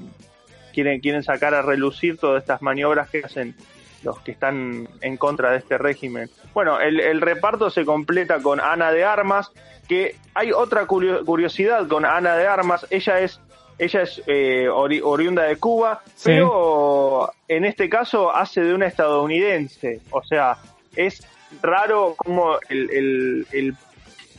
quieren, 0.74 1.01
quieren 1.01 1.22
sacar 1.22 1.55
a 1.55 1.62
relucir 1.62 2.18
todas 2.18 2.42
estas 2.42 2.61
maniobras 2.62 3.09
que 3.09 3.22
hacen 3.24 3.55
los 4.03 4.20
que 4.20 4.30
están 4.32 4.88
en 5.01 5.16
contra 5.16 5.51
de 5.51 5.59
este 5.59 5.78
régimen. 5.78 6.30
Bueno, 6.55 6.80
el, 6.80 7.01
el 7.01 7.20
reparto 7.20 7.70
se 7.70 7.84
completa 7.84 8.40
con 8.40 8.61
Ana 8.61 8.92
de 8.92 9.05
Armas, 9.05 9.51
que 9.88 10.16
hay 10.34 10.53
otra 10.53 10.86
curio- 10.86 11.24
curiosidad 11.24 11.86
con 11.88 12.05
Ana 12.05 12.36
de 12.36 12.46
Armas, 12.46 12.86
ella 12.90 13.20
es 13.20 13.40
ella 13.80 14.03
es 14.03 14.20
eh, 14.26 14.66
ori- 14.68 15.01
oriunda 15.05 15.44
de 15.44 15.57
Cuba, 15.57 16.01
Sí. 16.16 16.30
pero 16.30 17.30
en 17.46 17.64
este 17.64 17.88
caso 17.88 18.34
hace 18.34 18.61
de 18.61 18.74
una 18.74 18.86
estadounidense, 18.86 20.01
o 20.11 20.20
sea, 20.24 20.57
es 20.96 21.24
raro 21.62 22.14
como 22.16 22.57
el, 22.68 22.90
el- 22.90 23.46
el- 23.53 23.74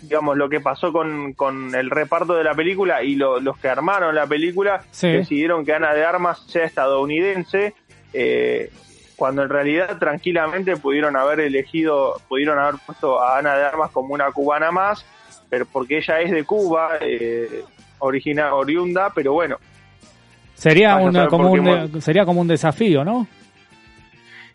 digamos 0.01 0.35
lo 0.37 0.49
que 0.49 0.59
pasó 0.59 0.91
con, 0.93 1.33
con 1.33 1.73
el 1.75 1.89
reparto 1.89 2.33
de 2.35 2.43
la 2.43 2.53
película 2.53 3.01
y 3.03 3.15
lo- 3.15 3.39
los 3.39 3.57
que 3.57 3.69
armaron 3.69 4.13
la 4.15 4.27
película 4.27 4.83
Sí. 4.91 5.07
decidieron 5.09 5.65
que 5.65 5.73
Ana 5.73 5.93
de 5.93 6.03
Armas 6.05 6.43
sea 6.47 6.65
estadounidense 6.65 7.73
eh, 8.13 8.71
cuando 9.19 9.43
en 9.43 9.49
realidad 9.49 9.99
tranquilamente 9.99 10.75
pudieron 10.77 11.15
haber 11.15 11.41
elegido 11.41 12.15
pudieron 12.27 12.57
haber 12.57 12.75
puesto 12.83 13.21
a 13.21 13.37
Ana 13.37 13.55
de 13.55 13.65
Armas 13.65 13.91
como 13.91 14.13
una 14.15 14.31
cubana 14.31 14.71
más 14.71 15.05
pero 15.49 15.65
porque 15.67 15.97
ella 15.97 16.21
es 16.21 16.31
de 16.31 16.43
Cuba 16.45 16.97
eh, 17.01 17.63
origina 17.99 18.55
oriunda 18.55 19.11
pero 19.13 19.33
bueno 19.33 19.57
Sería, 20.55 20.95
una, 20.97 21.27
como 21.27 21.51
un, 21.51 21.63
de- 21.91 22.01
sería 22.01 22.25
como 22.25 22.41
un 22.41 22.47
desafío, 22.47 23.05
¿no? 23.05 23.27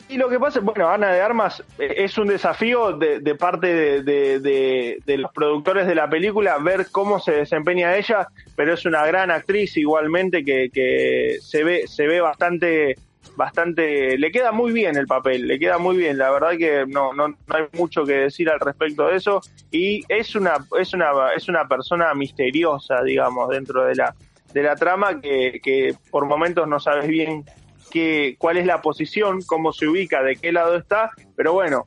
Y 0.06 0.18
lo 0.18 0.28
que 0.28 0.38
pasa, 0.38 0.60
bueno, 0.60 0.86
Ana 0.90 1.10
de 1.12 1.22
Armas 1.22 1.64
eh, 1.78 1.94
es 1.96 2.18
un 2.18 2.28
desafío 2.28 2.92
de, 2.92 3.20
de 3.20 3.34
parte 3.36 3.72
de, 3.72 4.02
de- 4.02 4.38
de- 4.40 4.98
de 5.06 5.16
los 5.18 5.32
productores 5.32 5.86
de 5.86 5.94
la 5.94 6.06
película 6.10 6.58
ver 6.58 6.88
cómo 6.92 7.20
se 7.20 7.32
desempeña 7.32 7.96
ella, 7.96 8.28
pero 8.54 8.74
es 8.74 8.84
una 8.84 9.06
gran 9.06 9.30
actriz 9.30 9.78
igualmente 9.78 10.44
que, 10.44 10.68
que 10.70 11.38
se 11.40 11.64
ve 11.64 11.86
se 11.86 12.06
ve 12.06 12.20
bastante 12.20 12.96
bastante 13.36 14.16
le 14.18 14.30
queda 14.30 14.52
muy 14.52 14.72
bien 14.72 14.96
el 14.96 15.06
papel, 15.06 15.46
le 15.46 15.58
queda 15.58 15.78
muy 15.78 15.96
bien, 15.96 16.18
la 16.18 16.30
verdad 16.30 16.56
que 16.58 16.84
no 16.86 17.12
no, 17.12 17.28
no 17.28 17.36
hay 17.48 17.64
mucho 17.72 18.04
que 18.04 18.14
decir 18.14 18.48
al 18.48 18.60
respecto 18.60 19.08
de 19.08 19.16
eso 19.16 19.40
y 19.70 20.04
es 20.08 20.34
una 20.34 20.54
es 20.78 20.94
una 20.94 21.10
es 21.36 21.48
una 21.48 21.66
persona 21.66 22.14
misteriosa, 22.14 23.02
digamos, 23.02 23.48
dentro 23.48 23.84
de 23.84 23.94
la 23.96 24.14
de 24.52 24.62
la 24.62 24.76
trama 24.76 25.20
que, 25.20 25.60
que 25.62 25.94
por 26.10 26.26
momentos 26.26 26.68
no 26.68 26.78
sabes 26.78 27.08
bien 27.08 27.44
qué, 27.90 28.36
cuál 28.38 28.56
es 28.56 28.66
la 28.66 28.82
posición, 28.82 29.42
cómo 29.42 29.72
se 29.72 29.86
ubica, 29.86 30.22
de 30.22 30.36
qué 30.36 30.52
lado 30.52 30.76
está, 30.76 31.10
pero 31.36 31.52
bueno, 31.52 31.86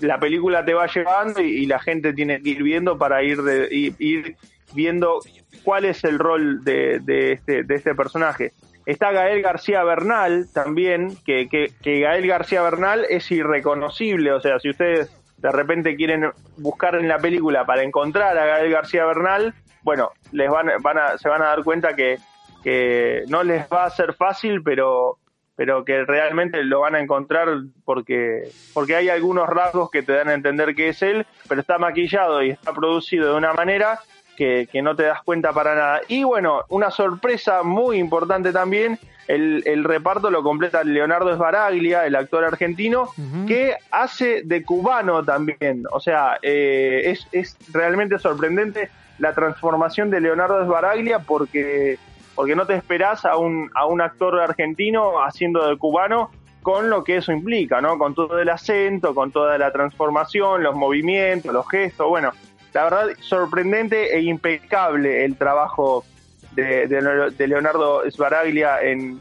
la 0.00 0.18
película 0.18 0.64
te 0.64 0.74
va 0.74 0.86
llevando 0.86 1.40
y, 1.40 1.66
la 1.66 1.78
gente 1.78 2.12
tiene 2.12 2.42
que 2.42 2.50
ir 2.50 2.62
viendo 2.62 2.98
para 2.98 3.22
ir, 3.22 3.42
de, 3.42 3.68
ir, 3.70 3.94
ir 3.98 4.36
viendo 4.74 5.20
cuál 5.62 5.84
es 5.84 6.04
el 6.04 6.18
rol 6.18 6.64
de, 6.64 7.00
de, 7.00 7.32
este, 7.32 7.62
de 7.64 7.74
este 7.74 7.94
personaje. 7.94 8.52
Está 8.86 9.10
Gael 9.10 9.42
García 9.42 9.82
Bernal 9.82 10.46
también, 10.54 11.16
que, 11.24 11.48
que, 11.48 11.72
que 11.82 12.00
Gael 12.00 12.26
García 12.26 12.62
Bernal 12.62 13.04
es 13.10 13.30
irreconocible, 13.32 14.32
o 14.32 14.40
sea, 14.40 14.60
si 14.60 14.70
ustedes 14.70 15.10
de 15.38 15.50
repente 15.50 15.96
quieren 15.96 16.30
buscar 16.56 16.94
en 16.94 17.08
la 17.08 17.18
película 17.18 17.66
para 17.66 17.82
encontrar 17.82 18.38
a 18.38 18.46
Gael 18.46 18.70
García 18.70 19.04
Bernal, 19.04 19.54
bueno, 19.82 20.12
les 20.32 20.48
van, 20.48 20.70
van 20.80 20.98
a, 20.98 21.18
se 21.18 21.28
van 21.28 21.42
a 21.42 21.46
dar 21.46 21.62
cuenta 21.62 21.94
que, 21.94 22.18
que 22.62 23.24
no 23.28 23.42
les 23.42 23.66
va 23.68 23.84
a 23.84 23.90
ser 23.90 24.14
fácil, 24.14 24.62
pero 24.62 25.18
pero 25.56 25.86
que 25.86 26.04
realmente 26.04 26.62
lo 26.64 26.80
van 26.80 26.94
a 26.94 27.00
encontrar 27.00 27.48
porque 27.84 28.50
porque 28.74 28.94
hay 28.94 29.08
algunos 29.08 29.48
rasgos 29.48 29.90
que 29.90 30.02
te 30.02 30.12
dan 30.12 30.28
a 30.28 30.34
entender 30.34 30.74
que 30.74 30.90
es 30.90 31.02
él, 31.02 31.26
pero 31.48 31.62
está 31.62 31.78
maquillado 31.78 32.42
y 32.42 32.50
está 32.50 32.72
producido 32.72 33.30
de 33.30 33.38
una 33.38 33.54
manera 33.54 34.00
que, 34.36 34.68
que 34.70 34.82
no 34.82 34.94
te 34.94 35.04
das 35.04 35.22
cuenta 35.22 35.52
para 35.52 35.74
nada. 35.74 36.00
Y 36.08 36.24
bueno, 36.24 36.62
una 36.68 36.90
sorpresa 36.90 37.62
muy 37.62 37.98
importante 37.98 38.52
también, 38.52 38.98
el, 39.28 39.62
el 39.66 39.84
reparto 39.84 40.30
lo 40.30 40.42
completa 40.42 40.84
Leonardo 40.84 41.34
Sbaraglia, 41.34 42.06
el 42.06 42.14
actor 42.14 42.44
argentino, 42.44 43.10
que 43.48 43.74
hace 43.90 44.42
de 44.44 44.62
cubano 44.62 45.24
también. 45.24 45.84
O 45.90 45.98
sea, 45.98 46.38
eh, 46.42 47.02
es, 47.06 47.26
es 47.32 47.56
realmente 47.72 48.18
sorprendente 48.18 48.90
la 49.18 49.34
transformación 49.34 50.10
de 50.10 50.20
Leonardo 50.20 50.64
Sbaraglia 50.64 51.20
porque 51.20 51.98
porque 52.34 52.54
no 52.54 52.66
te 52.66 52.74
esperás 52.74 53.24
a 53.24 53.38
un, 53.38 53.70
a 53.74 53.86
un 53.86 54.02
actor 54.02 54.38
argentino 54.38 55.24
haciendo 55.24 55.66
de 55.66 55.78
cubano 55.78 56.30
con 56.62 56.90
lo 56.90 57.02
que 57.02 57.16
eso 57.16 57.32
implica, 57.32 57.80
¿no? 57.80 57.96
Con 57.96 58.14
todo 58.14 58.38
el 58.38 58.48
acento, 58.50 59.14
con 59.14 59.32
toda 59.32 59.56
la 59.56 59.72
transformación, 59.72 60.62
los 60.62 60.74
movimientos, 60.74 61.52
los 61.52 61.66
gestos, 61.68 62.08
bueno, 62.08 62.32
la 62.76 62.84
verdad 62.84 63.06
sorprendente 63.20 64.14
e 64.14 64.20
impecable 64.20 65.24
el 65.24 65.36
trabajo 65.36 66.04
de, 66.52 66.86
de- 66.86 67.46
Leonardo 67.48 68.02
Sbaraglia 68.10 68.82
en, 68.82 69.18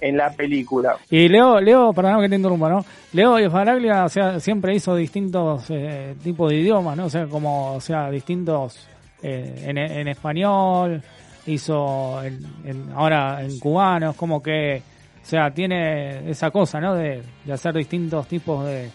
en 0.00 0.16
la 0.16 0.32
película. 0.32 0.96
Y 1.08 1.28
Leo, 1.28 1.60
Leo, 1.60 1.92
perdón 1.92 2.20
que 2.22 2.28
te 2.28 2.34
interrumpa, 2.34 2.68
¿no? 2.68 2.84
Leo 3.12 3.48
Faraglia, 3.48 4.04
o 4.04 4.08
sea, 4.08 4.40
siempre 4.40 4.74
hizo 4.74 4.96
distintos 4.96 5.66
eh, 5.70 6.16
tipos 6.22 6.50
de 6.50 6.56
idiomas, 6.56 6.96
¿no? 6.96 7.04
O 7.04 7.10
sea, 7.10 7.26
como, 7.26 7.74
o 7.74 7.80
sea, 7.80 8.10
distintos 8.10 8.88
eh, 9.22 9.64
en, 9.68 10.08
español, 10.08 11.00
hizo 11.46 12.20
en- 12.24 12.44
en- 12.64 12.90
ahora 12.96 13.40
en 13.42 13.56
cubano, 13.60 14.10
es 14.10 14.16
como 14.16 14.42
que, 14.42 14.82
o 15.22 15.26
sea, 15.26 15.52
tiene 15.52 16.28
esa 16.28 16.50
cosa, 16.50 16.80
¿no? 16.80 16.94
De, 16.96 17.22
de 17.44 17.52
hacer 17.52 17.72
distintos 17.74 18.26
tipos 18.26 18.66
de, 18.66 18.90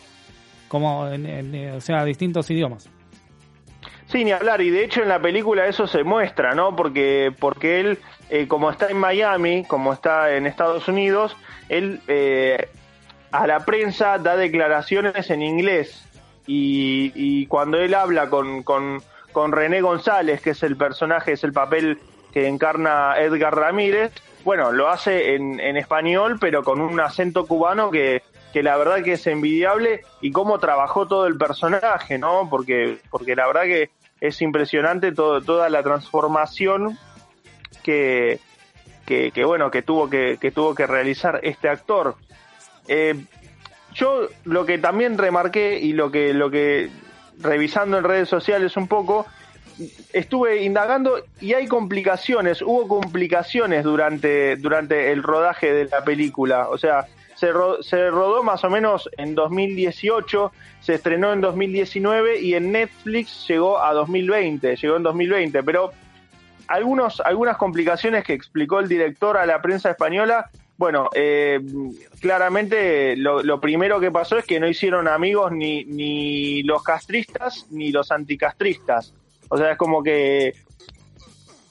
como, 0.68 1.08
en- 1.08 1.26
en- 1.26 1.72
o 1.76 1.80
sea, 1.82 2.04
distintos 2.04 2.50
idiomas. 2.52 2.90
Sí, 4.16 4.24
ni 4.24 4.32
hablar, 4.32 4.62
y 4.62 4.70
de 4.70 4.86
hecho 4.86 5.02
en 5.02 5.10
la 5.10 5.20
película 5.20 5.68
eso 5.68 5.88
se 5.88 6.06
muestra, 6.06 6.56
¿no? 6.56 6.74
Porque, 6.74 7.34
porque 7.38 7.82
él, 7.82 8.00
eh, 8.30 8.48
como 8.48 8.72
está 8.72 8.88
en 8.88 8.98
Miami, 8.98 9.66
como 9.66 9.92
está 9.92 10.34
en 10.34 10.46
Estados 10.46 10.88
Unidos, 10.88 11.36
él 11.68 12.00
eh, 12.08 12.70
a 13.34 13.46
la 13.46 13.66
prensa 13.66 14.18
da 14.18 14.38
declaraciones 14.38 15.30
en 15.32 15.42
inglés. 15.42 16.08
Y, 16.48 17.12
y 17.14 17.48
cuando 17.48 17.78
él 17.78 17.94
habla 17.94 18.30
con, 18.30 18.64
con, 18.64 19.04
con 19.34 19.52
René 19.52 19.82
González, 19.82 20.42
que 20.42 20.52
es 20.52 20.64
el 20.64 20.78
personaje, 20.78 21.34
es 21.34 21.44
el 21.44 21.52
papel 21.52 22.00
que 22.32 22.48
encarna 22.48 23.16
Edgar 23.20 23.54
Ramírez, 23.54 24.14
bueno, 24.46 24.72
lo 24.72 24.88
hace 24.88 25.36
en, 25.36 25.60
en 25.60 25.76
español, 25.76 26.38
pero 26.40 26.64
con 26.64 26.80
un 26.80 27.02
acento 27.02 27.46
cubano 27.46 27.92
que, 27.92 28.24
que 28.54 28.64
la 28.64 28.78
verdad 28.78 29.04
que 29.04 29.14
es 29.14 29.28
envidiable 29.28 30.06
y 30.22 30.32
cómo 30.32 30.58
trabajó 30.60 31.06
todo 31.06 31.28
el 31.28 31.38
personaje, 31.38 32.18
¿no? 32.18 32.48
Porque, 32.50 33.00
porque 33.10 33.36
la 33.36 33.48
verdad 33.48 33.64
que 33.64 33.90
es 34.28 34.42
impresionante 34.42 35.12
toda 35.12 35.70
la 35.70 35.84
transformación 35.84 36.98
que, 37.84 38.40
bueno, 39.46 39.70
que 39.70 39.82
tuvo 39.82 40.10
que, 40.10 40.38
tuvo 40.54 40.74
que 40.74 40.88
realizar 40.88 41.40
este 41.44 41.70
actor. 41.70 42.16
Eh, 42.88 43.16
yo 43.94 44.28
lo 44.44 44.66
que 44.66 44.78
también 44.78 45.18
remarqué 45.18 45.80
y 45.80 45.94
lo 45.94 46.12
que, 46.12 46.34
lo 46.34 46.50
que 46.50 46.90
revisando 47.40 47.98
en 47.98 48.04
redes 48.04 48.30
sociales 48.30 48.76
un 48.78 48.88
poco, 48.88 49.26
estuve 50.14 50.64
indagando 50.64 51.24
y 51.42 51.54
hay 51.54 51.68
complicaciones, 51.68 52.62
hubo 52.62 52.88
complicaciones 52.88 53.84
durante 53.84 54.54
el 55.12 55.24
rodaje 55.24 55.74
de 55.74 55.86
la 55.86 56.04
película. 56.04 56.70
O 56.70 56.78
sea, 56.78 57.08
se, 57.36 57.52
ro- 57.52 57.84
se 57.84 58.10
rodó 58.10 58.42
más 58.44 58.64
o 58.64 58.70
menos 58.70 59.10
en 59.18 59.36
2018, 59.36 60.52
se 60.80 60.96
estrenó 60.96 61.32
en 61.34 61.42
2019 61.42 62.40
y 62.42 62.56
en 62.56 62.72
Netflix 62.72 63.48
llegó 63.48 63.80
a 63.82 63.94
2020, 63.94 64.76
llegó 64.76 64.98
en 64.98 65.04
2020, 65.04 65.64
pero 65.64 65.92
algunos, 66.68 67.22
algunas 67.22 67.58
complicaciones 67.58 68.24
que 68.24 68.34
explicó 68.34 68.80
el 68.80 68.88
director 68.88 69.38
a 69.38 69.46
la 69.46 69.62
prensa 69.62 69.92
española. 69.92 70.50
Bueno, 70.78 71.10
eh, 71.14 71.60
claramente 72.20 73.16
lo, 73.16 73.42
lo 73.44 73.62
primero 73.62 74.00
que 74.00 74.12
pasó 74.12 74.38
es 74.38 74.46
que 74.46 74.60
no 74.60 74.68
hicieron 74.68 75.08
amigos 75.08 75.52
ni, 75.52 75.86
ni 75.86 76.64
los 76.64 76.84
castristas 76.84 77.68
ni 77.72 77.92
los 77.92 78.12
anticastristas. 78.12 79.14
O 79.50 79.58
sea, 79.58 79.72
es 79.72 79.78
como 79.78 80.02
que 80.04 80.54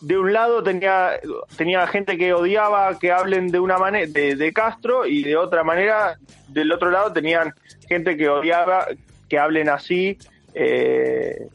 de 0.05 0.19
un 0.19 0.33
lado 0.35 0.63
tenía, 0.63 1.13
tenía 1.57 1.87
gente 1.87 2.19
que 2.19 2.35
odiaba 2.35 2.99
que 2.99 3.11
hablen 3.11 3.49
de 3.49 3.59
una 3.59 3.79
manera 3.79 4.07
de, 4.07 4.53
Castro 4.53 5.07
y 5.07 5.23
de 5.23 5.37
otra 5.37 5.65
manera 5.65 6.19
del 6.49 6.71
otro 6.73 6.91
lado 6.91 7.13
tenían 7.13 7.55
gente 7.89 8.17
que 8.17 8.29
odiaba 8.29 8.87
que 9.29 9.39
hablen 9.39 9.71
así 9.71 10.19
eh, 10.55 11.49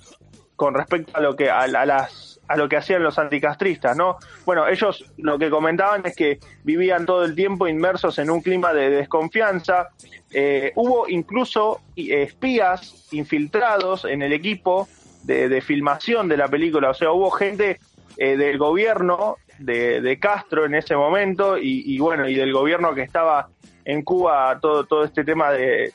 con 0.56 0.74
respecto 0.74 1.16
a 1.16 1.22
lo 1.22 1.36
que 1.36 1.50
a, 1.50 1.62
a 1.62 1.86
las 1.86 2.40
a 2.48 2.58
lo 2.58 2.68
que 2.68 2.78
hacían 2.78 3.04
los 3.04 3.20
anticastristas, 3.20 3.96
¿no? 3.96 4.18
Bueno, 4.44 4.68
ellos 4.68 5.06
lo 5.18 5.38
que 5.38 5.52
comentaban 5.52 6.04
es 6.04 6.16
que 6.16 6.40
vivían 6.64 7.06
todo 7.06 7.24
el 7.24 7.36
tiempo 7.36 7.68
inmersos 7.68 8.18
en 8.18 8.32
un 8.32 8.42
clima 8.42 8.74
de 8.74 8.90
desconfianza. 8.90 9.90
Eh, 10.32 10.72
hubo 10.76 11.08
incluso 11.08 11.82
espías 11.96 13.08
infiltrados 13.12 14.06
en 14.06 14.24
el 14.24 14.34
equipo 14.34 14.88
de, 15.22 15.48
de 15.48 15.62
filmación 15.62 16.28
de 16.28 16.38
la 16.38 16.48
película, 16.48 16.90
o 16.90 16.94
sea, 16.96 17.12
hubo 17.12 17.30
gente 17.30 17.80
eh, 18.18 18.36
del 18.38 18.58
gobierno 18.58 19.38
de, 19.58 20.02
de 20.02 20.20
Castro 20.20 20.66
en 20.66 20.76
ese 20.76 20.96
momento 20.96 21.58
y, 21.58 21.84
y 21.86 22.00
bueno, 22.00 22.28
y 22.28 22.36
del 22.36 22.54
gobierno 22.54 22.94
que 22.96 23.02
estaba 23.04 23.50
en 23.86 24.04
Cuba, 24.04 24.58
todo, 24.62 24.86
todo 24.86 25.04
este 25.04 25.24
tema 25.24 25.52
de, 25.52 25.94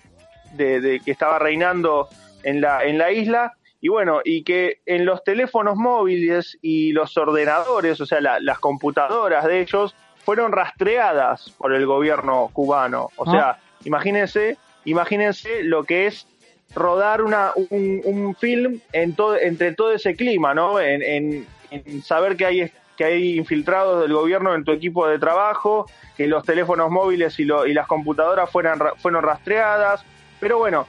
de, 0.53 0.81
de 0.81 1.01
que 1.01 1.11
estaba 1.11 1.39
reinando 1.39 2.09
en 2.43 2.61
la, 2.61 2.85
en 2.85 2.99
la 2.99 3.11
isla 3.13 3.53
y 3.81 3.89
bueno, 3.89 4.21
y 4.25 4.43
que 4.45 4.79
en 4.87 5.05
los 5.05 5.23
teléfonos 5.25 5.77
móviles 5.77 6.59
y 6.63 6.93
los 6.93 7.17
ordenadores, 7.19 8.01
o 8.01 8.07
sea, 8.07 8.21
la- 8.21 8.41
las 8.41 8.59
computadoras 8.59 9.45
de 9.45 9.61
ellos, 9.61 9.95
fueron 10.25 10.53
rastreadas 10.53 11.51
por 11.59 11.75
el 11.75 11.85
gobierno 11.85 12.49
cubano. 12.55 13.11
O 13.17 13.25
Ah. 13.29 13.31
sea, 13.31 13.59
imagínense, 13.85 14.57
imagínense 14.87 15.63
lo 15.65 15.85
que 15.85 16.07
es 16.07 16.27
rodar 16.75 17.23
una, 17.23 17.53
un, 17.71 18.01
un 18.05 18.35
film 18.35 18.81
en 18.93 19.15
todo, 19.15 19.37
entre 19.39 19.75
todo 19.75 19.93
ese 19.93 20.17
clima, 20.17 20.55
¿no? 20.55 20.81
En, 20.81 21.03
en- 21.03 21.47
en 21.85 22.03
saber 22.03 22.37
que 22.37 22.47
hay, 22.47 22.71
que 22.97 23.05
hay 23.05 23.37
infiltrados 23.39 24.03
del 24.03 24.13
gobierno 24.13 24.55
en 24.55 24.65
tu 24.65 24.73
equipo 24.73 25.07
de 25.09 25.19
trabajo, 25.19 25.87
que 26.17 26.27
los 26.27 26.45
teléfonos 26.45 26.91
móviles 26.91 27.39
y, 27.41 27.45
lo- 27.45 27.67
y 27.67 27.75
las 27.75 27.87
computadoras 27.87 28.51
fueran, 28.51 28.79
ra- 28.79 28.95
fueron 28.97 29.23
rastreadas. 29.25 30.05
Pero 30.41 30.59
bueno, 30.59 30.87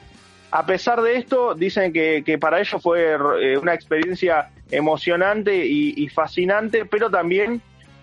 a 0.51 0.65
pesar 0.65 1.01
de 1.01 1.15
esto, 1.17 1.55
dicen 1.55 1.91
que, 1.91 2.23
que 2.25 2.37
para 2.37 2.59
ellos 2.59 2.81
fue 2.81 3.13
eh, 3.41 3.57
una 3.57 3.73
experiencia 3.73 4.49
emocionante 4.71 5.65
y, 5.65 5.93
y 5.97 6.07
fascinante, 6.09 6.85
pero 6.85 7.09
también 7.09 7.61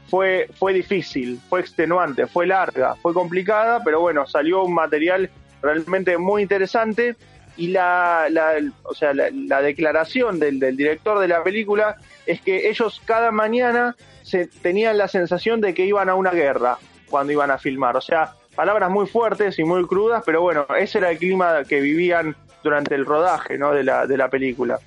fue, 0.08 0.48
fue 0.58 0.72
difícil, 0.72 1.40
fue 1.48 1.60
extenuante, 1.60 2.26
fue 2.26 2.46
larga, 2.46 2.94
fue 2.96 3.14
complicada, 3.14 3.80
pero 3.84 4.00
bueno, 4.00 4.26
salió 4.26 4.62
un 4.64 4.74
material 4.74 5.30
realmente 5.62 6.18
muy 6.18 6.42
interesante 6.42 7.16
y 7.56 7.68
la, 7.68 8.26
la, 8.30 8.54
o 8.82 8.94
sea, 8.94 9.12
la, 9.12 9.28
la 9.30 9.60
declaración 9.60 10.38
del, 10.38 10.58
del 10.58 10.76
director 10.76 11.18
de 11.18 11.28
la 11.28 11.42
película 11.42 11.96
es 12.26 12.40
que 12.40 12.68
ellos 12.68 13.00
cada 13.04 13.30
mañana 13.30 13.96
se 14.22 14.46
tenían 14.46 14.96
la 14.98 15.08
sensación 15.08 15.60
de 15.60 15.74
que 15.74 15.84
iban 15.84 16.08
a 16.08 16.14
una 16.14 16.30
guerra 16.30 16.78
cuando 17.10 17.32
iban 17.32 17.50
a 17.50 17.58
filmar, 17.58 17.96
o 17.96 18.00
sea, 18.00 18.32
palabras 18.54 18.90
muy 18.90 19.06
fuertes 19.06 19.58
y 19.58 19.64
muy 19.64 19.86
crudas, 19.86 20.22
pero 20.24 20.40
bueno, 20.40 20.66
ese 20.78 20.98
era 20.98 21.10
el 21.10 21.18
clima 21.18 21.64
que 21.68 21.80
vivían 21.80 22.34
durante 22.62 22.94
el 22.94 23.04
rodaje 23.04 23.58
¿no? 23.58 23.72
de, 23.72 23.84
la, 23.84 24.06
de 24.06 24.16
la 24.16 24.28
película. 24.28 24.78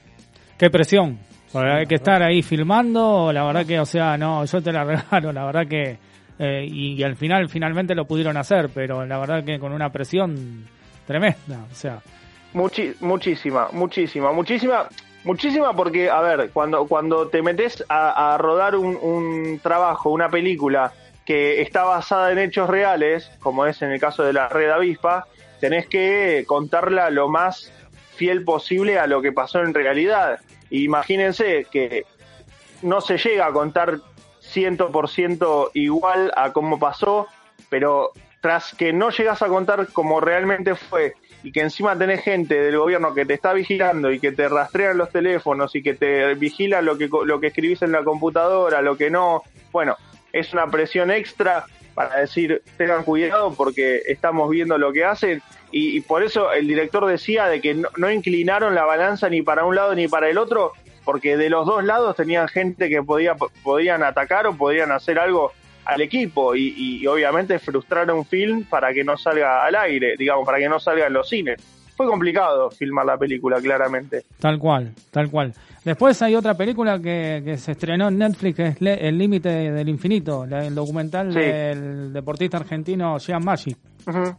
Qué 0.57 0.70
presión. 0.70 1.20
Porque 1.51 1.70
hay 1.70 1.86
que 1.86 1.95
estar 1.95 2.22
ahí 2.22 2.41
filmando, 2.41 3.32
la 3.32 3.45
verdad 3.45 3.66
que, 3.66 3.80
o 3.80 3.86
sea, 3.86 4.18
no, 4.18 4.43
yo 4.43 4.61
te 4.61 4.72
la 4.72 4.84
regalo, 4.84 5.32
la 5.32 5.45
verdad 5.45 5.68
que, 5.68 5.97
eh, 6.39 6.66
y, 6.68 6.93
y 6.95 7.03
al 7.03 7.16
final, 7.16 7.47
finalmente 7.47 7.95
lo 7.95 8.05
pudieron 8.05 8.36
hacer, 8.38 8.70
pero 8.74 9.05
la 9.05 9.18
verdad 9.20 9.43
que 9.45 9.57
con 9.59 9.72
una 9.72 9.89
presión 9.89 10.66
tremenda, 11.05 11.66
o 11.72 11.76
sea, 11.76 11.99
Muchi- 12.56 12.95
muchísima, 13.01 13.68
muchísima, 13.74 14.32
muchísima, 14.32 14.88
muchísima 15.26 15.74
porque, 15.76 16.10
a 16.10 16.22
ver, 16.22 16.51
cuando, 16.51 16.88
cuando 16.88 17.28
te 17.28 17.41
metes 17.41 17.84
a, 17.89 18.38
rodar 18.39 18.78
un, 18.78 18.95
un 18.95 19.60
trabajo, 19.62 20.10
una 20.10 20.30
película 20.30 20.93
que 21.26 21.62
está 21.62 21.84
basada 21.84 22.32
en 22.32 22.39
hechos 22.39 22.70
reales, 22.70 23.30
como 23.41 23.66
es 23.66 23.82
en 23.82 23.91
el 23.91 23.99
caso 23.99 24.24
de 24.24 24.32
la 24.32 24.47
Red 24.47 24.70
Avispa, 24.70 25.28
tenés 25.60 25.88
que 25.88 26.45
contarla 26.47 27.10
lo 27.10 27.28
más 27.28 27.74
fiel 28.16 28.45
posible 28.45 28.99
a 28.99 29.08
lo 29.08 29.22
que 29.22 29.34
pasó 29.34 29.60
en 29.60 29.74
realidad. 29.74 30.39
Imagínense 30.70 31.68
que 31.70 32.06
no 32.84 33.01
se 33.01 33.18
llega 33.18 33.47
a 33.47 33.51
contar 33.51 33.97
100% 34.53 35.72
igual 35.74 36.32
a 36.38 36.53
cómo 36.53 36.80
pasó, 36.80 37.28
pero 37.70 38.12
tras 38.39 38.74
que 38.76 38.93
no 38.93 39.10
llegas 39.10 39.41
a 39.41 39.47
contar 39.47 39.88
como 39.91 40.22
realmente 40.22 40.76
fue 40.76 41.16
y 41.46 41.52
que 41.52 41.62
encima 41.62 41.96
tenés 41.96 42.24
gente 42.24 42.60
del 42.60 42.76
gobierno 42.76 43.14
que 43.14 43.24
te 43.24 43.36
está 43.36 43.54
vigilando 43.54 44.12
y 44.12 44.20
que 44.20 44.32
te 44.32 44.50
rastrean 44.50 44.98
los 44.98 45.12
teléfonos 45.12 45.76
y 45.76 45.84
que 45.84 45.93
te 45.93 46.34
vigila 46.34 46.82
lo 46.82 46.98
que, 46.98 47.08
lo 47.08 47.39
que 47.39 47.48
escribís 47.48 47.84
en 47.84 47.91
la 47.91 48.04
computadora, 48.04 48.82
lo 48.82 48.98
que 48.98 49.12
no, 49.12 49.43
bueno, 49.72 49.96
es 50.34 50.52
una 50.54 50.66
presión 50.72 51.12
extra 51.12 51.66
para 51.93 52.20
decir 52.22 52.64
tengan 52.78 53.04
cuidado 53.04 53.54
porque 53.54 54.02
estamos 54.08 54.50
viendo 54.50 54.80
lo 54.80 54.91
que 54.91 55.06
hacen 55.06 55.43
y, 55.70 56.02
por 56.02 56.24
eso 56.24 56.52
el 56.52 56.68
director 56.68 57.06
decía 57.06 57.46
de 57.46 57.62
que 57.62 57.76
no, 57.76 57.89
no 57.96 58.10
inclinaron 58.10 58.74
la 58.74 58.86
balanza 58.86 59.30
ni 59.30 59.43
para 59.43 59.66
un 59.66 59.76
lado 59.76 59.93
ni 59.93 60.08
para 60.08 60.28
el 60.30 60.39
otro 60.39 60.72
porque 61.04 61.38
de 61.38 61.52
los 61.52 61.68
dos 61.68 61.84
lados 61.84 62.16
tenían 62.16 62.48
gente 62.48 62.89
que 62.89 63.04
podía 63.04 63.36
podían 63.36 64.02
atacar 64.02 64.48
o 64.48 64.58
podían 64.58 64.91
hacer 64.91 65.20
algo 65.20 65.52
al 65.86 66.01
equipo 66.01 66.55
y, 66.55 66.73
y 66.77 67.07
obviamente 67.07 67.59
frustrar 67.59 68.11
un 68.11 68.25
film 68.25 68.63
para 68.65 68.93
que 68.93 69.03
no 69.03 69.15
salga 69.17 69.63
al 69.65 69.75
aire, 69.75 70.15
digamos, 70.17 70.45
para 70.45 70.57
que 70.57 70.67
no 70.67 70.79
salga 70.79 71.07
en 71.07 71.13
los 71.13 71.29
cines. 71.29 71.61
Fue 71.95 72.07
complicado 72.07 72.69
filmar 72.71 73.05
la 73.05 73.17
película, 73.17 73.61
claramente. 73.61 74.23
tal 74.39 74.59
cual, 74.59 74.91
tal 75.11 75.29
cual. 75.29 75.53
Después 75.86 76.21
hay 76.23 76.36
otra 76.36 76.55
película 76.55 76.99
que, 76.99 77.41
que 77.45 77.57
se 77.57 77.71
estrenó 77.73 78.07
en 78.09 78.17
Netflix, 78.17 78.55
que 78.55 78.65
es 78.67 78.81
Le- 78.81 79.07
El 79.07 79.17
Límite 79.17 79.47
del 79.49 79.88
Infinito, 79.88 80.43
el 80.43 80.75
documental 80.75 81.31
Sí. 81.31 81.39
del 81.39 82.11
deportista 82.11 82.57
argentino 82.57 83.17
Jean 83.19 83.45
Maggi. 83.45 83.75
Ujú. 84.07 84.36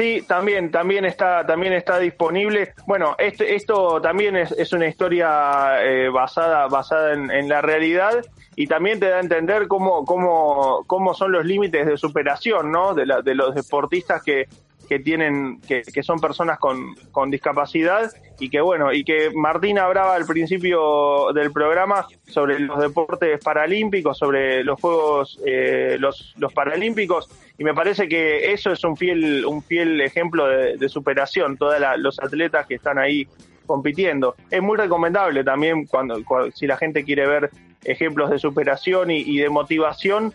Sí, 0.00 0.24
también, 0.26 0.70
también 0.70 1.04
está, 1.04 1.44
también 1.44 1.74
está 1.74 1.98
disponible. 1.98 2.72
Bueno, 2.86 3.16
este, 3.18 3.54
esto 3.54 4.00
también 4.00 4.34
es, 4.34 4.50
es 4.52 4.72
una 4.72 4.86
historia 4.88 5.82
eh, 5.82 6.08
basada, 6.08 6.68
basada 6.68 7.12
en, 7.12 7.30
en 7.30 7.50
la 7.50 7.60
realidad 7.60 8.24
y 8.56 8.66
también 8.66 8.98
te 8.98 9.10
da 9.10 9.18
a 9.18 9.20
entender 9.20 9.68
cómo, 9.68 10.06
cómo, 10.06 10.84
cómo 10.86 11.12
son 11.12 11.32
los 11.32 11.44
límites 11.44 11.84
de 11.86 11.98
superación, 11.98 12.72
¿no? 12.72 12.94
De, 12.94 13.04
la- 13.04 13.20
de 13.20 13.34
los 13.34 13.54
deportistas 13.54 14.22
que, 14.22 14.48
que 14.90 14.98
tienen, 14.98 15.60
que, 15.60 15.82
que 15.82 16.02
son 16.02 16.18
personas 16.18 16.58
con, 16.58 16.96
con 17.12 17.30
discapacidad 17.30 18.10
y 18.40 18.50
que 18.50 18.60
bueno, 18.60 18.92
y 18.92 19.04
que 19.04 19.30
Martín 19.32 19.78
hablaba 19.78 20.16
al 20.16 20.26
principio 20.26 21.32
del 21.32 21.52
programa 21.52 22.06
sobre 22.26 22.58
los 22.58 22.76
deportes 22.80 23.38
paralímpicos, 23.42 24.18
sobre 24.18 24.64
los 24.64 24.80
Juegos, 24.80 25.38
eh, 25.46 25.96
los, 26.00 26.34
los 26.38 26.52
Paralímpicos, 26.52 27.28
y 27.56 27.62
me 27.62 27.72
parece 27.72 28.08
que 28.08 28.52
eso 28.52 28.72
es 28.72 28.82
un 28.82 28.96
fiel, 28.96 29.46
un 29.46 29.62
fiel 29.62 30.00
ejemplo 30.00 30.48
de, 30.48 30.88
superación, 30.88 31.56
todos 31.56 31.76
los 31.98 32.18
atletas 32.18 32.66
que 32.66 32.74
están 32.74 32.98
ahí 32.98 33.28
compitiendo. 33.66 34.34
Es 34.50 34.60
muy 34.60 34.76
recomendable 34.76 35.44
también 35.44 35.86
cuando, 35.86 36.18
cua- 36.22 36.50
si 36.52 36.66
la 36.66 36.76
gente 36.76 37.04
quiere 37.04 37.28
ver 37.28 37.50
ejemplos 37.84 38.28
de 38.30 38.40
superación 38.40 39.12
y 39.12 39.38
de 39.38 39.48
motivación, 39.50 40.32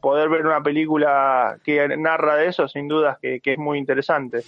poder 0.00 0.28
ver 0.28 0.46
una 0.46 0.60
película 0.62 1.56
que 1.64 1.86
narra 1.96 2.36
de 2.36 2.48
eso, 2.48 2.68
sin 2.68 2.88
dudas 2.88 3.18
que, 3.20 3.40
que 3.40 3.54
es 3.54 3.58
muy 3.58 3.78
interesante. 3.78 4.40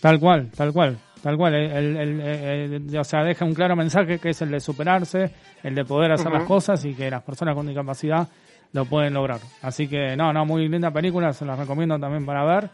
Tal 0.00 0.18
cual, 0.20 0.50
tal 0.56 0.72
cual, 0.72 0.98
tal 1.22 1.36
cual. 1.36 1.54
El, 1.54 1.96
el- 1.96 2.20
el- 2.20 2.98
o 2.98 3.04
sea, 3.04 3.22
deja 3.24 3.44
un 3.44 3.54
claro 3.54 3.74
mensaje 3.76 4.18
que 4.18 4.30
es 4.30 4.42
el 4.42 4.50
de 4.50 4.60
superarse, 4.60 5.30
el 5.62 5.74
de 5.74 5.84
poder 5.84 6.12
hacer 6.12 6.30
las 6.32 6.44
cosas 6.44 6.84
y 6.84 6.94
que 6.94 7.10
las 7.10 7.22
personas 7.22 7.54
con 7.54 7.66
discapacidad 7.66 8.28
lo 8.72 8.84
pueden 8.86 9.14
lograr. 9.14 9.40
Así 9.62 9.86
que, 9.88 10.16
no, 10.16 10.32
no, 10.32 10.44
muy 10.44 10.68
linda 10.68 10.90
película, 10.90 11.32
se 11.32 11.44
las 11.44 11.58
recomiendo 11.58 11.98
también 11.98 12.26
para 12.26 12.44
ver, 12.44 12.68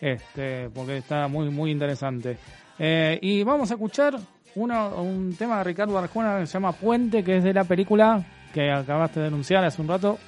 este, 0.00 0.68
porque 0.74 0.98
está 0.98 1.28
muy, 1.28 1.48
muy 1.50 1.70
interesante. 1.70 2.36
Eh, 2.78 3.18
y 3.22 3.42
vamos 3.42 3.70
a 3.70 3.74
escuchar 3.74 4.14
uno, 4.54 4.88
un 5.02 5.34
tema 5.36 5.58
de 5.58 5.64
Ricardo 5.64 5.98
Arjona 5.98 6.38
que 6.40 6.46
se 6.46 6.52
llama 6.54 6.72
Puente, 6.72 7.24
que 7.24 7.38
es 7.38 7.44
de 7.44 7.54
la 7.54 7.64
película 7.64 8.22
que 8.52 8.70
acabaste 8.70 9.20
de 9.20 9.24
denunciar 9.26 9.64
hace 9.64 9.80
un 9.82 9.88
rato. 9.88 10.18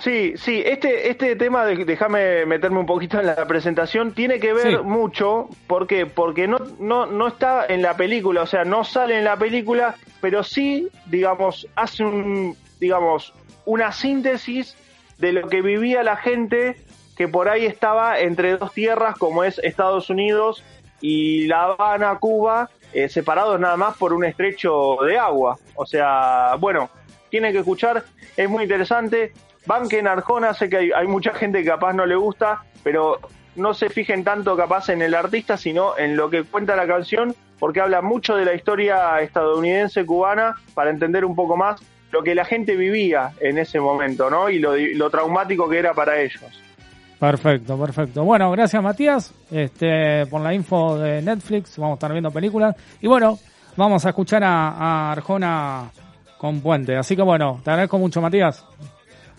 Sí, 0.00 0.34
sí, 0.36 0.60
este, 0.66 1.08
este 1.08 1.36
tema, 1.36 1.64
de- 1.64 1.84
déjame 1.84 2.44
meterme 2.46 2.80
un 2.80 2.86
poquito 2.86 3.20
en 3.20 3.26
la 3.26 3.46
presentación, 3.46 4.12
tiene 4.12 4.40
que 4.40 4.52
ver 4.52 4.70
Sí. 4.78 4.82
mucho, 4.82 5.48
¿por 5.68 5.86
qué? 5.86 6.04
Porque 6.06 6.48
no, 6.48 6.58
no, 6.80 7.06
no 7.06 7.28
está 7.28 7.66
en 7.66 7.80
la 7.80 7.96
película, 7.96 8.42
o 8.42 8.46
sea, 8.46 8.64
no 8.64 8.82
sale 8.82 9.18
en 9.18 9.24
la 9.24 9.36
película, 9.36 9.94
pero 10.20 10.42
sí, 10.42 10.88
digamos, 11.06 11.68
hace 11.76 12.02
un, 12.04 12.56
digamos, 12.80 13.32
una 13.66 13.92
síntesis 13.92 14.76
de 15.18 15.32
lo 15.32 15.48
que 15.48 15.62
vivía 15.62 16.02
la 16.02 16.16
gente 16.16 16.76
que 17.16 17.28
por 17.28 17.48
ahí 17.48 17.64
estaba 17.64 18.18
entre 18.18 18.56
dos 18.56 18.72
tierras, 18.72 19.16
como 19.16 19.44
es 19.44 19.60
Estados 19.60 20.10
Unidos 20.10 20.64
y 21.00 21.46
La 21.46 21.66
Habana, 21.66 22.16
Cuba, 22.18 22.68
eh, 22.92 23.08
separados 23.08 23.60
nada 23.60 23.76
más 23.76 23.96
por 23.96 24.12
un 24.12 24.24
estrecho 24.24 24.96
de 25.06 25.16
agua. 25.18 25.56
O 25.76 25.86
sea, 25.86 26.56
bueno, 26.58 26.90
tienen 27.30 27.52
que 27.52 27.58
escuchar, 27.60 28.02
es 28.36 28.48
muy 28.50 28.64
interesante. 28.64 29.32
Banquen 29.66 30.06
Arjona, 30.06 30.54
sé 30.54 30.68
que 30.68 30.92
hay, 30.94 31.06
mucha 31.06 31.32
gente 31.34 31.62
que 31.62 31.70
capaz 31.70 31.92
no 31.92 32.06
le 32.06 32.16
gusta, 32.16 32.62
pero 32.82 33.18
no 33.56 33.72
se 33.72 33.88
fijen 33.88 34.24
tanto 34.24 34.56
capaz 34.56 34.88
en 34.90 35.00
el 35.02 35.14
artista, 35.14 35.56
sino 35.56 35.96
en 35.96 36.16
lo 36.16 36.28
que 36.28 36.44
cuenta 36.44 36.76
la 36.76 36.86
canción, 36.86 37.34
porque 37.58 37.80
habla 37.80 38.02
mucho 38.02 38.36
de 38.36 38.44
la 38.44 38.54
historia 38.54 39.20
estadounidense 39.20 40.04
cubana 40.04 40.56
para 40.74 40.90
entender 40.90 41.24
un 41.24 41.34
poco 41.34 41.56
más 41.56 41.80
lo 42.10 42.22
que 42.22 42.34
la 42.34 42.44
gente 42.44 42.76
vivía 42.76 43.32
en 43.40 43.58
ese 43.58 43.80
momento, 43.80 44.30
¿no? 44.30 44.50
Y 44.50 44.58
lo, 44.58 44.76
lo 44.76 45.10
traumático 45.10 45.68
que 45.68 45.78
era 45.78 45.94
para 45.94 46.20
ellos. 46.20 46.42
Perfecto, 47.18 47.78
perfecto. 47.78 48.22
Bueno, 48.24 48.50
gracias 48.50 48.82
Matías 48.82 49.32
este, 49.50 50.26
por 50.26 50.42
la 50.42 50.52
info 50.52 50.98
de 50.98 51.22
Netflix. 51.22 51.78
Vamos 51.78 51.92
a 51.92 51.98
estar 51.98 52.12
viendo 52.12 52.30
películas. 52.30 52.76
Y 53.00 53.06
bueno, 53.06 53.38
vamos 53.76 54.04
a 54.04 54.10
escuchar 54.10 54.44
a, 54.44 54.68
a 54.70 55.12
Arjona 55.12 55.90
con 56.36 56.60
Puente. 56.60 56.96
Así 56.96 57.16
que 57.16 57.22
bueno, 57.22 57.60
te 57.64 57.70
agradezco 57.70 57.98
mucho 57.98 58.20
Matías. 58.20 58.64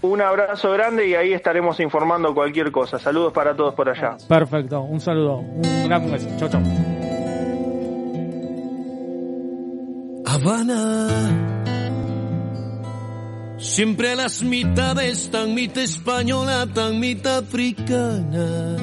Un 0.06 0.22
abrazo 0.22 0.72
grande 0.72 1.08
y 1.08 1.16
ahí 1.16 1.34
estaremos 1.34 1.80
informando 1.80 2.34
cualquier 2.36 2.72
cosa. 2.72 3.00
Saludos 3.00 3.34
para 3.34 3.56
todos 3.56 3.74
por 3.74 3.90
allá. 3.90 4.18
Perfecto, 4.30 4.82
un 4.82 5.00
saludo, 5.00 5.38
un 5.38 5.88
gran 5.88 6.12
beso. 6.12 6.30
Chau, 6.38 6.48
chau. 6.48 6.62
Habana. 10.28 11.08
Siempre 13.58 14.12
a 14.12 14.16
las 14.16 14.44
mitades, 14.44 15.32
tan 15.32 15.56
mitad 15.56 15.82
española, 15.84 16.68
tan 16.72 17.00
mitad 17.00 17.40
africana. 17.40 18.78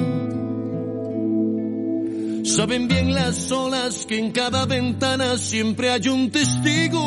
Saben 2.43 2.89
bien 2.89 3.13
las 3.13 3.49
olas 3.49 4.05
que 4.05 4.19
en 4.19 4.31
cada 4.31 4.65
ventana 4.65 5.37
siempre 5.37 5.89
hay 5.89 6.09
un 6.09 6.29
testigo. 6.31 7.01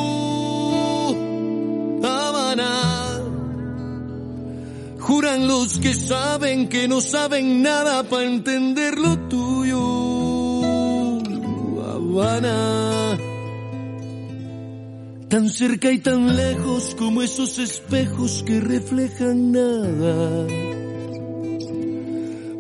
Habana. 2.02 3.15
Juran 5.07 5.46
los 5.46 5.78
que 5.78 5.94
saben 5.94 6.68
que 6.68 6.88
no 6.88 7.00
saben 7.00 7.62
nada 7.62 8.02
para 8.02 8.24
entender 8.24 8.98
lo 8.98 9.16
tuyo. 9.28 9.78
Habana. 11.80 13.16
Tan 15.28 15.48
cerca 15.48 15.92
y 15.92 15.98
tan 15.98 16.36
lejos 16.36 16.96
como 16.98 17.22
esos 17.22 17.57
espejos 17.61 18.42
que 18.44 18.59
reflejan 18.59 19.52
nada. 19.52 20.48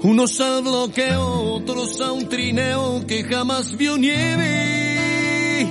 Unos 0.04 0.40
al 0.40 0.62
bloqueo, 0.62 1.52
otros 1.52 2.00
a 2.00 2.12
un 2.12 2.28
trineo 2.28 3.04
que 3.08 3.24
jamás 3.24 3.76
vio 3.76 3.98
nieve. 3.98 5.66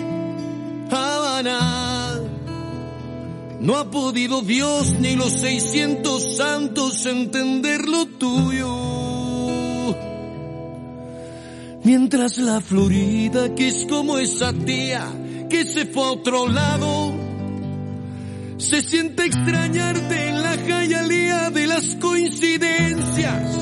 Habana. 0.91 1.94
No 3.59 3.77
ha 3.77 3.89
podido 3.89 4.41
Dios 4.41 4.93
ni 4.99 5.15
los 5.15 5.31
600 5.33 6.35
santos 6.37 7.05
entender 7.05 7.87
lo 7.87 8.05
tuyo. 8.05 9.95
Mientras 11.83 12.37
la 12.39 12.61
Florida, 12.61 13.53
que 13.55 13.67
es 13.67 13.85
como 13.87 14.17
esa 14.17 14.51
tía 14.53 15.07
que 15.49 15.65
se 15.65 15.85
fue 15.85 16.03
a 16.03 16.11
otro 16.11 16.47
lado, 16.47 17.13
se 18.57 18.81
siente 18.81 19.25
extrañarte 19.25 20.29
en 20.29 20.41
la 20.41 20.57
jayalía 20.57 21.49
de 21.51 21.67
las 21.67 21.95
coincidencias. 21.95 23.55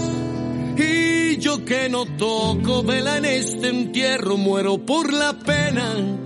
Y 0.78 1.38
yo 1.38 1.64
que 1.66 1.90
no 1.90 2.06
toco 2.06 2.84
vela 2.84 3.18
en 3.18 3.26
este 3.26 3.68
entierro, 3.70 4.38
muero 4.38 4.78
por 4.78 5.14
la 5.14 5.34
pena 5.34 6.23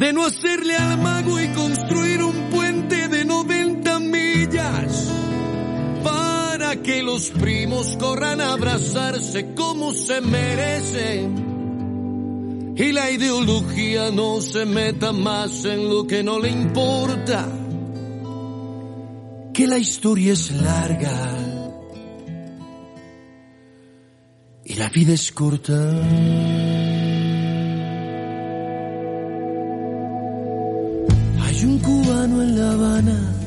de 0.00 0.12
no 0.14 0.24
hacerle 0.24 0.74
al 0.76 0.98
mago 0.98 1.38
y 1.38 1.48
construir 1.48 2.22
un 2.22 2.48
puente 2.48 3.06
de 3.08 3.26
90 3.26 4.00
millas 4.00 5.12
para 6.02 6.76
que 6.76 7.02
los 7.02 7.28
primos 7.28 7.98
corran 7.98 8.40
a 8.40 8.54
abrazarse 8.54 9.54
como 9.54 9.92
se 9.92 10.22
merecen 10.22 11.50
y 12.78 12.92
la 12.92 13.10
ideología 13.10 14.10
no 14.10 14.40
se 14.40 14.64
meta 14.64 15.12
más 15.12 15.66
en 15.66 15.90
lo 15.90 16.06
que 16.06 16.22
no 16.22 16.38
le 16.38 16.48
importa 16.48 17.46
que 19.52 19.66
la 19.66 19.76
historia 19.76 20.32
es 20.32 20.50
larga 20.50 21.36
y 24.64 24.76
la 24.76 24.88
vida 24.88 25.12
es 25.12 25.30
corta. 25.30 26.79
Un 31.62 31.78
cubano 31.78 32.42
en 32.42 32.58
La 32.58 32.72
Habana 32.72 33.40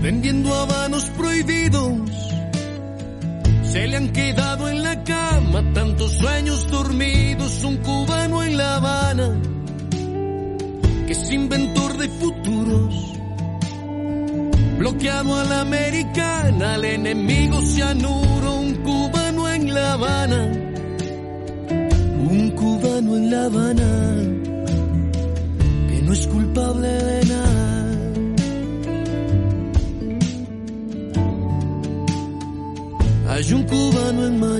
vendiendo 0.00 0.54
habanos 0.54 1.10
prohibidos. 1.10 1.92
Se 3.64 3.86
le 3.86 3.96
han 3.96 4.08
quedado 4.08 4.68
en 4.68 4.82
la 4.82 5.04
cama 5.04 5.62
tantos 5.74 6.12
sueños 6.12 6.66
dormidos. 6.70 7.62
Un 7.62 7.76
cubano 7.78 8.42
en 8.42 8.56
La 8.56 8.76
Habana 8.76 9.38
que 11.06 11.12
es 11.12 11.30
inventor 11.30 11.98
de 11.98 12.08
futuros. 12.08 12.94
Bloqueado 14.78 15.36
a 15.36 15.44
la 15.44 15.60
americana, 15.60 16.74
al 16.74 16.84
enemigo 16.84 17.60
cianuro. 17.60 18.60
Un 18.60 18.74
cubano 18.76 19.48
en 19.50 19.74
La 19.74 19.92
Habana. 19.92 20.52
Un 22.30 22.50
cubano 22.52 23.16
en 23.16 23.30
La 23.30 23.44
Habana 23.44 23.95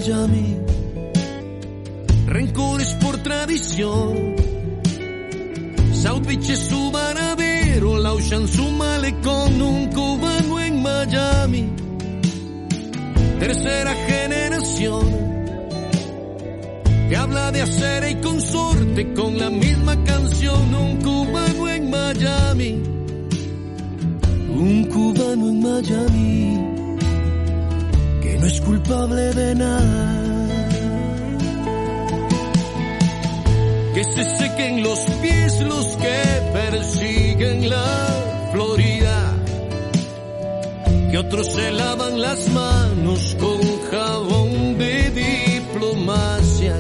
Miami, 0.07 0.57
rencores 2.27 2.95
por 3.03 3.17
tradición. 3.25 4.37
South 5.95 6.25
Beach 6.25 6.49
es 6.49 6.61
su 6.61 6.93
varadero, 6.93 7.99
la 7.99 8.13
Ocean 8.13 8.47
su 8.47 8.71
malecón, 8.71 9.61
un 9.61 9.87
cubano 9.87 10.61
en 10.61 10.81
Miami. 10.81 11.69
Tercera 13.41 13.95
generación 13.95 15.11
que 17.09 17.17
habla 17.17 17.51
de 17.51 17.63
acera 17.63 18.09
y 18.09 18.15
consorte 18.21 19.13
con 19.13 19.37
la 19.37 19.51
misma 19.51 20.05
canción, 20.05 20.73
un 20.73 20.97
cubano 20.99 21.69
en 21.69 21.91
Miami. 21.91 22.83
Un 24.55 24.85
cubano 24.85 25.49
en 25.49 25.61
Miami 25.61 26.66
no 28.47 28.53
es 28.53 28.61
culpable 28.61 29.35
de 29.35 29.55
nada. 29.57 30.69
Que 33.95 34.05
se 34.05 34.25
sequen 34.37 34.83
los 34.85 35.01
pies 35.23 35.61
los 35.63 35.87
que 35.97 36.19
persiguen 36.53 37.69
la 37.69 38.49
Florida. 38.53 39.35
Que 41.11 41.19
otros 41.19 41.47
se 41.49 41.73
lavan 41.73 42.21
las 42.21 42.49
manos 42.51 43.37
con 43.41 43.61
jabón 43.91 44.79
de 44.79 44.95
diplomacia. 45.11 46.77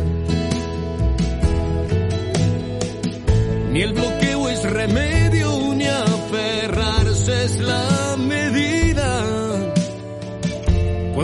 Ni 3.73 3.83
el 3.83 3.93
bloqueo 3.93 4.16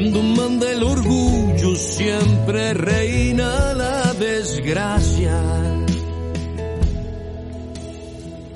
Cuando 0.03 0.21
manda 0.21 0.69
el 0.73 0.83
orgullo 0.83 1.77
siempre 1.77 2.75
reina 2.75 3.73
la 3.73 4.13
desgracia. 4.15 5.41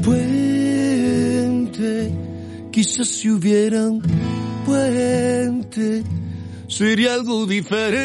Puente, 0.03 2.11
quizás 2.73 3.07
si 3.07 3.31
hubiera 3.31 3.87
un 3.87 4.03
puente, 4.67 6.03
sería 6.67 7.15
algo 7.15 7.47
diferente. 7.47 8.03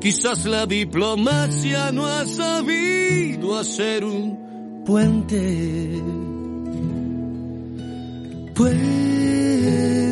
Quizás 0.00 0.46
la 0.46 0.64
diplomacia 0.64 1.90
no 1.90 2.06
ha 2.06 2.24
sabido 2.24 3.58
hacer 3.58 4.04
un 4.04 4.84
puente. 4.86 6.00
Puente, 8.54 10.07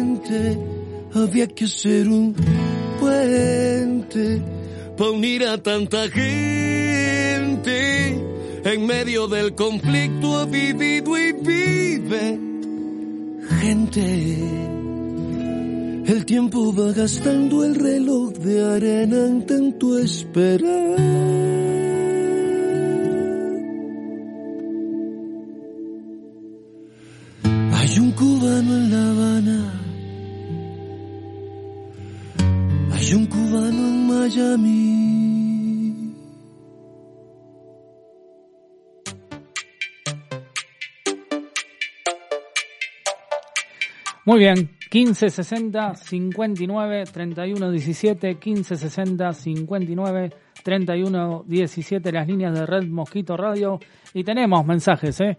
había 1.14 1.47
que 1.47 1.64
hacer 1.64 2.09
un 2.09 2.35
puente 3.01 4.43
para 4.97 5.11
unir 5.11 5.45
a 5.45 5.62
tanta 5.62 6.09
gente. 6.09 7.57
En 8.64 8.87
medio 8.87 9.29
del 9.29 9.55
conflicto 9.55 10.39
ha 10.39 10.47
vivido 10.47 11.16
y 11.16 11.33
vive 11.33 12.39
gente. 13.61 14.66
El 16.07 16.24
tiempo 16.24 16.72
va 16.74 16.93
gastando 16.93 17.64
el 17.64 17.74
reloj 17.74 18.33
de 18.35 18.62
arena 18.62 19.27
en 19.27 19.47
tanto 19.47 19.99
esperar. 19.99 21.86
Miami. 34.37 36.12
Muy 44.26 44.38
bien, 44.38 44.71
15 44.91 45.30
60 45.30 45.95
59 45.95 47.04
31 47.13 47.71
17, 47.71 48.38
15 48.38 48.76
60 48.76 49.33
59 49.33 50.30
31 50.63 51.45
17, 51.46 52.13
las 52.13 52.26
líneas 52.26 52.53
de 52.53 52.67
Red 52.67 52.88
Mosquito 52.88 53.37
Radio. 53.37 53.79
Y 54.13 54.25
tenemos 54.25 54.67
mensajes, 54.67 55.18
¿eh? 55.21 55.38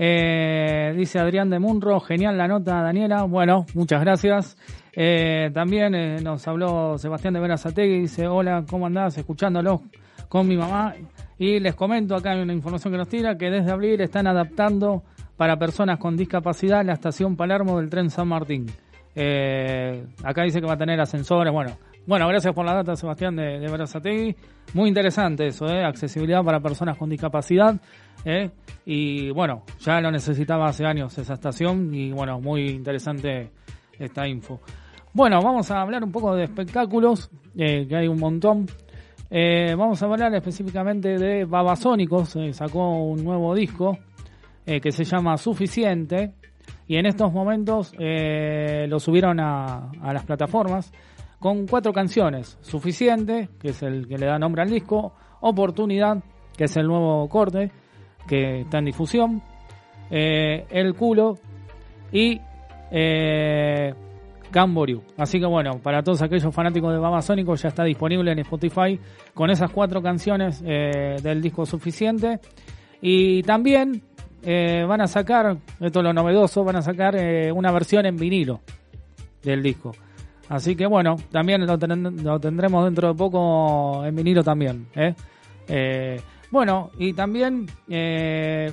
Eh, 0.00 0.94
dice 0.96 1.18
Adrián 1.18 1.50
de 1.50 1.58
Munro, 1.58 1.98
genial 1.98 2.38
la 2.38 2.46
nota, 2.46 2.80
Daniela. 2.80 3.24
Bueno, 3.24 3.66
muchas 3.74 4.00
gracias. 4.00 4.56
Eh, 4.92 5.50
también 5.52 5.92
eh, 5.96 6.20
nos 6.22 6.46
habló 6.46 6.96
Sebastián 6.98 7.34
de 7.34 7.40
Verazategui, 7.40 8.02
dice, 8.02 8.28
hola, 8.28 8.64
¿cómo 8.70 8.86
andás? 8.86 9.18
Escuchándolo 9.18 9.82
con 10.28 10.46
mi 10.46 10.56
mamá. 10.56 10.94
Y 11.36 11.58
les 11.58 11.74
comento, 11.74 12.14
acá 12.14 12.30
hay 12.30 12.40
una 12.40 12.52
información 12.52 12.92
que 12.92 12.98
nos 12.98 13.08
tira, 13.08 13.36
que 13.36 13.50
desde 13.50 13.72
abril 13.72 14.00
están 14.00 14.28
adaptando 14.28 15.02
para 15.36 15.56
personas 15.56 15.98
con 15.98 16.16
discapacidad 16.16 16.84
la 16.84 16.92
estación 16.92 17.36
Palermo 17.36 17.78
del 17.78 17.90
tren 17.90 18.10
San 18.10 18.28
Martín. 18.28 18.66
Acá 20.24 20.42
dice 20.44 20.60
que 20.60 20.66
va 20.66 20.74
a 20.74 20.78
tener 20.78 21.00
ascensores, 21.00 21.52
bueno. 21.52 21.72
Bueno, 22.08 22.26
gracias 22.26 22.54
por 22.54 22.64
la 22.64 22.72
data, 22.72 22.96
Sebastián 22.96 23.36
de, 23.36 23.58
de 23.58 23.70
Verazategui. 23.70 24.34
Muy 24.72 24.88
interesante 24.88 25.46
eso, 25.46 25.66
¿eh? 25.66 25.84
accesibilidad 25.84 26.42
para 26.42 26.58
personas 26.58 26.96
con 26.96 27.10
discapacidad. 27.10 27.78
¿eh? 28.24 28.48
Y 28.86 29.28
bueno, 29.28 29.64
ya 29.80 30.00
lo 30.00 30.10
necesitaba 30.10 30.68
hace 30.68 30.86
años 30.86 31.18
esa 31.18 31.34
estación 31.34 31.92
y 31.92 32.10
bueno, 32.10 32.40
muy 32.40 32.70
interesante 32.70 33.50
esta 33.98 34.26
info. 34.26 34.58
Bueno, 35.12 35.42
vamos 35.42 35.70
a 35.70 35.82
hablar 35.82 36.02
un 36.02 36.10
poco 36.10 36.34
de 36.34 36.44
espectáculos, 36.44 37.30
eh, 37.54 37.86
que 37.86 37.94
hay 37.94 38.08
un 38.08 38.18
montón. 38.18 38.64
Eh, 39.30 39.74
vamos 39.76 40.02
a 40.02 40.06
hablar 40.06 40.34
específicamente 40.34 41.18
de 41.18 41.44
Babasónicos, 41.44 42.36
eh, 42.36 42.54
sacó 42.54 43.02
un 43.02 43.22
nuevo 43.22 43.54
disco 43.54 43.98
que 44.64 44.92
se 44.92 45.04
llama 45.04 45.36
Suficiente 45.36 46.32
y 46.86 46.96
en 46.96 47.06
estos 47.06 47.32
momentos 47.32 47.94
lo 47.96 49.00
subieron 49.00 49.40
a 49.40 49.90
las 50.12 50.24
plataformas 50.24 50.92
con 51.38 51.66
cuatro 51.66 51.92
canciones. 51.92 52.58
Suficiente, 52.60 53.48
que 53.60 53.68
es 53.70 53.82
el 53.82 54.06
que 54.08 54.18
le 54.18 54.26
da 54.26 54.38
nombre 54.38 54.62
al 54.62 54.70
disco, 54.70 55.12
Oportunidad, 55.40 56.22
que 56.56 56.64
es 56.64 56.76
el 56.76 56.86
nuevo 56.86 57.28
corte 57.28 57.70
que 58.28 58.60
está 58.60 58.78
en 58.78 58.84
difusión, 58.84 59.42
eh, 60.10 60.66
El 60.70 60.94
culo 60.94 61.38
y 62.12 62.40
eh. 62.90 63.94
Así 65.18 65.38
que 65.38 65.44
bueno, 65.44 65.78
para 65.82 66.02
todos 66.02 66.22
aquellos 66.22 66.54
fanáticos 66.54 66.90
de 66.90 66.98
Babasónico 66.98 67.54
ya 67.54 67.68
está 67.68 67.84
disponible 67.84 68.32
en 68.32 68.38
Spotify 68.38 68.98
con 69.34 69.50
esas 69.50 69.70
cuatro 69.70 70.00
canciones 70.00 70.62
eh, 70.66 71.16
del 71.22 71.42
disco 71.42 71.66
Suficiente. 71.66 72.40
Y 73.02 73.42
también 73.42 74.02
eh, 74.42 74.86
van 74.88 75.02
a 75.02 75.06
sacar, 75.06 75.58
esto 75.78 76.00
es 76.00 76.02
lo 76.02 76.14
novedoso, 76.14 76.64
van 76.64 76.76
a 76.76 76.82
sacar 76.82 77.14
una 77.52 77.70
versión 77.72 78.06
en 78.06 78.16
vinilo 78.16 78.60
del 79.42 79.62
disco. 79.62 79.92
Así 80.48 80.74
que 80.76 80.86
bueno, 80.86 81.16
también 81.30 81.66
lo, 81.66 81.78
ten- 81.78 82.22
lo 82.24 82.40
tendremos 82.40 82.84
dentro 82.84 83.08
de 83.08 83.14
poco 83.14 84.04
en 84.04 84.14
vinilo 84.16 84.42
también. 84.42 84.86
¿eh? 84.94 85.14
Eh, 85.68 86.20
bueno, 86.50 86.90
y 86.98 87.12
también 87.12 87.66
eh, 87.88 88.72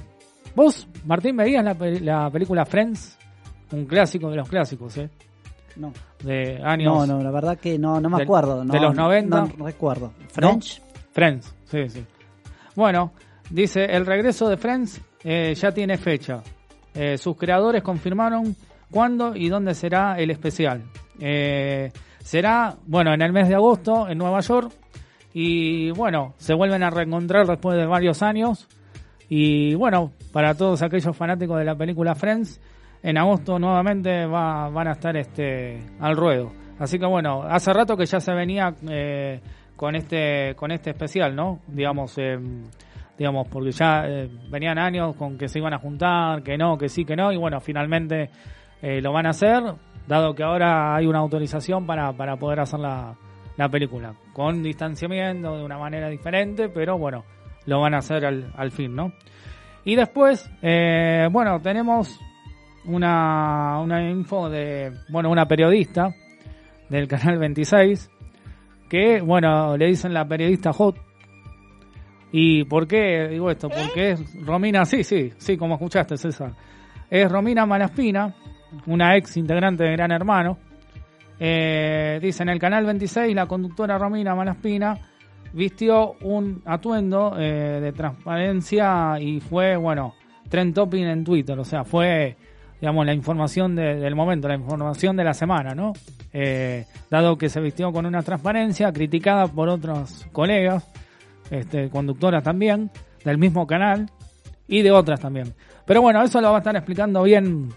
vos, 0.55 0.87
Martín, 1.05 1.35
veías 1.35 1.63
la, 1.65 1.73
pe- 1.75 1.99
la 1.99 2.29
película 2.29 2.65
Friends, 2.65 3.17
un 3.71 3.85
clásico 3.85 4.29
de 4.29 4.37
los 4.37 4.47
clásicos, 4.47 4.95
¿eh? 4.97 5.09
No. 5.75 5.91
de 6.23 6.61
años. 6.63 7.05
No, 7.07 7.17
no, 7.17 7.21
la 7.23 7.31
verdad 7.31 7.57
que 7.57 7.77
no, 7.77 7.99
no 7.99 8.09
me 8.09 8.23
acuerdo. 8.23 8.63
No, 8.63 8.71
de 8.73 8.79
los 8.79 8.95
90. 8.95 9.41
No 9.57 9.65
recuerdo. 9.65 10.13
French. 10.29 10.81
Friends, 11.11 11.53
sí, 11.65 11.89
sí. 11.89 12.05
Bueno, 12.75 13.11
dice, 13.49 13.83
el 13.83 14.05
regreso 14.05 14.47
de 14.47 14.55
Friends 14.55 15.01
eh, 15.25 15.53
ya 15.55 15.73
tiene 15.73 15.97
fecha. 15.97 16.41
Eh, 16.93 17.17
sus 17.17 17.35
creadores 17.35 17.83
confirmaron 17.83 18.55
cuándo 18.89 19.35
y 19.35 19.49
dónde 19.49 19.73
será 19.75 20.17
el 20.17 20.31
especial. 20.31 20.81
Eh, 21.19 21.91
será, 22.19 22.75
bueno, 22.85 23.13
en 23.13 23.21
el 23.21 23.31
mes 23.31 23.47
de 23.47 23.55
agosto 23.55 24.09
en 24.09 24.17
Nueva 24.17 24.39
York. 24.41 24.71
Y 25.33 25.91
bueno, 25.91 26.33
se 26.37 26.53
vuelven 26.53 26.83
a 26.83 26.89
reencontrar 26.89 27.45
después 27.45 27.77
de 27.77 27.85
varios 27.85 28.23
años. 28.23 28.67
Y 29.27 29.75
bueno, 29.75 30.11
para 30.31 30.55
todos 30.55 30.81
aquellos 30.81 31.15
fanáticos 31.15 31.57
de 31.57 31.65
la 31.65 31.75
película 31.75 32.15
Friends, 32.15 32.61
en 33.03 33.17
agosto 33.17 33.59
nuevamente 33.59 34.25
va, 34.25 34.69
van 34.69 34.87
a 34.87 34.91
estar 34.93 35.15
este 35.17 35.79
al 35.99 36.15
ruedo. 36.15 36.51
Así 36.79 36.99
que 36.99 37.05
bueno, 37.05 37.43
hace 37.43 37.73
rato 37.73 37.97
que 37.97 38.05
ya 38.05 38.19
se 38.19 38.33
venía 38.33 38.73
eh, 38.89 39.41
con 39.75 39.95
este 39.95 40.55
con 40.55 40.71
este 40.71 40.91
especial, 40.91 41.35
¿no? 41.35 41.59
Digamos, 41.67 42.17
eh, 42.17 42.37
digamos 43.17 43.47
porque 43.47 43.71
ya 43.71 44.05
venían 44.49 44.77
años 44.77 45.15
con 45.15 45.37
que 45.37 45.47
se 45.47 45.59
iban 45.59 45.73
a 45.73 45.79
juntar, 45.79 46.43
que 46.43 46.57
no, 46.57 46.77
que 46.77 46.89
sí, 46.89 47.03
que 47.03 47.15
no, 47.15 47.31
y 47.31 47.37
bueno, 47.37 47.59
finalmente 47.59 48.29
lo 48.81 49.11
van 49.11 49.25
a 49.25 49.29
hacer, 49.29 49.63
dado 50.07 50.35
que 50.35 50.43
ahora 50.43 50.95
hay 50.95 51.07
una 51.07 51.19
autorización 51.19 51.85
para, 51.85 52.13
para 52.13 52.37
poder 52.37 52.59
hacer 52.59 52.79
la, 52.79 53.15
la 53.57 53.69
película, 53.69 54.13
con 54.33 54.61
distanciamiento, 54.61 55.57
de 55.57 55.63
una 55.63 55.77
manera 55.77 56.09
diferente, 56.09 56.69
pero 56.69 56.97
bueno, 56.97 57.23
lo 57.65 57.81
van 57.81 57.93
a 57.93 57.99
hacer 57.99 58.25
al, 58.25 58.51
al 58.55 58.71
fin, 58.71 58.95
¿no? 58.95 59.13
Y 59.83 59.95
después, 59.95 60.49
eh, 60.61 61.27
bueno, 61.31 61.59
tenemos 61.61 62.19
una, 62.85 63.79
una 63.79 64.09
info 64.09 64.49
de, 64.49 64.91
bueno, 65.09 65.29
una 65.29 65.47
periodista 65.47 66.13
del 66.89 67.07
canal 67.07 67.37
26, 67.37 68.09
que, 68.89 69.21
bueno, 69.21 69.77
le 69.77 69.87
dicen 69.87 70.13
la 70.13 70.27
periodista 70.27 70.73
hot. 70.73 70.97
¿Y 72.31 72.63
por 72.65 72.87
qué 72.87 73.27
digo 73.29 73.49
esto? 73.49 73.69
Porque 73.69 74.11
es 74.11 74.45
Romina, 74.45 74.85
sí, 74.85 75.03
sí, 75.03 75.31
sí, 75.37 75.55
como 75.55 75.75
escuchaste, 75.75 76.17
César. 76.17 76.51
Es 77.09 77.31
Romina 77.31 77.65
Malaspina, 77.65 78.33
una 78.87 79.15
ex 79.15 79.37
integrante 79.37 79.83
de 79.83 79.91
Gran 79.91 80.11
Hermano. 80.11 80.57
Eh, 81.39 82.19
dice 82.21 82.43
en 82.43 82.49
el 82.49 82.59
canal 82.59 82.85
26, 82.85 83.35
la 83.35 83.45
conductora 83.45 83.97
Romina 83.97 84.35
Malaspina 84.35 84.97
vistió 85.53 86.13
un 86.21 86.61
atuendo 86.65 87.35
eh, 87.37 87.79
de 87.81 87.91
transparencia 87.91 89.19
y 89.19 89.39
fue, 89.39 89.75
bueno, 89.75 90.15
trend 90.49 90.73
topping 90.73 91.05
en 91.05 91.23
Twitter. 91.23 91.57
O 91.59 91.65
sea, 91.65 91.83
fue, 91.83 92.35
digamos, 92.79 93.05
la 93.05 93.13
información 93.13 93.75
de- 93.75 93.95
del 93.95 94.15
momento, 94.15 94.47
la 94.47 94.55
información 94.55 95.15
de 95.17 95.23
la 95.23 95.33
semana, 95.33 95.73
¿no? 95.75 95.93
Eh, 96.33 96.85
dado 97.09 97.37
que 97.37 97.49
se 97.49 97.61
vistió 97.61 97.91
con 97.91 98.05
una 98.05 98.21
transparencia 98.23 98.91
criticada 98.91 99.47
por 99.47 99.69
otros 99.69 100.27
colegas, 100.31 100.89
este, 101.51 101.89
conductoras 101.89 102.43
también, 102.43 102.91
del 103.23 103.37
mismo 103.37 103.65
canal 103.67 104.09
y 104.67 104.81
de 104.81 104.91
otras 104.91 105.19
también. 105.19 105.53
Pero 105.85 106.01
bueno, 106.01 106.21
eso 106.23 106.41
lo 106.41 106.49
va 106.49 106.55
a 106.55 106.59
estar 106.59 106.75
explicando 106.75 107.23
bien. 107.23 107.69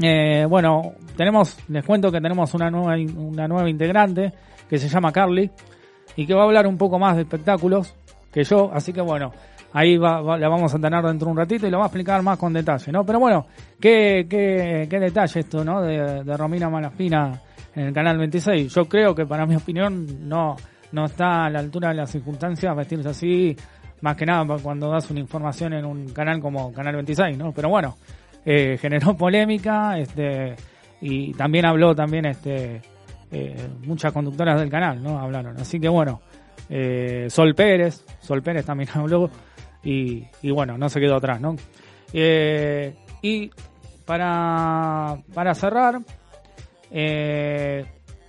Eh, 0.00 0.46
bueno, 0.48 0.92
tenemos, 1.16 1.56
les 1.68 1.84
cuento 1.84 2.10
que 2.12 2.20
tenemos 2.20 2.52
una 2.54 2.70
nueva, 2.70 2.94
una 3.16 3.48
nueva 3.48 3.68
integrante 3.68 4.32
que 4.68 4.78
se 4.78 4.88
llama 4.88 5.12
Carly 5.12 5.50
y 6.16 6.26
que 6.26 6.34
va 6.34 6.42
a 6.42 6.44
hablar 6.44 6.66
un 6.66 6.76
poco 6.78 6.98
más 6.98 7.16
de 7.16 7.22
espectáculos. 7.22 7.94
que 8.32 8.44
yo, 8.44 8.70
así 8.72 8.92
que 8.92 9.00
bueno, 9.00 9.32
ahí 9.72 9.96
va, 9.96 10.20
va- 10.20 10.36
la 10.38 10.48
vamos 10.48 10.74
a 10.74 10.78
tener 10.78 11.02
dentro 11.04 11.26
de 11.26 11.32
un 11.32 11.38
ratito 11.38 11.66
y 11.66 11.70
lo 11.70 11.78
va 11.78 11.84
a 11.84 11.86
explicar 11.88 12.22
más 12.22 12.38
con 12.38 12.52
detalle, 12.52 12.92
¿no? 12.92 13.04
Pero 13.04 13.18
bueno, 13.20 13.46
qué, 13.80 14.26
qué, 14.28 14.86
qué 14.88 14.98
detalle 15.00 15.40
esto, 15.40 15.64
¿no? 15.64 15.80
De, 15.82 16.22
de 16.24 16.36
Romina 16.36 16.68
Malaspina 16.68 17.40
en 17.74 17.86
el 17.86 17.92
canal 17.92 18.18
26. 18.18 18.72
Yo 18.74 18.84
creo 18.86 19.14
que 19.14 19.26
para 19.26 19.46
mi 19.46 19.56
opinión 19.56 20.28
no, 20.28 20.56
no 20.92 21.04
está 21.06 21.46
a 21.46 21.50
la 21.50 21.58
altura 21.60 21.88
de 21.88 21.94
las 21.96 22.10
circunstancias 22.10 22.76
vestirse 22.76 23.08
así, 23.08 23.56
más 24.02 24.14
que 24.16 24.26
nada 24.26 24.44
cuando 24.62 24.90
das 24.90 25.10
una 25.10 25.20
información 25.20 25.72
en 25.72 25.84
un 25.84 26.08
canal 26.10 26.40
como 26.40 26.72
Canal 26.72 26.94
26, 26.96 27.36
¿no? 27.38 27.52
Pero 27.52 27.68
bueno, 27.68 27.96
eh, 28.44 28.78
generó 28.80 29.16
polémica, 29.16 29.98
este, 29.98 30.54
y 31.00 31.32
también 31.34 31.66
habló 31.66 31.94
también, 31.94 32.26
este, 32.26 32.80
eh, 33.30 33.68
muchas 33.86 34.12
conductoras 34.12 34.58
del 34.60 34.70
canal, 34.70 35.02
¿no? 35.02 35.18
Hablaron. 35.18 35.56
Así 35.58 35.78
que 35.78 35.88
bueno, 35.88 36.20
eh, 36.70 37.26
Sol 37.30 37.54
Pérez, 37.54 38.04
Sol 38.20 38.42
Pérez 38.42 38.64
también 38.64 38.88
habló, 38.94 39.30
y, 39.82 40.24
y 40.42 40.50
bueno, 40.50 40.76
no 40.78 40.88
se 40.88 41.00
quedó 41.00 41.16
atrás, 41.16 41.40
¿no? 41.40 41.56
Y 43.22 43.50
para, 44.06 45.18
para 45.34 45.54
cerrar, 45.54 46.00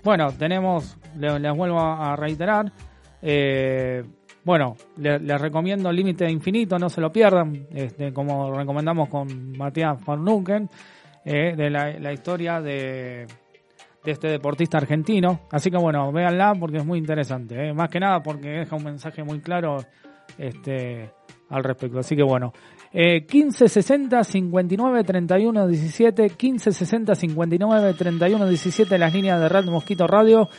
bueno, 0.04 0.32
tenemos, 0.38 0.98
le- 1.18 1.40
les, 1.40 1.56
vuelvo 1.56 1.80
a 1.80 2.16
reiterar, 2.16 2.72
bueno, 4.44 4.76
le- 4.98 5.20
les 5.20 5.40
recomiendo 5.42 5.92
Límite 5.92 6.30
Infinito, 6.30 6.78
no 6.80 6.90
se 6.90 7.02
lo 7.02 7.12
pierdan, 7.12 7.68
este, 7.72 8.12
como 8.14 8.54
recomendamos 8.54 9.10
con 9.10 9.52
Matías 9.58 9.98
Van 10.06 10.70
eh, 11.26 11.54
de 11.56 11.70
la, 11.70 11.92
la 12.00 12.14
historia 12.14 12.62
de, 12.62 13.28
de 14.04 14.12
este 14.12 14.30
deportista 14.30 14.78
argentino. 14.78 15.42
Así 15.52 15.70
que 15.70 15.78
bueno, 15.78 16.12
véanla 16.12 16.54
porque 16.60 16.78
es 16.78 16.86
muy 16.86 16.98
interesante, 17.00 17.68
eh, 17.70 17.74
más 17.74 17.90
que 17.90 18.00
nada 18.00 18.22
porque 18.24 18.50
deja 18.50 18.76
un 18.76 18.84
mensaje 18.86 19.24
muy 19.24 19.40
claro 19.42 19.78
este, 20.38 21.12
al 21.50 21.64
respecto. 21.64 22.00
Así 22.00 22.16
que 22.16 22.24
bueno, 22.24 22.54
eh, 22.92 23.20
1560 23.22 24.24
59 24.24 25.04
31 25.04 25.68
17, 25.68 26.24
1560 26.24 27.14
59 27.16 27.94
31 27.94 28.48
17, 28.48 28.98
las 28.98 29.14
líneas 29.14 29.40
de 29.40 29.50
Red 29.50 29.66
Mosquito 29.66 30.08
Radio. 30.08 30.50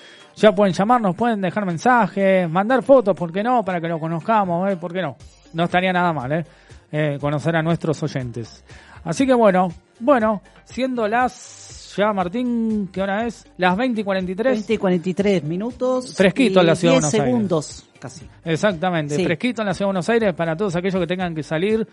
Ya 0.41 0.55
pueden 0.55 0.73
llamarnos, 0.73 1.15
pueden 1.15 1.43
dejar 1.43 1.67
mensajes, 1.67 2.49
mandar 2.49 2.83
fotos, 2.83 3.15
¿por 3.15 3.31
qué 3.31 3.43
no? 3.43 3.63
Para 3.63 3.79
que 3.81 3.89
lo 3.89 3.99
conozcamos, 4.01 4.71
¿eh? 4.71 4.77
¿por 4.77 4.91
qué 4.93 5.03
no? 5.03 5.17
No 5.53 5.65
estaría 5.65 5.93
nada 5.93 6.13
mal, 6.15 6.33
¿eh? 6.33 6.45
Eh, 6.91 7.19
conocer 7.21 7.55
a 7.57 7.63
nuestros 7.63 8.03
oyentes. 8.03 8.65
Así 9.05 9.27
que 9.27 9.35
bueno, 9.35 9.69
bueno, 9.99 10.41
siendo 10.65 11.07
las, 11.07 11.95
ya 11.97 12.13
Martín, 12.15 12.89
¿qué 12.91 13.03
hora 13.03 13.27
es? 13.27 13.47
Las 13.59 13.77
20 13.77 14.01
y 14.01 14.05
43. 14.05 14.53
20 14.55 14.73
y 14.73 14.79
43 14.79 15.45
minutos. 15.45 16.15
Fresquito 16.17 16.61
en 16.61 16.67
la 16.67 16.75
ciudad 16.75 16.95
de 16.95 17.01
10 17.01 17.03
Buenos 17.03 17.15
Aires. 17.15 17.27
segundos, 17.27 17.91
casi. 18.01 18.27
Exactamente, 18.45 19.17
Sí. 19.17 19.25
fresquito 19.25 19.61
en 19.63 19.67
la 19.69 19.75
ciudad 19.75 19.87
de 19.89 19.93
Buenos 19.93 20.09
Aires 20.09 20.35
para 20.35 20.57
todos 20.57 20.75
aquellos 20.75 21.01
que 21.01 21.07
tengan 21.07 21.35
que 21.35 21.43
salir 21.43 21.87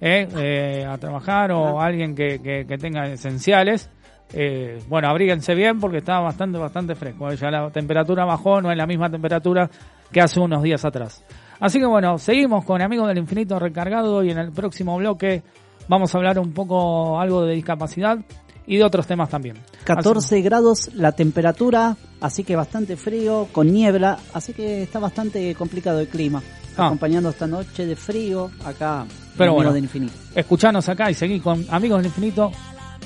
eh, 0.00 0.26
eh, 0.38 0.86
a 0.88 0.96
trabajar 0.96 1.52
o 1.52 1.78
alguien 1.80 2.14
que, 2.14 2.40
que, 2.40 2.64
que 2.66 2.78
tenga 2.78 3.06
esenciales. 3.06 3.90
Eh, 4.32 4.78
bueno, 4.88 5.08
abríguense 5.08 5.54
bien 5.54 5.80
porque 5.80 5.98
está 5.98 6.20
bastante, 6.20 6.58
bastante 6.58 6.94
fresco. 6.94 7.32
Ya 7.32 7.50
la 7.50 7.70
temperatura 7.70 8.24
bajó, 8.24 8.60
no 8.60 8.70
es 8.70 8.76
la 8.76 8.86
misma 8.86 9.10
temperatura 9.10 9.68
que 10.12 10.20
hace 10.20 10.40
unos 10.40 10.62
días 10.62 10.84
atrás. 10.84 11.24
Así 11.58 11.78
que 11.78 11.86
bueno, 11.86 12.18
seguimos 12.18 12.64
con 12.64 12.80
Amigos 12.80 13.08
del 13.08 13.18
Infinito 13.18 13.58
recargado 13.58 14.22
y 14.24 14.30
en 14.30 14.38
el 14.38 14.50
próximo 14.50 14.96
bloque 14.96 15.42
vamos 15.88 16.14
a 16.14 16.18
hablar 16.18 16.38
un 16.38 16.52
poco 16.52 17.20
algo 17.20 17.44
de 17.44 17.54
discapacidad 17.54 18.18
y 18.66 18.76
de 18.76 18.84
otros 18.84 19.06
temas 19.06 19.28
también. 19.28 19.56
14 19.84 20.40
grados 20.42 20.90
la 20.94 21.12
temperatura, 21.12 21.96
así 22.20 22.44
que 22.44 22.56
bastante 22.56 22.96
frío, 22.96 23.48
con 23.52 23.72
niebla, 23.72 24.18
así 24.32 24.52
que 24.52 24.82
está 24.82 24.98
bastante 24.98 25.54
complicado 25.54 26.00
el 26.00 26.08
clima. 26.08 26.42
Ah. 26.76 26.86
Acompañando 26.86 27.30
esta 27.30 27.48
noche 27.48 27.84
de 27.84 27.96
frío 27.96 28.50
acá 28.64 29.04
Pero 29.36 29.50
en 29.50 29.56
bueno, 29.56 29.72
del 29.72 29.82
Infinito. 29.82 30.12
escuchanos 30.34 30.88
acá 30.88 31.10
y 31.10 31.14
seguí 31.14 31.40
con 31.40 31.66
Amigos 31.68 31.98
del 31.98 32.06
Infinito 32.06 32.52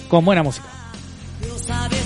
con 0.09 0.25
buena 0.25 0.43
música. 0.43 0.84
Diosa 1.45 1.89
vestida 1.89 2.04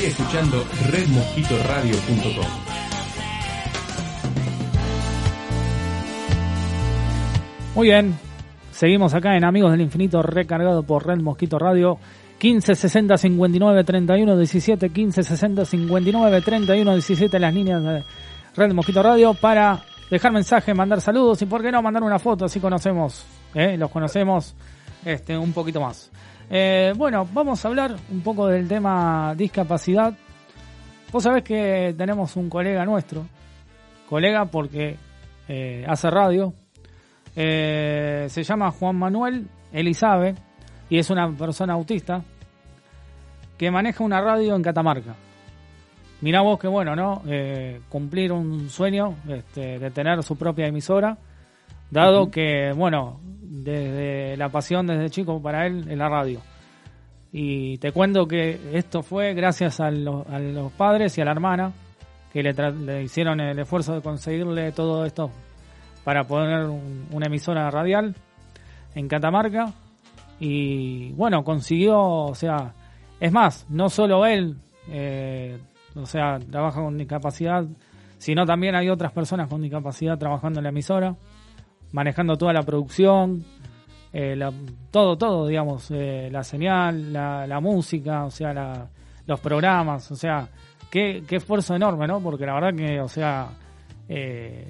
Seguí 0.00 0.12
escuchando 0.12 0.64
redmosquitoradio.com. 0.90 2.46
Muy 7.74 7.88
bien, 7.88 8.18
seguimos 8.70 9.12
acá 9.12 9.36
en 9.36 9.44
Amigos 9.44 9.72
del 9.72 9.82
Infinito 9.82 10.22
recargado 10.22 10.84
por 10.84 11.06
Red 11.06 11.20
Mosquito 11.20 11.58
Radio. 11.58 11.98
15 12.38 12.76
60 12.76 13.18
59 13.18 13.84
31 13.84 14.36
17 14.38 14.88
15 14.88 15.22
60 15.22 15.64
59 15.66 16.40
31 16.40 16.92
17 16.94 17.38
las 17.38 17.52
líneas 17.52 17.82
de 17.82 18.02
Red 18.56 18.72
Mosquito 18.72 19.02
Radio 19.02 19.34
para 19.34 19.82
dejar 20.10 20.32
mensaje, 20.32 20.72
mandar 20.72 21.02
saludos 21.02 21.42
y 21.42 21.46
por 21.46 21.60
qué 21.60 21.70
no 21.70 21.82
mandar 21.82 22.02
una 22.02 22.18
foto 22.18 22.46
así 22.46 22.58
conocemos, 22.58 23.26
¿eh? 23.54 23.76
los 23.76 23.90
conocemos 23.90 24.54
este 25.04 25.36
un 25.36 25.52
poquito 25.52 25.82
más. 25.82 26.10
Eh, 26.52 26.92
bueno, 26.96 27.28
vamos 27.32 27.64
a 27.64 27.68
hablar 27.68 27.94
un 28.10 28.22
poco 28.22 28.48
del 28.48 28.66
tema 28.66 29.34
discapacidad. 29.36 30.12
Vos 31.12 31.22
sabés 31.22 31.44
que 31.44 31.94
tenemos 31.96 32.34
un 32.34 32.50
colega 32.50 32.84
nuestro, 32.84 33.24
colega 34.08 34.46
porque 34.46 34.96
eh, 35.46 35.84
hace 35.86 36.10
radio, 36.10 36.52
eh, 37.36 38.26
se 38.28 38.42
llama 38.42 38.72
Juan 38.72 38.96
Manuel 38.96 39.46
Elizabe 39.72 40.34
y 40.88 40.98
es 40.98 41.08
una 41.10 41.30
persona 41.30 41.74
autista 41.74 42.24
que 43.56 43.70
maneja 43.70 44.02
una 44.02 44.20
radio 44.20 44.56
en 44.56 44.62
Catamarca. 44.62 45.14
Mirá 46.20 46.40
vos 46.40 46.58
que 46.58 46.66
bueno, 46.66 46.96
¿no? 46.96 47.22
Cumplir 47.88 48.32
un 48.32 48.68
sueño 48.68 49.14
este, 49.28 49.78
de 49.78 49.90
tener 49.90 50.22
su 50.22 50.36
propia 50.36 50.66
emisora, 50.66 51.16
dado 51.90 52.30
que, 52.30 52.72
bueno, 52.76 53.20
desde 53.50 54.36
la 54.36 54.48
pasión 54.48 54.86
desde 54.86 55.10
chico 55.10 55.42
para 55.42 55.66
él 55.66 55.86
en 55.90 55.98
la 55.98 56.08
radio. 56.08 56.40
Y 57.32 57.78
te 57.78 57.92
cuento 57.92 58.26
que 58.26 58.58
esto 58.72 59.02
fue 59.02 59.34
gracias 59.34 59.80
a, 59.80 59.86
a 59.88 59.90
los 59.90 60.72
padres 60.76 61.16
y 61.18 61.20
a 61.20 61.24
la 61.24 61.32
hermana 61.32 61.72
que 62.32 62.42
le, 62.42 62.52
le 62.52 63.02
hicieron 63.02 63.40
el 63.40 63.58
esfuerzo 63.58 63.94
de 63.94 64.02
conseguirle 64.02 64.70
todo 64.72 65.04
esto 65.04 65.30
para 66.04 66.24
poner 66.24 66.64
un- 66.66 67.06
una 67.12 67.26
emisora 67.26 67.68
radial 67.70 68.14
en 68.94 69.08
Catamarca. 69.08 69.72
Y 70.38 71.12
bueno, 71.12 71.42
consiguió, 71.44 72.00
o 72.00 72.34
sea, 72.34 72.72
es 73.18 73.30
más, 73.32 73.66
no 73.68 73.88
solo 73.90 74.24
él, 74.26 74.56
eh, 74.88 75.58
o 75.94 76.06
sea, 76.06 76.38
trabaja 76.38 76.80
con 76.80 76.96
discapacidad, 76.96 77.64
sino 78.16 78.46
también 78.46 78.74
hay 78.74 78.88
otras 78.88 79.12
personas 79.12 79.48
con 79.48 79.60
discapacidad 79.60 80.18
trabajando 80.18 80.60
en 80.60 80.64
la 80.64 80.70
emisora, 80.70 81.14
manejando 81.92 82.36
toda 82.36 82.52
la 82.52 82.62
producción, 82.62 83.44
eh, 84.12 84.34
la- 84.36 84.52
todo, 84.90 85.16
todo, 85.16 85.46
digamos, 85.46 85.90
eh, 85.90 86.28
la 86.32 86.42
señal, 86.42 87.12
la, 87.12 87.46
la 87.46 87.60
música, 87.60 88.24
o 88.24 88.30
sea, 88.30 88.52
la- 88.52 88.88
los 89.26 89.40
programas, 89.40 90.10
o 90.10 90.16
sea, 90.16 90.48
qué, 90.90 91.22
qué 91.28 91.36
esfuerzo 91.36 91.74
enorme, 91.74 92.06
¿no? 92.06 92.20
Porque 92.20 92.44
la 92.46 92.54
verdad 92.54 92.74
que, 92.74 93.00
o 93.00 93.08
sea, 93.08 93.48
eh, 94.08 94.66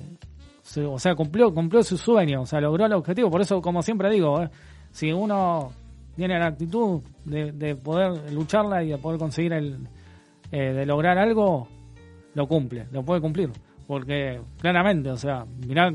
se- 0.62 0.84
o 0.84 0.98
sea, 0.98 1.14
cumplió, 1.14 1.52
cumplió 1.54 1.82
su 1.82 1.96
sueño, 1.96 2.42
o 2.42 2.46
sea, 2.46 2.60
logró 2.60 2.84
el 2.86 2.92
objetivo. 2.92 3.30
Por 3.30 3.40
eso, 3.40 3.60
como 3.62 3.82
siempre 3.82 4.10
digo, 4.10 4.42
eh, 4.42 4.50
si 4.90 5.12
uno 5.12 5.70
tiene 6.16 6.38
la 6.38 6.46
actitud 6.48 7.00
de, 7.24 7.52
de 7.52 7.74
poder 7.76 8.30
lucharla 8.32 8.82
y 8.84 8.88
de 8.88 8.98
poder 8.98 9.18
conseguir 9.18 9.52
el, 9.54 9.78
eh, 10.52 10.72
de 10.74 10.84
lograr 10.84 11.16
algo, 11.16 11.66
lo 12.34 12.46
cumple, 12.46 12.86
lo 12.92 13.02
puede 13.02 13.20
cumplir. 13.22 13.50
Porque 13.86 14.40
claramente, 14.60 15.10
o 15.10 15.16
sea, 15.16 15.44
mirá, 15.66 15.90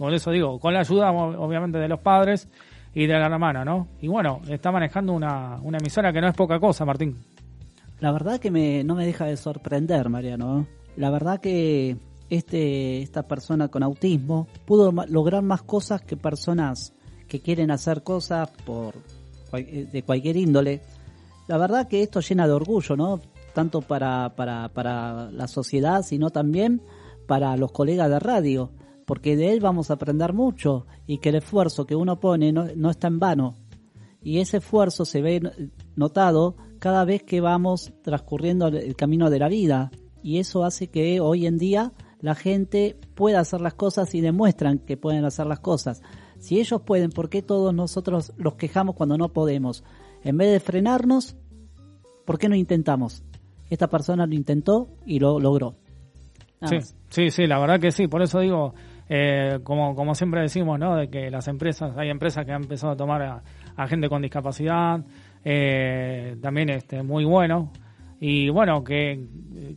con 0.00 0.14
eso 0.14 0.30
digo, 0.30 0.58
con 0.58 0.72
la 0.72 0.80
ayuda 0.80 1.12
obviamente 1.12 1.76
de 1.76 1.86
los 1.86 2.00
padres 2.00 2.48
y 2.94 3.06
de 3.06 3.18
la 3.18 3.26
hermana, 3.26 3.66
¿no? 3.66 3.86
Y 4.00 4.08
bueno, 4.08 4.40
está 4.48 4.72
manejando 4.72 5.12
una, 5.12 5.58
una 5.62 5.76
emisora 5.76 6.10
que 6.10 6.22
no 6.22 6.28
es 6.28 6.34
poca 6.34 6.58
cosa, 6.58 6.86
Martín. 6.86 7.18
La 8.00 8.10
verdad 8.10 8.40
que 8.40 8.50
me, 8.50 8.82
no 8.82 8.94
me 8.94 9.04
deja 9.04 9.26
de 9.26 9.36
sorprender, 9.36 10.08
Mariano. 10.08 10.66
La 10.96 11.10
verdad 11.10 11.38
que 11.38 11.98
este, 12.30 13.02
esta 13.02 13.24
persona 13.24 13.68
con 13.68 13.82
autismo 13.82 14.48
pudo 14.64 14.90
lograr 15.06 15.42
más 15.42 15.60
cosas 15.60 16.00
que 16.00 16.16
personas 16.16 16.94
que 17.28 17.40
quieren 17.40 17.70
hacer 17.70 18.02
cosas 18.02 18.50
por 18.64 18.94
eh, 19.52 19.86
de 19.92 20.02
cualquier 20.02 20.38
índole. 20.38 20.80
La 21.46 21.58
verdad 21.58 21.88
que 21.88 22.02
esto 22.02 22.20
llena 22.20 22.46
de 22.46 22.54
orgullo, 22.54 22.96
¿no? 22.96 23.20
Tanto 23.52 23.82
para, 23.82 24.34
para, 24.34 24.70
para 24.70 25.30
la 25.30 25.46
sociedad, 25.46 26.02
sino 26.02 26.30
también 26.30 26.80
para 27.26 27.54
los 27.58 27.70
colegas 27.70 28.08
de 28.08 28.18
radio, 28.18 28.70
porque 29.10 29.36
de 29.36 29.50
él 29.52 29.58
vamos 29.58 29.90
a 29.90 29.94
aprender 29.94 30.32
mucho 30.32 30.86
y 31.04 31.18
que 31.18 31.30
el 31.30 31.34
esfuerzo 31.34 31.84
que 31.84 31.96
uno 31.96 32.20
pone 32.20 32.52
no, 32.52 32.66
no 32.76 32.90
está 32.90 33.08
en 33.08 33.18
vano 33.18 33.56
y 34.22 34.38
ese 34.38 34.58
esfuerzo 34.58 35.04
se 35.04 35.20
ve 35.20 35.42
notado 35.96 36.54
cada 36.78 37.04
vez 37.04 37.24
que 37.24 37.40
vamos 37.40 37.92
transcurriendo 38.02 38.68
el 38.68 38.94
camino 38.94 39.28
de 39.28 39.40
la 39.40 39.48
vida 39.48 39.90
y 40.22 40.38
eso 40.38 40.62
hace 40.62 40.90
que 40.90 41.18
hoy 41.18 41.46
en 41.46 41.58
día 41.58 41.92
la 42.20 42.36
gente 42.36 43.00
pueda 43.16 43.40
hacer 43.40 43.60
las 43.60 43.74
cosas 43.74 44.14
y 44.14 44.20
demuestran 44.20 44.78
que 44.78 44.96
pueden 44.96 45.24
hacer 45.24 45.48
las 45.48 45.58
cosas. 45.58 46.02
Si 46.38 46.60
ellos 46.60 46.82
pueden, 46.82 47.10
¿por 47.10 47.30
qué 47.30 47.42
todos 47.42 47.74
nosotros 47.74 48.32
los 48.36 48.54
quejamos 48.54 48.94
cuando 48.94 49.18
no 49.18 49.30
podemos? 49.30 49.82
En 50.22 50.36
vez 50.36 50.52
de 50.52 50.60
frenarnos, 50.60 51.36
¿por 52.24 52.38
qué 52.38 52.48
no 52.48 52.54
intentamos? 52.54 53.24
Esta 53.70 53.88
persona 53.88 54.24
lo 54.24 54.36
intentó 54.36 54.86
y 55.04 55.18
lo 55.18 55.40
logró. 55.40 55.74
Nada 56.60 56.68
Sí, 56.68 56.74
más. 56.76 56.96
sí, 57.08 57.30
sí, 57.30 57.46
la 57.48 57.58
verdad 57.58 57.80
que 57.80 57.90
sí. 57.90 58.06
Por 58.06 58.22
eso 58.22 58.38
digo, 58.38 58.72
eh, 59.12 59.58
como, 59.64 59.96
como 59.96 60.14
siempre 60.14 60.40
decimos, 60.40 60.78
¿no? 60.78 60.94
De 60.94 61.10
que 61.10 61.30
las 61.32 61.48
empresas, 61.48 61.96
hay 61.98 62.10
empresas 62.10 62.46
que 62.46 62.52
han 62.52 62.62
empezado 62.62 62.92
a 62.92 62.96
tomar 62.96 63.42
a, 63.76 63.86
gente 63.88 64.08
con 64.08 64.22
discapacidad, 64.22 65.00
eh, 65.44 66.36
también 66.40 66.70
este, 66.70 67.02
muy 67.02 67.24
bueno. 67.24 67.72
Y 68.20 68.50
bueno, 68.50 68.84
que 68.84 69.26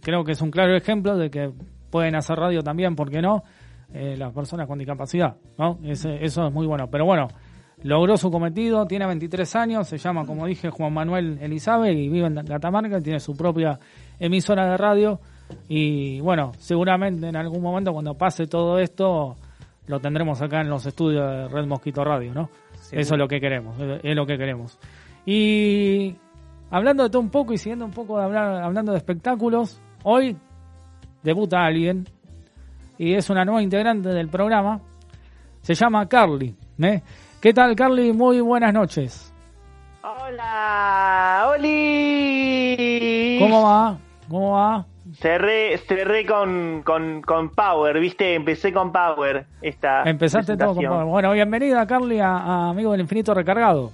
creo 0.01 0.23
que 0.23 0.34
es 0.34 0.41
un 0.41 0.51
claro 0.51 0.76
ejemplo 0.76 1.18
de 1.18 1.31
que 1.31 1.51
pueden 1.89 2.15
hacer 2.15 2.38
radio 2.38 2.61
también, 2.61 2.95
¿por 2.95 3.10
qué 3.10 3.22
no? 3.23 3.43
Eh, 3.91 4.15
las 4.18 4.31
personas 4.34 4.68
con 4.68 4.77
discapacidad, 4.77 5.35
¿no? 5.57 5.80
Ese- 5.84 6.23
eso 6.23 6.45
es 6.47 6.53
muy 6.53 6.68
bueno. 6.68 6.89
Pero 6.91 7.05
bueno, 7.05 7.27
logró 7.81 8.18
su 8.18 8.30
cometido, 8.30 8.85
tiene 8.85 9.07
23 9.07 9.55
años, 9.55 9.88
se 9.88 9.97
llama, 9.97 10.26
como 10.26 10.45
dije, 10.45 10.69
Juan 10.69 10.93
Manuel 10.93 11.39
Elizabeth 11.41 11.97
y 11.97 12.07
vive 12.07 12.27
en 12.27 12.35
Catamarca, 12.45 12.99
tiene 13.01 13.19
su 13.19 13.35
propia 13.35 13.80
emisora 14.19 14.69
de 14.69 14.77
radio. 14.77 15.19
Y 15.68 16.20
bueno, 16.22 16.52
seguramente 16.57 17.28
en 17.28 17.36
algún 17.36 17.61
momento 17.61 17.94
cuando 17.94 18.15
pase 18.15 18.48
todo 18.48 18.80
esto, 18.80 19.36
lo 19.88 19.99
tendremos 19.99 20.41
acá 20.41 20.61
en 20.61 20.70
los 20.70 20.86
estudios 20.86 21.30
de 21.30 21.48
Red 21.48 21.65
Mosquito 21.65 22.03
Radio, 22.03 22.34
¿no? 22.34 22.49
Eso 22.91 23.15
es 23.15 23.20
lo 23.20 23.28
que 23.28 23.40
queremos, 23.40 23.80
es 23.80 24.02
es 24.03 24.15
lo 24.15 24.26
que 24.26 24.38
queremos. 24.38 24.78
Y 25.26 26.15
hablando 26.70 27.03
de 27.03 27.10
todo 27.10 27.22
un 27.22 27.30
poco 27.30 27.53
y 27.53 27.57
siguiendo 27.57 27.86
un 27.86 27.91
poco 27.91 28.18
de 28.18 28.26
hablar, 28.26 28.64
hablando 28.64 28.91
de 28.91 28.98
espectáculos, 28.98 29.82
hoy 30.03 30.36
debuta 31.24 31.65
alguien 31.65 32.07
y 32.98 33.14
es 33.14 33.30
una 33.30 33.45
nueva 33.45 33.61
integrante 33.61 34.10
del 34.10 34.28
programa. 34.30 34.82
Se 35.61 35.74
llama 35.74 36.07
Carly. 36.07 36.56
¿eh? 36.80 37.02
¿Qué 37.41 37.53
tal, 37.53 37.76
Carly? 37.76 38.11
Muy 38.14 38.41
buenas 38.41 38.74
noches. 38.74 39.34
Hola, 40.03 41.53
Oli. 41.56 43.38
¿Cómo 43.40 43.64
va? 43.64 43.98
¿Cómo 44.30 44.52
va? 44.52 44.86
Cerré, 45.15 45.77
cerré 45.77 46.26
con, 46.26 46.81
con, 46.84 47.22
con 47.22 47.49
Power, 47.49 47.99
¿viste? 47.99 48.34
Empecé 48.35 48.73
con 48.73 48.91
Power 48.91 49.45
esta 49.61 50.03
Empezaste 50.03 50.57
todo 50.57 50.69
con... 50.69 50.77
presentación. 50.77 51.10
Bueno, 51.10 51.31
bienvenida, 51.34 51.85
Carly, 51.85 52.19
a, 52.19 52.35
a 52.38 52.69
Amigo 52.69 52.91
del 52.91 53.02
Infinito 53.02 53.34
Recargado. 53.34 53.91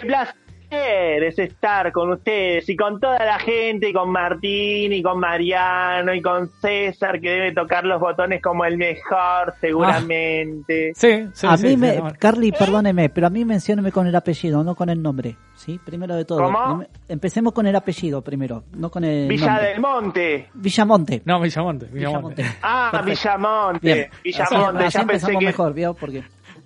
Placer 0.00 0.34
es 0.70 1.38
estar 1.38 1.92
con 1.92 2.10
ustedes 2.12 2.68
y 2.68 2.76
con 2.76 2.98
toda 3.00 3.24
la 3.24 3.38
gente, 3.38 3.88
y 3.88 3.92
con 3.92 4.10
Martín 4.10 4.92
y 4.92 5.02
con 5.02 5.18
Mariano 5.20 6.14
y 6.14 6.20
con 6.20 6.48
César 6.48 7.20
que 7.20 7.30
debe 7.30 7.52
tocar 7.52 7.84
los 7.84 8.00
botones 8.00 8.42
como 8.42 8.64
el 8.64 8.76
mejor 8.76 9.54
seguramente. 9.60 10.92
Sí, 10.94 11.28
sí, 11.32 11.46
a 11.46 11.56
sí, 11.56 11.64
mí 11.64 11.70
sí, 11.70 11.76
me. 11.76 12.12
Carly, 12.18 12.52
perdóneme, 12.52 13.08
pero 13.08 13.26
a 13.26 13.30
mí 13.30 13.44
mencióneme 13.44 13.92
con 13.92 14.06
el 14.06 14.14
apellido, 14.14 14.62
no 14.64 14.74
con 14.74 14.88
el 14.88 15.00
nombre. 15.02 15.36
¿Sí? 15.54 15.78
Primero 15.84 16.16
de 16.16 16.24
todo. 16.24 16.42
¿Cómo? 16.42 16.84
Empecemos 17.08 17.52
con 17.52 17.66
el 17.66 17.76
apellido 17.76 18.22
primero, 18.22 18.64
no 18.76 18.90
con 18.90 19.04
el 19.04 19.28
Villa 19.28 19.46
nombre. 19.52 19.68
del 19.68 19.80
Monte. 19.80 20.48
Villamonte. 20.54 21.22
No, 21.24 21.40
Villamonte, 21.40 21.86
Villamonte. 21.86 22.42
Villamonte. 22.42 22.58
Ah, 22.62 22.88
Perfecto. 22.90 23.10
Villamonte. 23.22 23.80
Bien. 23.86 24.08
Así, 24.10 24.20
Villamonte, 24.24 24.84
así 24.84 24.98
ya 24.98 25.04
pensé 25.06 25.26
empezamos 25.26 25.38
que 25.40 25.46
mejor, 25.46 25.74
¿vio? 25.74 25.94
Porque 25.94 26.24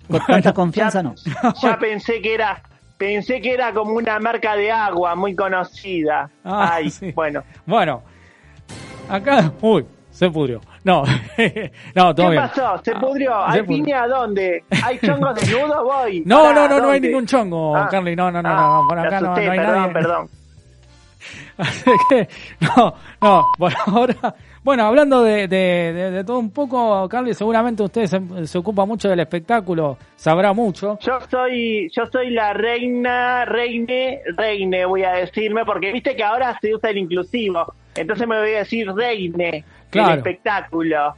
con 0.09 0.19
tanta 0.25 0.53
confianza 0.53 1.03
no. 1.03 1.13
ya 1.61 1.77
pensé 1.77 2.21
que 2.21 2.33
era 2.33 2.61
pensé 2.99 3.41
que 3.41 3.53
era 3.53 3.73
como 3.73 3.93
una 3.93 4.19
marca 4.19 4.55
de 4.55 4.71
agua 4.71 5.15
muy 5.15 5.33
conocida. 5.33 6.29
Ah, 6.43 6.73
Ay, 6.73 6.89
sí. 6.91 7.11
bueno. 7.13 7.41
Bueno, 7.65 8.03
acá... 9.09 9.51
Uy, 9.61 9.85
se 10.11 10.29
pudrió. 10.29 10.61
No, 10.83 11.03
no, 11.95 12.13
todo 12.15 12.27
¿Qué 12.27 12.31
bien. 12.31 12.43
pasó? 12.47 12.77
¿Se 12.83 12.93
pudrió? 12.95 13.33
Ah, 13.35 13.51
¿Al 13.53 13.65
fin 13.65 13.93
a 13.93 14.07
dónde? 14.07 14.63
¿Hay 14.83 14.99
chongos 15.03 15.35
desnudos? 15.35 15.83
Voy. 15.83 16.23
No, 16.25 16.43
Pará, 16.43 16.53
no, 16.53 16.67
no, 16.67 16.81
no 16.81 16.91
hay 16.91 16.99
ningún 17.01 17.25
chongo, 17.25 17.75
Ah, 17.75 17.87
Carly. 17.89 18.15
No, 18.15 18.29
no, 18.31 18.41
no, 18.41 18.49
ah, 18.49 18.79
no, 18.81 18.87
por 18.87 18.99
acá 18.99 19.21
no, 19.21 19.33
hay 19.33 19.47
perdón, 19.49 19.75
nadie. 19.75 19.93
perdón. 19.93 20.29
Así 21.57 21.91
que, 22.09 22.29
no, 22.61 22.93
no, 23.21 23.45
por 23.57 23.73
ahora. 23.87 24.35
Bueno, 24.63 24.83
hablando 24.83 25.23
de, 25.23 25.47
de, 25.47 25.93
de- 25.93 26.11
de 26.11 26.23
todo 26.23 26.37
un 26.39 26.51
poco, 26.51 27.07
Carly, 27.07 27.33
seguramente 27.33 27.81
usted 27.81 28.05
se, 28.05 28.47
se 28.47 28.57
ocupa 28.57 28.85
mucho 28.85 29.07
del 29.09 29.19
espectáculo, 29.21 29.97
sabrá 30.15 30.51
mucho. 30.53 30.99
Yo 30.99 31.17
soy, 31.31 31.89
yo 31.95 32.05
soy 32.11 32.29
la 32.31 32.53
reina, 32.53 33.45
reine, 33.45 34.19
reine, 34.35 34.85
voy 34.85 35.03
a 35.03 35.11
decirme, 35.13 35.63
porque 35.65 35.91
viste 35.93 36.15
que 36.15 36.23
ahora 36.23 36.57
se 36.61 36.75
usa 36.75 36.89
el 36.89 36.97
inclusivo. 36.97 37.73
Entonces 37.95 38.27
me 38.27 38.37
voy 38.37 38.53
a 38.53 38.59
decir 38.59 38.87
reine 38.93 39.63
Claro. 39.89 40.09
del 40.09 40.17
espectáculo. 40.19 41.15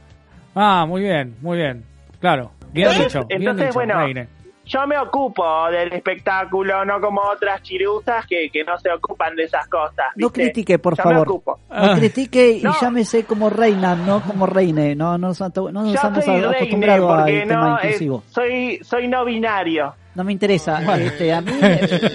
Ah, 0.54 0.84
muy 0.86 1.02
bien, 1.02 1.34
muy 1.40 1.58
bien. 1.58 1.82
Claro, 2.20 2.52
bien 2.72 2.86
Entonces- 2.88 3.12
dicho, 3.12 3.26
bien 3.26 3.40
entonces, 3.42 3.66
dicho, 3.66 3.74
bueno, 3.74 3.98
Reine. 3.98 4.28
Yo 4.72 4.86
me 4.86 4.96
ocupo 4.98 5.44
del 5.70 5.92
espectáculo, 5.92 6.82
no 6.86 6.98
como 6.98 7.20
otras 7.20 7.60
chiruzas 7.62 8.24
que, 8.26 8.48
que 8.50 8.64
no 8.64 8.78
se 8.78 8.90
ocupan 8.90 9.36
de 9.36 9.44
esas 9.44 9.68
cosas. 9.68 10.06
No 10.16 10.30
critique, 10.30 10.78
por 10.78 10.96
Yo 10.96 11.04
me 11.04 11.10
favor. 11.12 11.28
ocupo. 11.28 11.58
No 11.70 11.94
critique 11.96 12.52
y 12.52 12.62
No. 12.62 12.74
llámese 12.80 13.24
como 13.24 13.50
reina, 13.50 13.94
no 13.94 14.22
como 14.22 14.46
reine. 14.46 14.94
No, 14.94 15.18
no, 15.18 15.28
nos- 15.28 15.40
no 15.40 15.70
nos 15.72 15.94
hemos 15.94 16.04
acostumbrado 16.04 17.12
al 17.12 17.20
porque 17.24 17.40
tema 17.46 17.60
no, 17.68 17.76
eh, 17.76 17.80
inclusivo. 17.84 18.22
soy, 18.28 18.78
soy 18.82 19.08
no 19.08 19.24
binario. 19.26 19.94
No 20.14 20.24
me 20.24 20.32
interesa. 20.32 20.80
Este, 20.96 21.32
a 21.32 21.40
mí, 21.42 21.52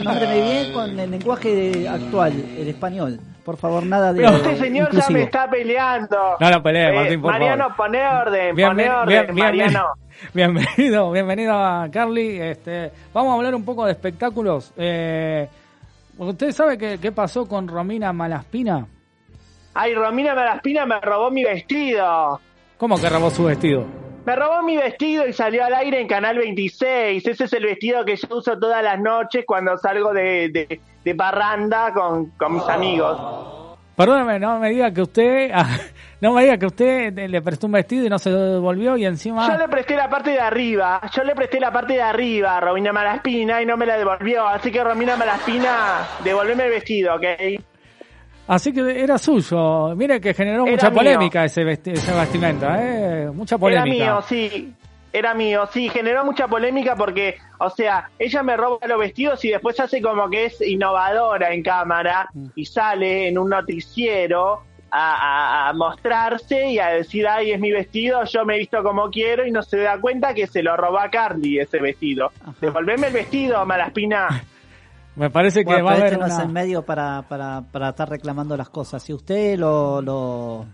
nómbreme 0.03 0.41
bien 0.41 0.73
con 0.73 0.99
el 0.99 1.11
lenguaje 1.11 1.53
de- 1.55 1.89
actual, 1.89 2.33
el 2.57 2.67
español. 2.67 3.19
Por 3.47 3.55
favor, 3.55 3.81
nada 3.85 4.11
de 4.11 4.19
Pero 4.19 4.35
este 4.35 4.57
señor 4.57 4.87
ya 4.91 4.97
inclusivo. 4.97 5.19
me 5.19 5.23
está 5.23 5.49
peleando. 5.49 6.17
No 6.37 6.49
lo 6.51 6.61
pelee, 6.61 6.89
Eh, 6.89 6.93
Martín, 6.93 7.21
por 7.21 7.31
Mariano, 7.31 7.63
favor. 7.69 7.75
pone 7.77 8.05
orden, 8.05 8.55
pone 8.57 8.89
orden, 8.89 9.05
bien, 9.07 9.25
bien, 9.35 9.35
Mariano. 9.45 9.85
Bienvenido, 10.33 11.11
bienvenido 11.13 11.53
a 11.53 11.87
Carly. 11.89 12.41
Este, 12.41 12.91
vamos 13.13 13.31
a 13.31 13.35
hablar 13.37 13.55
un 13.55 13.63
poco 13.63 13.85
de 13.85 13.93
espectáculos. 13.93 14.73
Eh, 14.75 15.47
¿Usted 16.17 16.51
sabe 16.51 16.77
qué, 16.77 16.97
qué 17.01 17.13
pasó 17.13 17.47
con 17.47 17.69
Romina 17.69 18.11
Malaspina? 18.11 18.85
Ay, 19.75 19.93
Romina 19.95 20.35
Malaspina 20.35 20.85
me 20.85 20.99
robó 20.99 21.31
mi 21.31 21.45
vestido. 21.45 22.41
¿Cómo 22.77 22.99
que 22.99 23.07
robó 23.07 23.29
su 23.29 23.45
vestido? 23.45 23.85
Me 24.25 24.35
robó 24.35 24.61
mi 24.61 24.75
vestido 24.75 25.25
y 25.25 25.31
salió 25.31 25.63
al 25.63 25.73
aire 25.73 26.01
en 26.01 26.07
Canal 26.09 26.37
26. 26.37 27.25
Ese 27.25 27.43
es 27.45 27.53
el 27.53 27.63
vestido 27.63 28.03
que 28.03 28.17
yo 28.17 28.27
uso 28.35 28.59
todas 28.59 28.83
las 28.83 28.99
noches 28.99 29.45
cuando 29.47 29.77
salgo 29.77 30.11
de, 30.13 30.49
de, 30.49 30.81
de 31.07 31.15
parranda 31.15 31.93
con, 31.93 32.31
con 32.31 32.53
mis 32.55 32.67
amigos. 32.67 33.17
Perdóname, 33.95 34.39
no 34.39 34.59
me 34.59 34.69
diga 34.69 34.91
que 34.91 35.01
usted, 35.01 35.49
ah, 35.55 35.65
no 36.21 36.33
me 36.33 36.43
diga 36.43 36.57
que 36.57 36.65
usted 36.65 37.13
le 37.29 37.41
prestó 37.41 37.65
un 37.67 37.73
vestido 37.73 38.05
y 38.05 38.09
no 38.09 38.19
se 38.19 38.29
lo 38.29 38.53
devolvió 38.55 38.97
y 38.97 39.05
encima. 39.05 39.47
Yo 39.47 39.57
le 39.57 39.67
presté 39.69 39.95
la 39.95 40.09
parte 40.09 40.31
de 40.31 40.39
arriba, 40.39 41.01
yo 41.11 41.23
le 41.23 41.33
presté 41.33 41.59
la 41.59 41.71
parte 41.71 41.93
de 41.93 42.01
arriba 42.01 42.57
a 42.57 42.59
Romina 42.59 42.91
Malaspina 42.91 43.61
y 43.61 43.65
no 43.65 43.77
me 43.77 43.85
la 43.85 43.97
devolvió. 43.97 44.47
Así 44.47 44.69
que 44.71 44.83
Romina 44.83 45.15
Malaspina, 45.15 45.99
devolveme 46.23 46.65
el 46.65 46.69
vestido, 46.71 47.15
¿ok? 47.15 47.23
Así 48.49 48.71
que 48.71 49.01
era 49.01 49.17
suyo. 49.17 49.95
Mire 49.95 50.21
que 50.21 50.33
generó 50.33 50.63
Era 50.63 50.71
mucha 50.71 50.89
mío. 50.89 50.97
polémica 50.99 51.43
ese 51.45 51.63
vesti- 51.63 51.93
esa 51.93 52.19
vestimenta, 52.19 52.77
¿eh? 52.81 53.29
Mucha 53.33 53.57
polémica. 53.57 53.95
Era 53.95 54.13
mío, 54.13 54.21
sí. 54.21 54.73
Era 55.17 55.33
mío, 55.33 55.67
sí, 55.73 55.89
generó 55.89 56.23
mucha 56.23 56.47
polémica 56.47 56.95
porque, 56.95 57.37
o 57.59 57.69
sea, 57.71 58.09
ella 58.19 58.43
me 58.43 58.55
roba 58.55 58.85
los 58.87 58.99
vestidos 58.99 59.43
y 59.45 59.49
después 59.49 59.79
hace 59.79 59.99
como 60.01 60.29
que 60.29 60.45
es 60.45 60.61
innovadora 60.61 61.53
en 61.53 61.63
cámara 61.63 62.29
y 62.55 62.65
sale 62.65 63.27
en 63.29 63.37
un 63.39 63.49
noticiero 63.49 64.61
a, 64.91 65.15
a- 65.15 65.69
a 65.69 65.73
mostrarse 65.73 66.69
y 66.69 66.77
a 66.79 66.89
decir, 66.89 67.27
ay, 67.27 67.51
es 67.51 67.59
mi 67.59 67.71
vestido, 67.71 68.23
yo 68.25 68.45
me 68.45 68.55
he 68.55 68.59
visto 68.59 68.83
como 68.83 69.09
quiero 69.09 69.45
y 69.45 69.51
no 69.51 69.63
se 69.63 69.77
da 69.79 69.99
cuenta 69.99 70.33
que 70.35 70.45
se 70.45 70.61
lo 70.61 70.77
robó 70.77 70.99
a 70.99 71.09
Carly 71.09 71.59
ese 71.59 71.79
vestido. 71.79 72.31
Devolveme 72.61 73.07
el 73.07 73.13
vestido, 73.13 73.65
Malaspina. 73.65 74.27
Me 75.15 75.31
parece 75.31 75.61
que 75.65 75.71
Bueno, 75.71 75.85
va 75.85 75.91
a 75.93 75.95
haber 75.95 76.13
este 76.13 76.19
no 76.19 76.27
es 76.27 76.37
el 76.37 76.49
medio 76.49 76.83
para, 76.83 77.23
para, 77.23 77.63
para 77.71 77.89
estar 77.89 78.07
reclamando 78.07 78.55
las 78.55 78.69
cosas. 78.69 79.01
Si 79.01 79.11
usted 79.13 79.57
lo, 79.57 79.99
lo, 79.99 80.65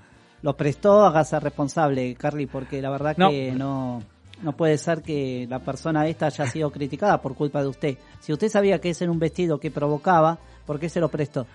lo 0.42 0.58
prestó, 0.58 1.06
hágase 1.06 1.40
responsable, 1.40 2.14
Carly, 2.16 2.46
porque 2.46 2.82
la 2.82 2.90
verdad 2.90 3.16
No. 3.18 3.30
que 3.30 3.54
no, 3.54 4.04
no 4.44 4.52
puede 4.54 4.78
ser 4.78 5.02
que 5.02 5.48
la 5.50 5.60
persona 5.60 6.08
esta 6.08 6.28
haya 6.28 6.46
sido 6.48 6.70
criticada 6.72 7.22
por 7.22 7.36
culpa 7.36 7.62
de 7.62 7.68
usted. 7.70 7.98
Si 8.20 8.32
usted 8.34 8.50
sabía 8.50 8.80
que 8.80 8.90
ese 8.92 9.06
era 9.06 9.12
un 9.12 9.20
vestido 9.20 9.60
que 9.60 9.72
provocaba, 9.72 10.38
¿por 10.66 10.80
qué 10.80 10.90
se 10.90 11.00
lo 11.00 11.10
prestó? 11.10 11.48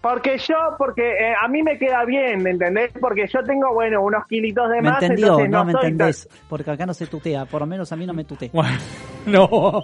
Porque 0.00 0.38
yo, 0.38 0.54
porque 0.78 1.02
eh, 1.02 1.34
a 1.42 1.48
mí 1.48 1.64
me 1.64 1.78
queda 1.78 2.04
bien, 2.04 2.40
¿me 2.40 2.50
entendés? 2.50 2.92
Porque 3.00 3.26
yo 3.26 3.42
tengo, 3.42 3.74
bueno, 3.74 4.02
unos 4.02 4.24
kilitos 4.28 4.68
de 4.70 4.76
¿Me 4.80 4.90
más, 4.90 5.02
entendió? 5.02 5.26
entonces 5.40 5.50
No, 5.50 5.58
no, 5.58 5.64
me 5.64 5.72
tan- 5.72 5.82
entendés. 5.86 6.28
Porque 6.48 6.70
acá 6.70 6.86
no 6.86 6.94
se 6.94 7.06
tutea, 7.08 7.44
por 7.46 7.62
lo 7.62 7.66
menos 7.66 7.90
a 7.90 7.96
mí 7.96 8.06
no 8.06 8.12
me 8.12 8.22
tutea. 8.22 8.50
Bueno, 8.52 8.78
no. 9.26 9.82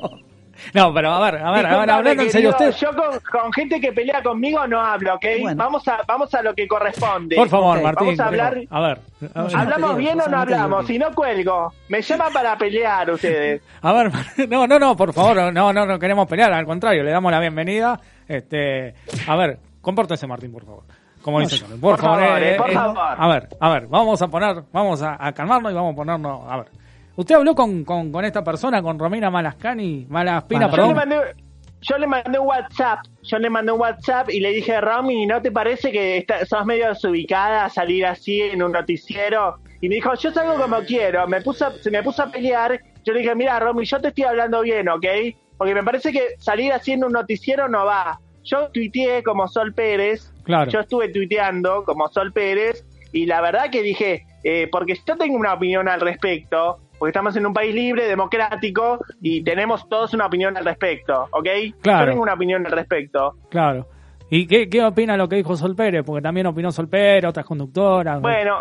No, 0.74 0.93
pero 0.94 1.12
a 1.12 1.20
ver, 1.30 1.43
a 1.43 1.51
ver, 1.51 1.66
a 1.66 1.78
ver, 1.78 1.90
hablando 1.90 2.22
en 2.22 2.30
serio 2.30 2.51
usted. 2.51 2.72
Yo 2.72 2.90
con, 2.94 3.18
con 3.30 3.52
gente 3.52 3.80
que 3.80 3.93
pelea 3.93 4.22
conmigo 4.22 4.66
no 4.66 4.80
hablo, 4.80 5.14
¿ok? 5.14 5.24
Bueno. 5.40 5.64
Vamos, 5.64 5.86
a, 5.89 6.01
vamos 6.06 6.32
a 6.34 6.43
lo 6.43 6.55
que 6.55 6.66
corresponde. 6.66 7.36
Por 7.36 7.48
favor, 7.48 7.82
Martín. 7.82 8.06
vamos 8.06 8.20
a 8.20 8.26
hablar- 8.26 8.60
A 8.70 8.80
ver, 8.80 8.98
a 9.34 9.43
ver, 9.43 9.51
yo 9.51 9.56
no 9.56 9.62
¿Hablamos 9.62 9.90
peleo, 9.90 9.97
bien 9.97 10.20
o 10.20 10.26
no 10.28 10.39
hablamos? 10.39 10.86
Si 10.86 10.98
no 10.98 11.12
cuelgo. 11.12 11.72
Me 11.89 12.01
llaman 12.02 12.32
para 12.32 12.56
pelear 12.56 13.10
ustedes. 13.10 13.62
a 13.82 13.93
ver, 13.93 14.12
no, 14.48 14.66
no, 14.66 14.78
no, 14.78 14.97
por 14.97 15.12
favor, 15.12 15.52
no, 15.52 15.72
no, 15.72 15.86
no 15.86 15.98
queremos 15.98 16.26
pelear, 16.26 16.52
al 16.52 16.64
contrario, 16.64 17.02
le 17.02 17.10
damos 17.10 17.30
la 17.30 17.40
bienvenida. 17.40 18.01
Este, 18.26 18.94
a 19.26 19.36
ver, 19.36 19.59
compórtese, 19.80 20.26
Martín, 20.26 20.52
por 20.52 20.64
favor. 20.64 20.84
Como 21.22 21.39
dice 21.40 21.64
por, 21.64 21.78
por 21.78 22.01
favor, 22.01 22.43
eh, 22.43 22.56
por 22.56 22.70
eh, 22.70 22.74
favor. 22.74 22.98
A 22.98 23.28
ver, 23.28 23.48
a 23.60 23.70
ver, 23.70 23.86
vamos 23.86 24.20
a 24.20 24.28
poner, 24.28 24.64
vamos 24.72 25.02
a, 25.02 25.16
a 25.24 25.32
calmarnos 25.32 25.70
y 25.70 25.74
vamos 25.74 25.93
a 25.93 25.97
ponernos, 25.97 26.40
a 26.51 26.56
ver. 26.56 26.82
¿Usted 27.16 27.34
habló 27.34 27.55
con, 27.55 27.84
con, 27.84 28.10
con 28.10 28.24
esta 28.24 28.43
persona, 28.43 28.82
con 28.82 28.98
Romina 28.98 29.30
Malascani, 29.30 30.06
Malaspina, 30.09 30.66
Bueno, 30.68 30.76
Yo 30.84 30.89
le, 30.89 30.94
perdón? 30.94 31.10
mandé, 31.10 31.34
yo 31.82 31.98
le 31.98 32.06
mandé 32.06 32.39
un 32.39 32.47
WhatsApp. 32.47 32.98
Yo 33.22 33.39
le 33.39 33.51
mandé 33.51 33.72
un 33.72 33.80
WhatsApp 33.80 34.30
y 34.30 34.40
le 34.40 34.51
dije, 34.51 34.80
Romy, 34.80 35.26
¿no 35.26 35.43
te 35.43 35.51
parece 35.52 35.93
que 35.93 36.18
está- 36.18 36.44
sos 36.47 36.64
medio 36.64 36.89
desubicada 36.89 37.64
a 37.66 37.70
salir 37.70 38.06
así 38.06 38.40
en 38.40 38.62
un 38.62 38.72
noticiero? 38.72 39.56
Y 39.80 39.89
me 39.89 39.97
dijo, 39.97 40.14
yo 40.14 40.30
salgo 40.32 40.55
como 40.62 40.78
quiero. 40.84 41.26
Me 41.28 41.40
puso, 41.43 41.70
se 41.80 41.90
me 41.90 42.02
puso 42.02 42.22
a 42.22 42.30
pelear. 42.30 42.80
Yo 43.05 43.12
le 43.12 43.20
dije, 43.20 43.34
mira, 43.34 43.59
Romy, 43.60 43.84
yo 43.84 44.01
te 44.01 44.09
estoy 44.09 44.24
hablando 44.24 44.62
bien, 44.62 44.89
¿ok? 44.89 45.05
Porque 45.59 45.74
me 45.74 45.82
parece 45.82 46.12
que 46.12 46.28
salir 46.39 46.72
así 46.72 46.93
en 46.93 47.05
un 47.05 47.12
noticiero 47.12 47.68
no 47.68 47.84
va. 47.84 48.18
Yo 48.44 48.68
tuiteé 48.70 49.22
como 49.22 49.47
Sol 49.48 49.74
Pérez. 49.74 50.32
Claro. 50.44 50.70
Yo 50.70 50.80
estuve 50.80 51.09
tuiteando 51.09 51.84
como 51.84 52.09
Sol 52.09 52.32
Pérez. 52.32 52.84
Y 53.12 53.26
la 53.26 53.40
verdad 53.40 53.70
que 53.70 53.82
dije, 53.82 54.24
eh, 54.44 54.68
porque 54.72 54.94
yo 55.06 55.16
tengo 55.16 55.36
una 55.36 55.52
opinión 55.55 55.89
al 55.89 56.01
respecto, 56.01 56.78
porque 57.03 57.11
estamos 57.11 57.35
en 57.35 57.45
un 57.45 57.53
país 57.53 57.74
libre, 57.74 58.07
democrático, 58.07 59.01
y 59.20 59.43
tenemos 59.43 59.89
todos 59.89 60.15
una 60.15 60.27
opinión 60.27 60.57
al 60.57 60.65
respecto, 60.65 61.27
¿ok? 61.33 61.49
Claro. 61.81 62.05
Yo 62.07 62.11
tengo 62.12 62.23
una 62.23 62.35
opinión 62.35 62.65
al 62.65 62.70
respecto. 62.70 63.35
Claro. 63.51 63.89
¿Y 64.31 64.47
qué, 64.47 64.69
qué 64.69 64.85
opina 64.85 65.16
lo 65.16 65.29
que 65.29 65.35
dijo 65.35 65.57
Sol 65.57 65.74
Pérez? 65.74 66.05
Porque 66.07 66.23
también 66.23 66.47
opinó 66.47 66.70
Sol 66.70 66.87
Pérez, 66.89 67.29
otras 67.29 67.45
conductoras. 67.45 68.20
Bueno, 68.23 68.59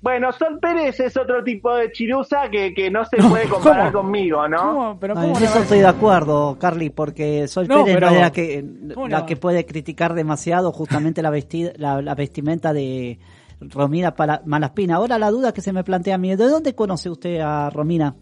bueno, 0.00 0.32
Sol 0.32 0.58
Pérez 0.60 0.98
es 0.98 1.16
otro 1.16 1.44
tipo 1.44 1.72
de 1.76 1.92
chirusa 1.92 2.50
que, 2.50 2.74
que 2.74 2.90
no 2.90 3.04
se 3.04 3.18
puede 3.28 3.48
comparar 3.48 3.92
¿cómo? 3.92 4.02
conmigo, 4.08 4.48
¿no? 4.48 4.58
¿Cómo? 4.58 4.98
Pero 4.98 5.14
No, 5.14 5.20
¿cómo 5.20 5.38
en 5.38 5.44
eso 5.44 5.60
estoy 5.60 5.78
de 5.78 5.86
acuerdo, 5.86 6.56
Carly, 6.58 6.90
porque 6.90 7.46
Sol 7.46 7.68
No, 7.68 7.84
Pérez 7.84 7.94
pero- 7.94 8.08
no 8.08 8.16
es 8.16 8.20
la 8.20 8.32
que, 8.32 8.64
¿Cómo 8.94 9.06
le 9.06 9.12
la 9.12 9.26
que 9.26 9.36
puede 9.36 9.64
criticar 9.64 10.14
demasiado 10.14 10.72
justamente 10.72 11.22
la, 11.22 11.30
vestida, 11.30 11.70
la, 11.76 12.02
la 12.02 12.16
vestimenta 12.16 12.72
de 12.72 13.20
Romina 13.60 14.14
Malaspina. 14.46 14.96
Ahora 14.96 15.18
la 15.18 15.30
duda 15.30 15.52
que 15.52 15.60
se 15.60 15.72
me 15.72 15.84
plantea 15.84 16.14
a 16.14 16.18
mí, 16.18 16.34
¿de 16.34 16.48
dónde 16.48 16.74
conoce 16.74 17.10
usted 17.10 17.40
a 17.40 17.70
Romina? 17.70 18.14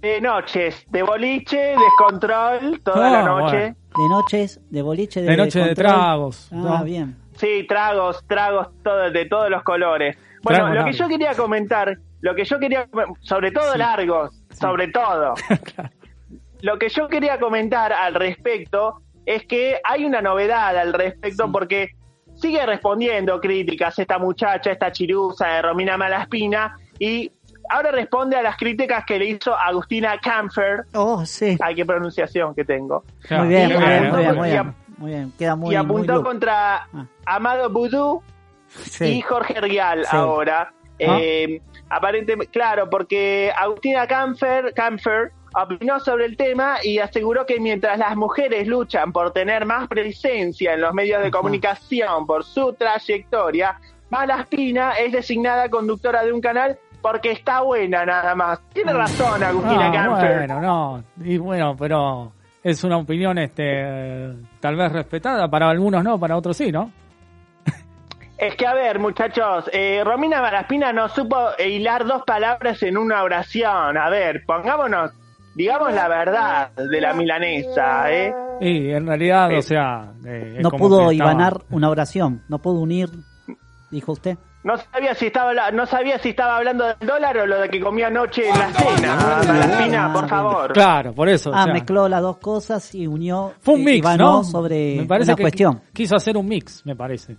De 0.00 0.20
noches, 0.20 0.86
de 0.90 1.02
boliche, 1.02 1.74
descontrol, 1.76 2.80
toda 2.84 3.08
Ah, 3.08 3.10
la 3.12 3.22
noche. 3.24 3.56
bueno. 3.56 3.76
De 3.96 4.08
noches, 4.14 4.60
de 4.70 4.82
boliche, 4.82 5.22
de, 5.22 5.30
De 5.30 5.36
noche 5.36 5.58
de 5.60 5.74
tragos, 5.74 6.48
Ah, 6.52 6.56
¿no? 6.56 6.84
bien. 6.84 7.16
Sí, 7.36 7.64
tragos, 7.68 8.24
tragos 8.28 8.68
todo, 8.84 9.10
de 9.10 9.24
todos 9.26 9.50
los 9.50 9.62
colores. 9.62 10.16
Bueno, 10.42 10.60
Tragos 10.66 10.76
lo 10.76 10.84
que 10.84 10.92
yo 10.92 11.08
quería 11.08 11.34
comentar, 11.34 11.98
lo 12.20 12.34
que 12.34 12.44
yo 12.44 12.58
quería, 12.58 12.88
sobre 13.20 13.50
todo 13.50 13.74
largos, 13.76 14.40
sobre 14.50 14.88
todo. 14.88 15.34
Lo 16.62 16.78
que 16.78 16.88
yo 16.88 17.06
quería 17.08 17.38
comentar 17.38 17.92
al 17.92 18.14
respecto 18.14 19.02
es 19.26 19.44
que 19.46 19.78
hay 19.84 20.06
una 20.06 20.22
novedad 20.22 20.76
al 20.78 20.94
respecto 20.94 21.52
porque 21.52 21.90
sigue 22.36 22.64
respondiendo 22.66 23.40
críticas 23.40 23.98
esta 23.98 24.18
muchacha, 24.18 24.70
esta 24.72 24.92
chirusa 24.92 25.46
de 25.48 25.62
Romina 25.62 25.96
Malaspina 25.96 26.76
y 26.98 27.30
ahora 27.68 27.90
responde 27.90 28.36
a 28.36 28.42
las 28.42 28.56
críticas 28.56 29.04
que 29.06 29.18
le 29.18 29.26
hizo 29.26 29.54
Agustina 29.56 30.18
Camfer. 30.18 30.84
Oh, 30.94 31.24
sí. 31.26 31.56
Ay, 31.60 31.74
qué 31.74 31.84
pronunciación 31.84 32.54
que 32.54 32.64
tengo. 32.64 33.02
Claro. 33.26 33.44
Muy 33.44 33.54
bien, 33.54 33.70
Y 33.70 33.74
muy 33.74 33.84
bien, 33.84 33.92
apuntó 34.06 34.16
muy 34.16 34.22
bien, 34.24 34.36
muy 34.36 34.48
bien. 34.50 34.74
Muy 34.98 35.10
bien, 35.10 35.32
queda 35.38 35.56
muy 35.56 35.74
y 35.74 35.76
apuntó 35.76 36.22
contra 36.22 36.76
Ah. 36.94 37.06
Amado 37.26 37.68
Boudou 37.70 38.22
Sí. 38.68 39.04
y 39.18 39.20
Jorge 39.20 39.60
Rial 39.60 40.04
Sí. 40.04 40.16
ahora. 40.16 40.70
Ah. 40.72 41.18
Eh, 41.20 41.60
aparentemente, 41.90 42.50
claro, 42.50 42.88
porque 42.88 43.52
Agustina 43.56 44.06
Camfer, 44.06 44.72
Camfer 44.74 45.32
opinó 45.62 45.98
sobre 46.00 46.26
el 46.26 46.36
tema 46.36 46.76
y 46.82 46.98
aseguró 46.98 47.46
que 47.46 47.58
mientras 47.60 47.98
las 47.98 48.14
mujeres 48.16 48.66
luchan 48.68 49.12
por 49.12 49.32
tener 49.32 49.64
más 49.64 49.88
presencia 49.88 50.74
en 50.74 50.82
los 50.82 50.92
medios 50.92 51.22
de 51.22 51.30
comunicación 51.30 52.26
por 52.26 52.44
su 52.44 52.74
trayectoria, 52.74 53.80
Malaspina 54.10 54.92
es 54.92 55.12
designada 55.12 55.68
conductora 55.68 56.22
de 56.24 56.32
un 56.32 56.40
canal 56.40 56.78
porque 57.00 57.32
está 57.32 57.60
buena 57.62 58.04
nada 58.04 58.34
más. 58.34 58.60
Tiene 58.72 58.92
razón 58.92 59.42
Agustina 59.42 59.88
Ah, 59.88 59.92
Camfer. 59.92 60.36
bueno, 60.38 60.60
no. 60.60 61.04
Y 61.24 61.38
bueno, 61.38 61.74
pero 61.78 62.32
es 62.62 62.82
una 62.84 62.98
opinión 62.98 63.38
este 63.38 64.32
tal 64.60 64.76
vez 64.76 64.92
respetada, 64.92 65.48
para 65.48 65.70
algunos 65.70 66.02
no, 66.04 66.18
para 66.18 66.36
otros 66.36 66.56
sí, 66.56 66.70
¿no? 66.70 66.90
Es 68.38 68.54
que, 68.54 68.66
a 68.66 68.74
ver, 68.74 68.98
muchachos, 68.98 69.70
eh, 69.72 70.02
Romina 70.04 70.42
Malaspina 70.42 70.92
no 70.92 71.08
supo 71.08 71.38
hilar 71.58 72.04
dos 72.04 72.22
palabras 72.26 72.82
en 72.82 72.98
una 72.98 73.22
oración. 73.22 73.96
A 73.96 74.10
ver, 74.10 74.42
pongámonos, 74.46 75.12
digamos 75.56 75.92
la 75.92 76.06
verdad 76.08 76.70
de 76.76 77.00
la 77.00 77.12
milanesa, 77.14 78.12
¿eh? 78.12 78.32
Y 78.60 78.90
en 78.90 79.06
realidad, 79.06 79.50
o 79.56 79.62
sea... 79.62 80.12
eh, 80.24 80.58
No 80.62 80.70
como 80.70 80.84
pudo 80.88 81.12
ibanar 81.12 81.62
una 81.70 81.90
oración, 81.90 82.42
no 82.48 82.58
pudo 82.60 82.80
unir, 82.80 83.08
dijo 83.90 84.12
usted. 84.12 84.38
No 84.64 84.76
sabía 84.78 85.14
si 85.14 85.26
estaba 85.26 85.70
no 85.70 85.86
sabía 85.86 86.18
si 86.18 86.30
estaba 86.30 86.56
hablando 86.56 86.86
del 86.86 86.96
dólar 87.06 87.38
o 87.38 87.46
lo 87.46 87.60
de 87.60 87.68
que 87.68 87.80
comió 87.80 88.08
anoche 88.08 88.48
en 88.48 88.58
la 88.58 88.72
cena. 88.72 89.16
Malaspina, 89.46 90.12
por 90.12 90.28
favor. 90.28 90.72
Claro, 90.72 91.12
por 91.12 91.28
eso. 91.28 91.50
o 91.50 91.54
Ah, 91.54 91.64
sea, 91.64 91.72
mezcló 91.72 92.08
las 92.08 92.20
dos 92.20 92.38
cosas 92.38 92.92
y 92.94 93.06
unió 93.06 93.52
fue 93.60 93.74
un 93.74 93.82
eh, 93.82 93.84
mix, 93.84 94.16
¿no? 94.18 94.42
sobre 94.42 94.96
me 94.96 95.04
parece 95.06 95.30
una 95.30 95.36
que 95.36 95.42
cuestión. 95.44 95.80
quiso 95.92 96.16
hacer 96.16 96.36
un 96.36 96.48
mix, 96.48 96.84
me 96.84 96.96
parece. 96.96 97.36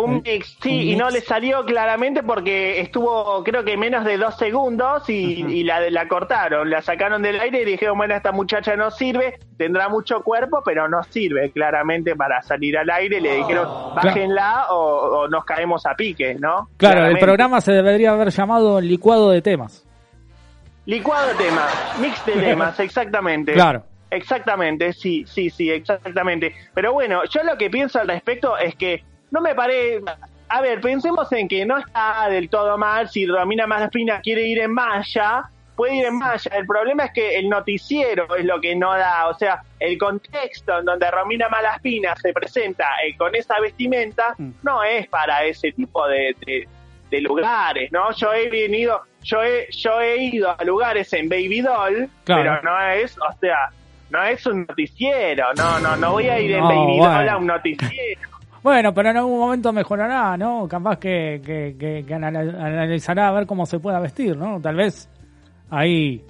Un 0.00 0.22
mix, 0.22 0.56
sí, 0.60 0.70
Un 0.70 0.80
y 0.80 0.96
no 0.96 1.10
le 1.10 1.20
salió 1.20 1.64
claramente 1.64 2.22
porque 2.22 2.80
estuvo, 2.80 3.42
creo 3.44 3.64
que 3.64 3.76
menos 3.76 4.04
de 4.04 4.16
dos 4.16 4.36
segundos 4.36 5.08
y, 5.08 5.44
y 5.44 5.64
la, 5.64 5.88
la 5.90 6.08
cortaron, 6.08 6.68
la 6.70 6.82
sacaron 6.82 7.22
del 7.22 7.40
aire 7.40 7.62
y 7.62 7.64
dijeron, 7.64 7.96
bueno, 7.96 8.14
esta 8.14 8.32
muchacha 8.32 8.76
no 8.76 8.90
sirve, 8.90 9.38
tendrá 9.56 9.88
mucho 9.88 10.22
cuerpo, 10.22 10.62
pero 10.64 10.88
no 10.88 11.02
sirve 11.04 11.50
claramente 11.50 12.16
para 12.16 12.42
salir 12.42 12.78
al 12.78 12.90
aire. 12.90 13.20
Le 13.20 13.36
dijeron, 13.36 13.94
bájenla 13.94 14.66
o, 14.70 15.20
o 15.20 15.28
nos 15.28 15.44
caemos 15.44 15.86
a 15.86 15.94
pique, 15.94 16.34
¿no? 16.34 16.68
Claro, 16.76 17.06
el 17.06 17.18
programa 17.18 17.60
se 17.60 17.72
debería 17.72 18.12
haber 18.12 18.30
llamado 18.30 18.80
Licuado 18.80 19.30
de 19.30 19.42
Temas. 19.42 19.86
Licuado 20.86 21.28
de 21.28 21.34
temas, 21.34 22.00
mix 22.00 22.24
de 22.26 22.32
temas, 22.40 22.80
exactamente. 22.80 23.52
Claro. 23.52 23.84
Exactamente, 24.10 24.92
sí, 24.92 25.24
sí, 25.26 25.50
sí, 25.50 25.70
exactamente. 25.70 26.54
Pero 26.74 26.92
bueno, 26.92 27.22
yo 27.30 27.44
lo 27.44 27.56
que 27.56 27.70
pienso 27.70 28.00
al 28.00 28.08
respecto 28.08 28.58
es 28.58 28.74
que 28.74 29.04
no 29.30 29.40
me 29.40 29.54
parece... 29.54 30.02
A 30.52 30.60
ver, 30.60 30.80
pensemos 30.80 31.30
en 31.32 31.46
que 31.46 31.64
no 31.64 31.78
está 31.78 32.28
del 32.28 32.48
todo 32.48 32.76
mal 32.76 33.08
si 33.08 33.24
Romina 33.24 33.68
Malaspina 33.68 34.20
quiere 34.20 34.42
ir 34.46 34.58
en 34.60 34.72
malla, 34.74 35.48
puede 35.76 35.94
ir 35.94 36.06
en 36.06 36.18
malla. 36.18 36.50
El 36.56 36.66
problema 36.66 37.04
es 37.04 37.12
que 37.12 37.38
el 37.38 37.48
noticiero 37.48 38.34
es 38.34 38.44
lo 38.44 38.60
que 38.60 38.74
no 38.74 38.92
da, 38.92 39.28
o 39.28 39.34
sea, 39.34 39.62
el 39.78 39.96
contexto 39.96 40.80
en 40.80 40.86
donde 40.86 41.08
Romina 41.08 41.48
Malaspina 41.48 42.16
se 42.16 42.32
presenta 42.32 42.84
eh, 43.06 43.16
con 43.16 43.32
esa 43.36 43.60
vestimenta 43.60 44.34
Mm. 44.38 44.50
no 44.64 44.82
es 44.82 45.06
para 45.08 45.44
ese 45.44 45.70
tipo 45.70 46.06
de, 46.08 46.34
de- 46.44 46.68
de 47.10 47.20
lugares, 47.20 47.90
¿no? 47.92 48.10
Yo 48.12 48.32
he 48.32 48.48
venido, 48.48 49.02
yo 49.22 49.42
he, 49.44 49.68
yo 49.70 50.00
he 50.00 50.16
ido 50.16 50.54
a 50.56 50.64
lugares 50.64 51.12
en 51.12 51.28
Baby 51.28 51.60
Doll, 51.60 52.08
Claro. 52.24 52.42
pero 52.42 52.62
no 52.62 52.80
es, 52.92 53.16
o 53.18 53.32
sea, 53.40 53.70
no 54.10 54.22
es 54.24 54.44
un 54.46 54.66
noticiero, 54.68 55.52
no, 55.56 55.78
no, 55.78 55.96
no 55.96 56.10
voy 56.12 56.28
a 56.28 56.40
ir 56.40 56.52
en 56.52 56.60
No, 56.60 56.68
Baby 56.68 56.98
bueno. 56.98 57.14
Doll 57.14 57.28
a 57.28 57.36
un 57.36 57.46
noticiero. 57.46 58.20
Bueno, 58.62 58.92
pero 58.92 59.10
en 59.10 59.16
algún 59.16 59.38
momento 59.38 59.72
mejorará, 59.72 60.36
¿no? 60.36 60.68
Capaz 60.68 60.98
que, 60.98 61.40
que, 61.44 61.76
que- 61.78 62.04
que 62.06 62.14
anal- 62.14 62.54
analizará 62.60 63.28
a 63.28 63.32
ver 63.32 63.46
cómo 63.46 63.64
se 63.64 63.78
pueda 63.78 63.98
vestir, 64.00 64.36
¿no? 64.36 64.60
Tal 64.60 64.76
vez 64.76 65.08
ahí 65.70 66.22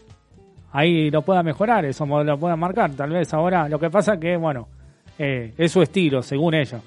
ahí 0.72 1.10
lo 1.10 1.22
pueda 1.22 1.42
mejorar, 1.42 1.84
eso 1.84 2.06
lo 2.06 2.38
pueda 2.38 2.54
marcar. 2.56 2.92
Tal 2.92 3.10
vez 3.10 3.34
ahora 3.34 3.68
lo 3.68 3.78
que 3.80 3.90
pasa 3.90 4.18
que, 4.20 4.36
bueno, 4.36 4.68
eh, 5.18 5.52
es 5.58 5.72
su 5.72 5.82
estilo, 5.82 6.22
según 6.22 6.54
ella. 6.54 6.78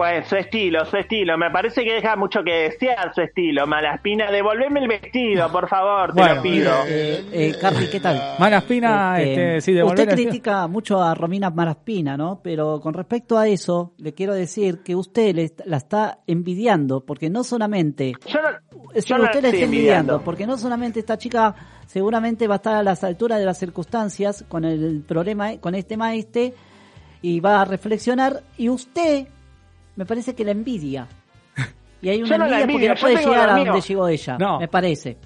Pues 0.00 0.28
su 0.28 0.36
estilo, 0.36 0.82
su 0.86 0.96
estilo, 0.96 1.36
me 1.36 1.50
parece 1.50 1.84
que 1.84 1.92
deja 1.92 2.16
mucho 2.16 2.42
que 2.42 2.70
desear 2.70 3.14
su 3.14 3.20
estilo. 3.20 3.66
Malaspina, 3.66 4.30
devolveme 4.30 4.80
el 4.80 4.88
vestido, 4.88 5.52
por 5.52 5.68
favor, 5.68 6.14
te 6.14 6.20
Bueno, 6.22 6.34
lo 6.36 6.42
pido. 6.42 6.72
Eh, 6.88 7.22
eh, 7.30 7.54
Carly, 7.60 7.90
¿qué 7.90 8.00
tal? 8.00 8.18
Malaspina, 8.38 9.20
este, 9.20 9.60
sí, 9.60 9.74
devolver 9.74 10.08
usted 10.08 10.14
critica 10.14 10.66
mucho 10.68 11.02
a 11.02 11.14
Romina 11.14 11.50
Malaspina, 11.50 12.16
¿no? 12.16 12.40
Pero 12.42 12.80
con 12.80 12.94
respecto 12.94 13.36
a 13.36 13.46
eso, 13.46 13.92
le 13.98 14.14
quiero 14.14 14.32
decir 14.32 14.78
que 14.82 14.96
usted 14.96 15.34
le 15.34 15.52
la 15.66 15.76
está 15.76 16.20
envidiando, 16.26 17.04
porque 17.04 17.28
no 17.28 17.44
solamente 17.44 18.14
Yo 18.26 18.40
no, 18.40 18.48
Sí, 18.94 19.06
yo 19.06 19.18
no 19.18 19.24
usted 19.24 19.44
estoy 19.44 19.50
está 19.50 19.64
envidiando, 19.66 19.66
envidiando. 19.66 20.22
porque 20.24 20.46
no 20.46 20.56
solamente 20.56 21.00
esta 21.00 21.18
chica 21.18 21.54
seguramente 21.84 22.48
va 22.48 22.54
a 22.54 22.56
estar 22.56 22.74
a 22.76 22.82
las 22.82 23.04
alturas 23.04 23.38
de 23.38 23.44
las 23.44 23.58
circunstancias 23.58 24.46
con 24.48 24.64
el 24.64 25.02
problema, 25.06 25.58
con 25.58 25.74
este 25.74 25.98
maestre, 25.98 26.54
y 27.20 27.40
va 27.40 27.60
a 27.60 27.66
reflexionar, 27.66 28.42
y 28.56 28.70
usted 28.70 29.26
me 29.96 30.04
parece 30.06 30.34
que 30.34 30.44
la 30.44 30.52
envidia. 30.52 31.06
Y 32.02 32.08
hay 32.08 32.22
una 32.22 32.38
no 32.38 32.46
envidia 32.46 32.66
porque 32.66 32.88
no 32.88 32.94
puede 33.00 33.16
llegar 33.30 33.50
a 33.50 33.56
donde 33.64 33.80
llegó 33.82 34.08
ella, 34.08 34.38
No. 34.38 34.58
me 34.58 34.68
parece. 34.68 35.18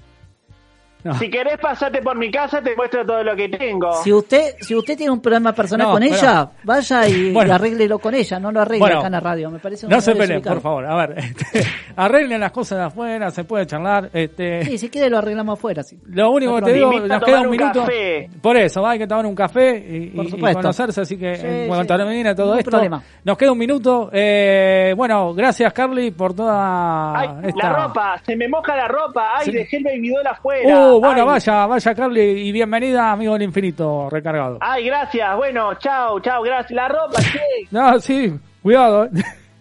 No. 1.05 1.13
Si 1.19 1.29
querés 1.29 1.57
pasarte 1.59 2.01
por 2.01 2.17
mi 2.17 2.31
casa, 2.31 2.61
te 2.61 2.75
muestro 2.75 3.05
todo 3.05 3.23
lo 3.23 3.35
que 3.35 3.47
tengo. 3.47 3.93
Si 4.03 4.11
usted, 4.11 4.55
si 4.59 4.75
usted 4.75 4.97
tiene 4.97 5.11
un 5.11 5.21
problema 5.21 5.53
personal 5.53 5.85
No, 5.87 5.93
con 5.93 6.01
ella, 6.03 6.49
vaya 6.63 7.07
y, 7.07 7.31
Bueno. 7.31 7.51
y 7.51 7.55
arréglelo 7.55 7.99
con 7.99 8.15
ella, 8.15 8.39
no 8.39 8.51
lo 8.51 8.61
arregle 8.61 8.79
Bueno, 8.79 8.97
acá 8.97 9.05
en 9.05 9.11
la 9.13 9.19
radio. 9.19 9.51
Me 9.51 9.59
parece 9.59 9.85
un 9.85 9.91
No 9.91 10.01
se 10.01 10.15
peleen, 10.15 10.41
por 10.41 10.61
favor. 10.61 10.83
A 10.85 10.95
ver, 11.05 11.17
este, 11.19 11.63
arreglen 11.95 12.39
las 12.39 12.51
cosas 12.51 12.79
de 12.79 12.83
afuera, 12.85 13.29
se 13.29 13.43
puede 13.43 13.67
charlar. 13.67 14.09
Este, 14.13 14.65
Sí, 14.65 14.77
si 14.79 14.89
quiere 14.89 15.09
lo 15.11 15.19
arreglamos 15.19 15.59
afuera, 15.59 15.83
sí. 15.83 15.99
Lo 16.07 16.31
único 16.31 16.55
que 16.55 16.61
te 16.63 16.73
digo, 16.73 16.91
nos 16.99 17.23
queda 17.23 17.41
un 17.41 17.49
minuto. 17.51 17.81
café. 17.81 18.29
Por 18.41 18.57
eso, 18.57 18.85
hay 18.87 18.97
que 18.97 19.05
tomar 19.07 19.27
un 19.27 19.35
café 19.35 19.77
y, 19.77 20.07
Por 20.09 20.25
y- 20.49 20.53
conocerse, 20.55 21.01
así 21.01 21.17
que 21.17 21.35
Sí, 21.35 21.41
eh, 21.45 21.61
sí. 21.63 21.67
cuando 21.67 21.85
termine 21.85 22.33
todo 22.33 22.55
esto, 22.57 22.71
problema. 22.71 23.03
nos 23.23 23.37
queda 23.37 23.51
un 23.51 23.59
minuto. 23.59 24.09
Eh, 24.11 24.93
bueno, 24.97 25.33
gracias 25.35 25.71
Carly 25.71 26.09
por 26.09 26.33
toda 26.33 27.19
Ay, 27.19 27.29
esta... 27.43 27.67
la 27.71 27.85
ropa, 27.85 28.17
se 28.25 28.35
me 28.35 28.47
moja 28.49 28.75
la 28.75 28.87
ropa. 28.87 29.33
Ay, 29.37 29.45
Sí. 29.45 29.51
dejé 29.51 29.77
el 29.77 29.83
baby 29.83 30.09
doll 30.09 30.25
afuera. 30.27 30.87
Uh, 30.93 30.94
bueno, 30.99 31.21
Ay. 31.21 31.27
vaya, 31.27 31.65
vaya 31.65 31.95
Carly 31.95 32.21
y 32.21 32.51
bienvenida, 32.51 33.11
amigo 33.11 33.33
del 33.33 33.43
infinito 33.43 34.09
recargado. 34.09 34.57
Ay, 34.61 34.85
gracias. 34.85 35.35
Bueno, 35.37 35.73
chao, 35.75 36.19
chao, 36.19 36.41
gracias. 36.43 36.71
La 36.71 36.87
ropa, 36.87 37.21
che. 37.21 37.39
No, 37.71 37.99
sí, 37.99 38.33
cuidado. 38.61 39.05
eh. 39.05 39.09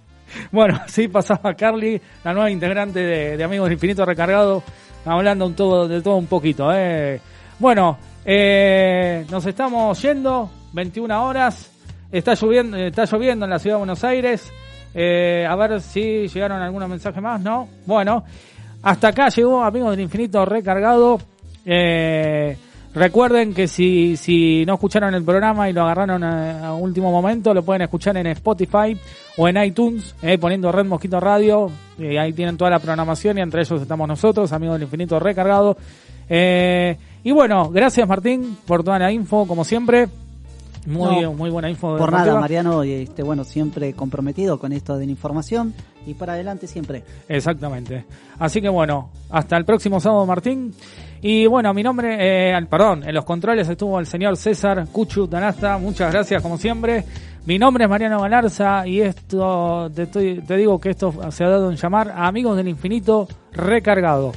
bueno, 0.53 0.81
sí 0.87 1.09
pasaba 1.09 1.55
Carly, 1.55 2.01
la 2.25 2.33
nueva 2.33 2.51
integrante 2.51 3.01
de, 3.01 3.37
de 3.37 3.45
Amigos 3.45 3.67
del 3.67 3.75
Infinito 3.75 4.05
Recargado, 4.05 4.63
hablando 5.05 5.47
un 5.47 5.55
todo, 5.55 5.87
de 5.89 6.01
todo 6.03 6.17
un 6.17 6.27
poquito. 6.27 6.71
Eh. 6.75 7.21
Bueno, 7.59 7.99
eh, 8.25 9.25
nos 9.31 9.47
estamos 9.47 10.01
yendo, 10.03 10.51
21 10.73 11.25
horas, 11.27 11.71
está 12.11 12.35
lloviendo, 12.35 12.77
está 12.77 13.05
lloviendo 13.05 13.45
en 13.45 13.51
la 13.51 13.59
ciudad 13.59 13.77
de 13.77 13.79
Buenos 13.79 14.03
Aires. 14.05 14.53
Eh, 14.97 15.45
a 15.49 15.57
ver 15.57 15.81
si 15.81 16.29
llegaron 16.29 16.63
algunos 16.63 16.89
mensajes 16.89 17.21
más, 17.21 17.41
¿no? 17.41 17.69
Bueno, 17.85 18.25
hasta 18.85 19.09
acá 19.09 19.29
llegó 19.31 19.65
Amigos 19.65 19.93
del 19.93 20.01
Infinito 20.01 20.45
Recargado. 20.45 21.19
Eh, 21.65 22.55
recuerden 22.95 23.55
que 23.55 23.67
si, 23.67 24.17
si 24.19 24.65
no 24.67 24.75
escucharon 24.75 25.15
el 25.15 25.25
programa 25.25 25.71
y 25.71 25.73
lo 25.73 25.85
agarraron 25.85 26.23
a, 26.23 26.75
último 26.75 27.11
momento, 27.11 27.55
lo 27.55 27.63
pueden 27.63 27.81
escuchar 27.81 28.17
en 28.19 28.27
Spotify 28.27 28.95
o 29.39 29.49
en 29.49 29.57
iTunes, 29.65 30.15
eh, 30.23 30.37
poniendo 30.37 30.71
Red 30.71 30.85
Mosquito 30.85 31.19
Radio. 31.19 31.71
Ahí 31.99 32.35
tienen 32.35 32.59
toda 32.59 32.71
la 32.71 32.79
programación 32.79 33.39
y 33.39 33.41
entre 33.41 33.63
ellos 33.63 33.81
estamos 33.81 34.07
nosotros, 34.07 34.53
Amigos 34.53 34.75
del 34.75 34.83
Infinito 34.83 35.19
Recargado. 35.19 35.79
Eh, 36.29 36.97
y 37.23 37.33
bueno, 37.33 37.71
gracias 37.71 38.07
Martín 38.07 38.59
por 38.67 38.85
toda 38.85 38.99
la 38.99 39.11
info, 39.11 39.47
como 39.47 39.65
siempre. 39.65 40.09
Muy, 40.87 41.23
No, 41.23 41.33
muy 41.33 41.51
buena 41.51 41.71
info. 41.71 41.97
Por 41.97 42.13
nada, 42.13 42.39
Mariano, 42.41 42.85
y 42.85 42.93
este, 42.93 43.23
bueno, 43.23 43.45
siempre 43.45 43.93
comprometido 43.95 44.59
con 44.59 44.73
esto 44.73 44.97
de 44.99 45.07
la 45.07 45.13
información 45.13 45.73
y 46.07 46.13
para 46.15 46.35
adelante 46.35 46.67
siempre. 46.67 47.03
Exactamente. 47.29 48.05
Así 48.39 48.61
que 48.61 48.69
bueno, 48.69 49.11
hasta 49.31 49.57
el 49.57 49.65
próximo 49.65 49.99
sábado, 50.01 50.27
Martín. 50.27 50.75
Y 51.23 51.47
bueno, 51.47 51.73
mi 51.73 51.83
nombre, 51.83 52.17
eh, 52.21 52.67
perdón, 52.69 53.03
en 53.09 53.15
los 53.15 53.25
controles 53.25 53.67
estuvo 53.69 53.99
el 53.99 54.07
señor 54.07 54.37
César 54.37 54.87
Cuchu 54.93 55.27
Danasta. 55.27 55.79
Muchas 55.79 56.13
gracias, 56.13 56.43
como 56.43 56.59
siempre. 56.59 57.05
Mi 57.47 57.59
nombre 57.59 57.85
es 57.85 57.91
Mariano 57.91 58.21
Galarza 58.21 58.87
y 58.87 59.01
esto, 59.01 59.91
te, 59.95 60.03
estoy- 60.03 60.41
te 60.41 60.57
digo 60.57 60.79
que 60.81 60.91
esto 60.91 61.15
se 61.31 61.45
ha 61.45 61.49
dado 61.49 61.71
en 61.71 61.77
llamar 61.77 62.11
a 62.11 62.27
Amigos 62.27 62.57
del 62.57 62.69
Infinito 62.69 63.27
Recargado. 63.53 64.33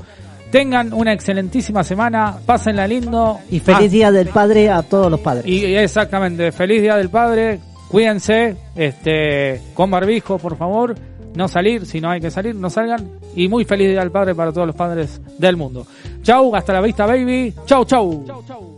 Tengan 0.52 0.94
una 0.94 1.12
excelentísima 1.14 1.84
semana, 1.84 2.38
pásenla 2.46 2.88
lindo. 2.88 3.40
Y 3.52 3.60
feliz 3.60 3.90
Ah, 3.90 3.92
Día 3.92 4.12
del 4.12 4.30
Padre 4.30 4.70
a 4.70 4.82
todos 4.82 5.12
los 5.12 5.20
padres. 5.20 5.46
y 5.46 5.76
exactamente, 5.76 6.52
feliz 6.52 6.82
Día 6.82 6.96
del 6.96 7.10
Padre. 7.10 7.60
Cuídense, 7.90 8.56
este, 8.76 9.62
con 9.74 9.90
barbijo, 9.92 10.38
por 10.38 10.58
favor. 10.58 10.96
No 11.36 11.48
salir, 11.48 11.86
si 11.86 12.02
no 12.02 12.10
hay 12.10 12.20
que 12.20 12.32
salir, 12.32 12.56
no 12.56 12.70
salgan. 12.70 13.10
Y 13.36 13.48
muy 13.48 13.64
feliz 13.66 13.90
Día 13.90 14.00
del 14.00 14.12
Padre 14.12 14.34
para 14.36 14.52
todos 14.52 14.68
los 14.68 14.76
padres 14.76 15.22
del 15.38 15.56
mundo. 15.58 15.86
Chau, 16.24 16.56
hasta 16.56 16.74
la 16.74 16.82
vista, 16.82 17.06
baby. 17.06 17.54
Chau, 17.66 17.86
chau. 17.86 18.24
chau, 18.26 18.44
chau. 18.48 18.77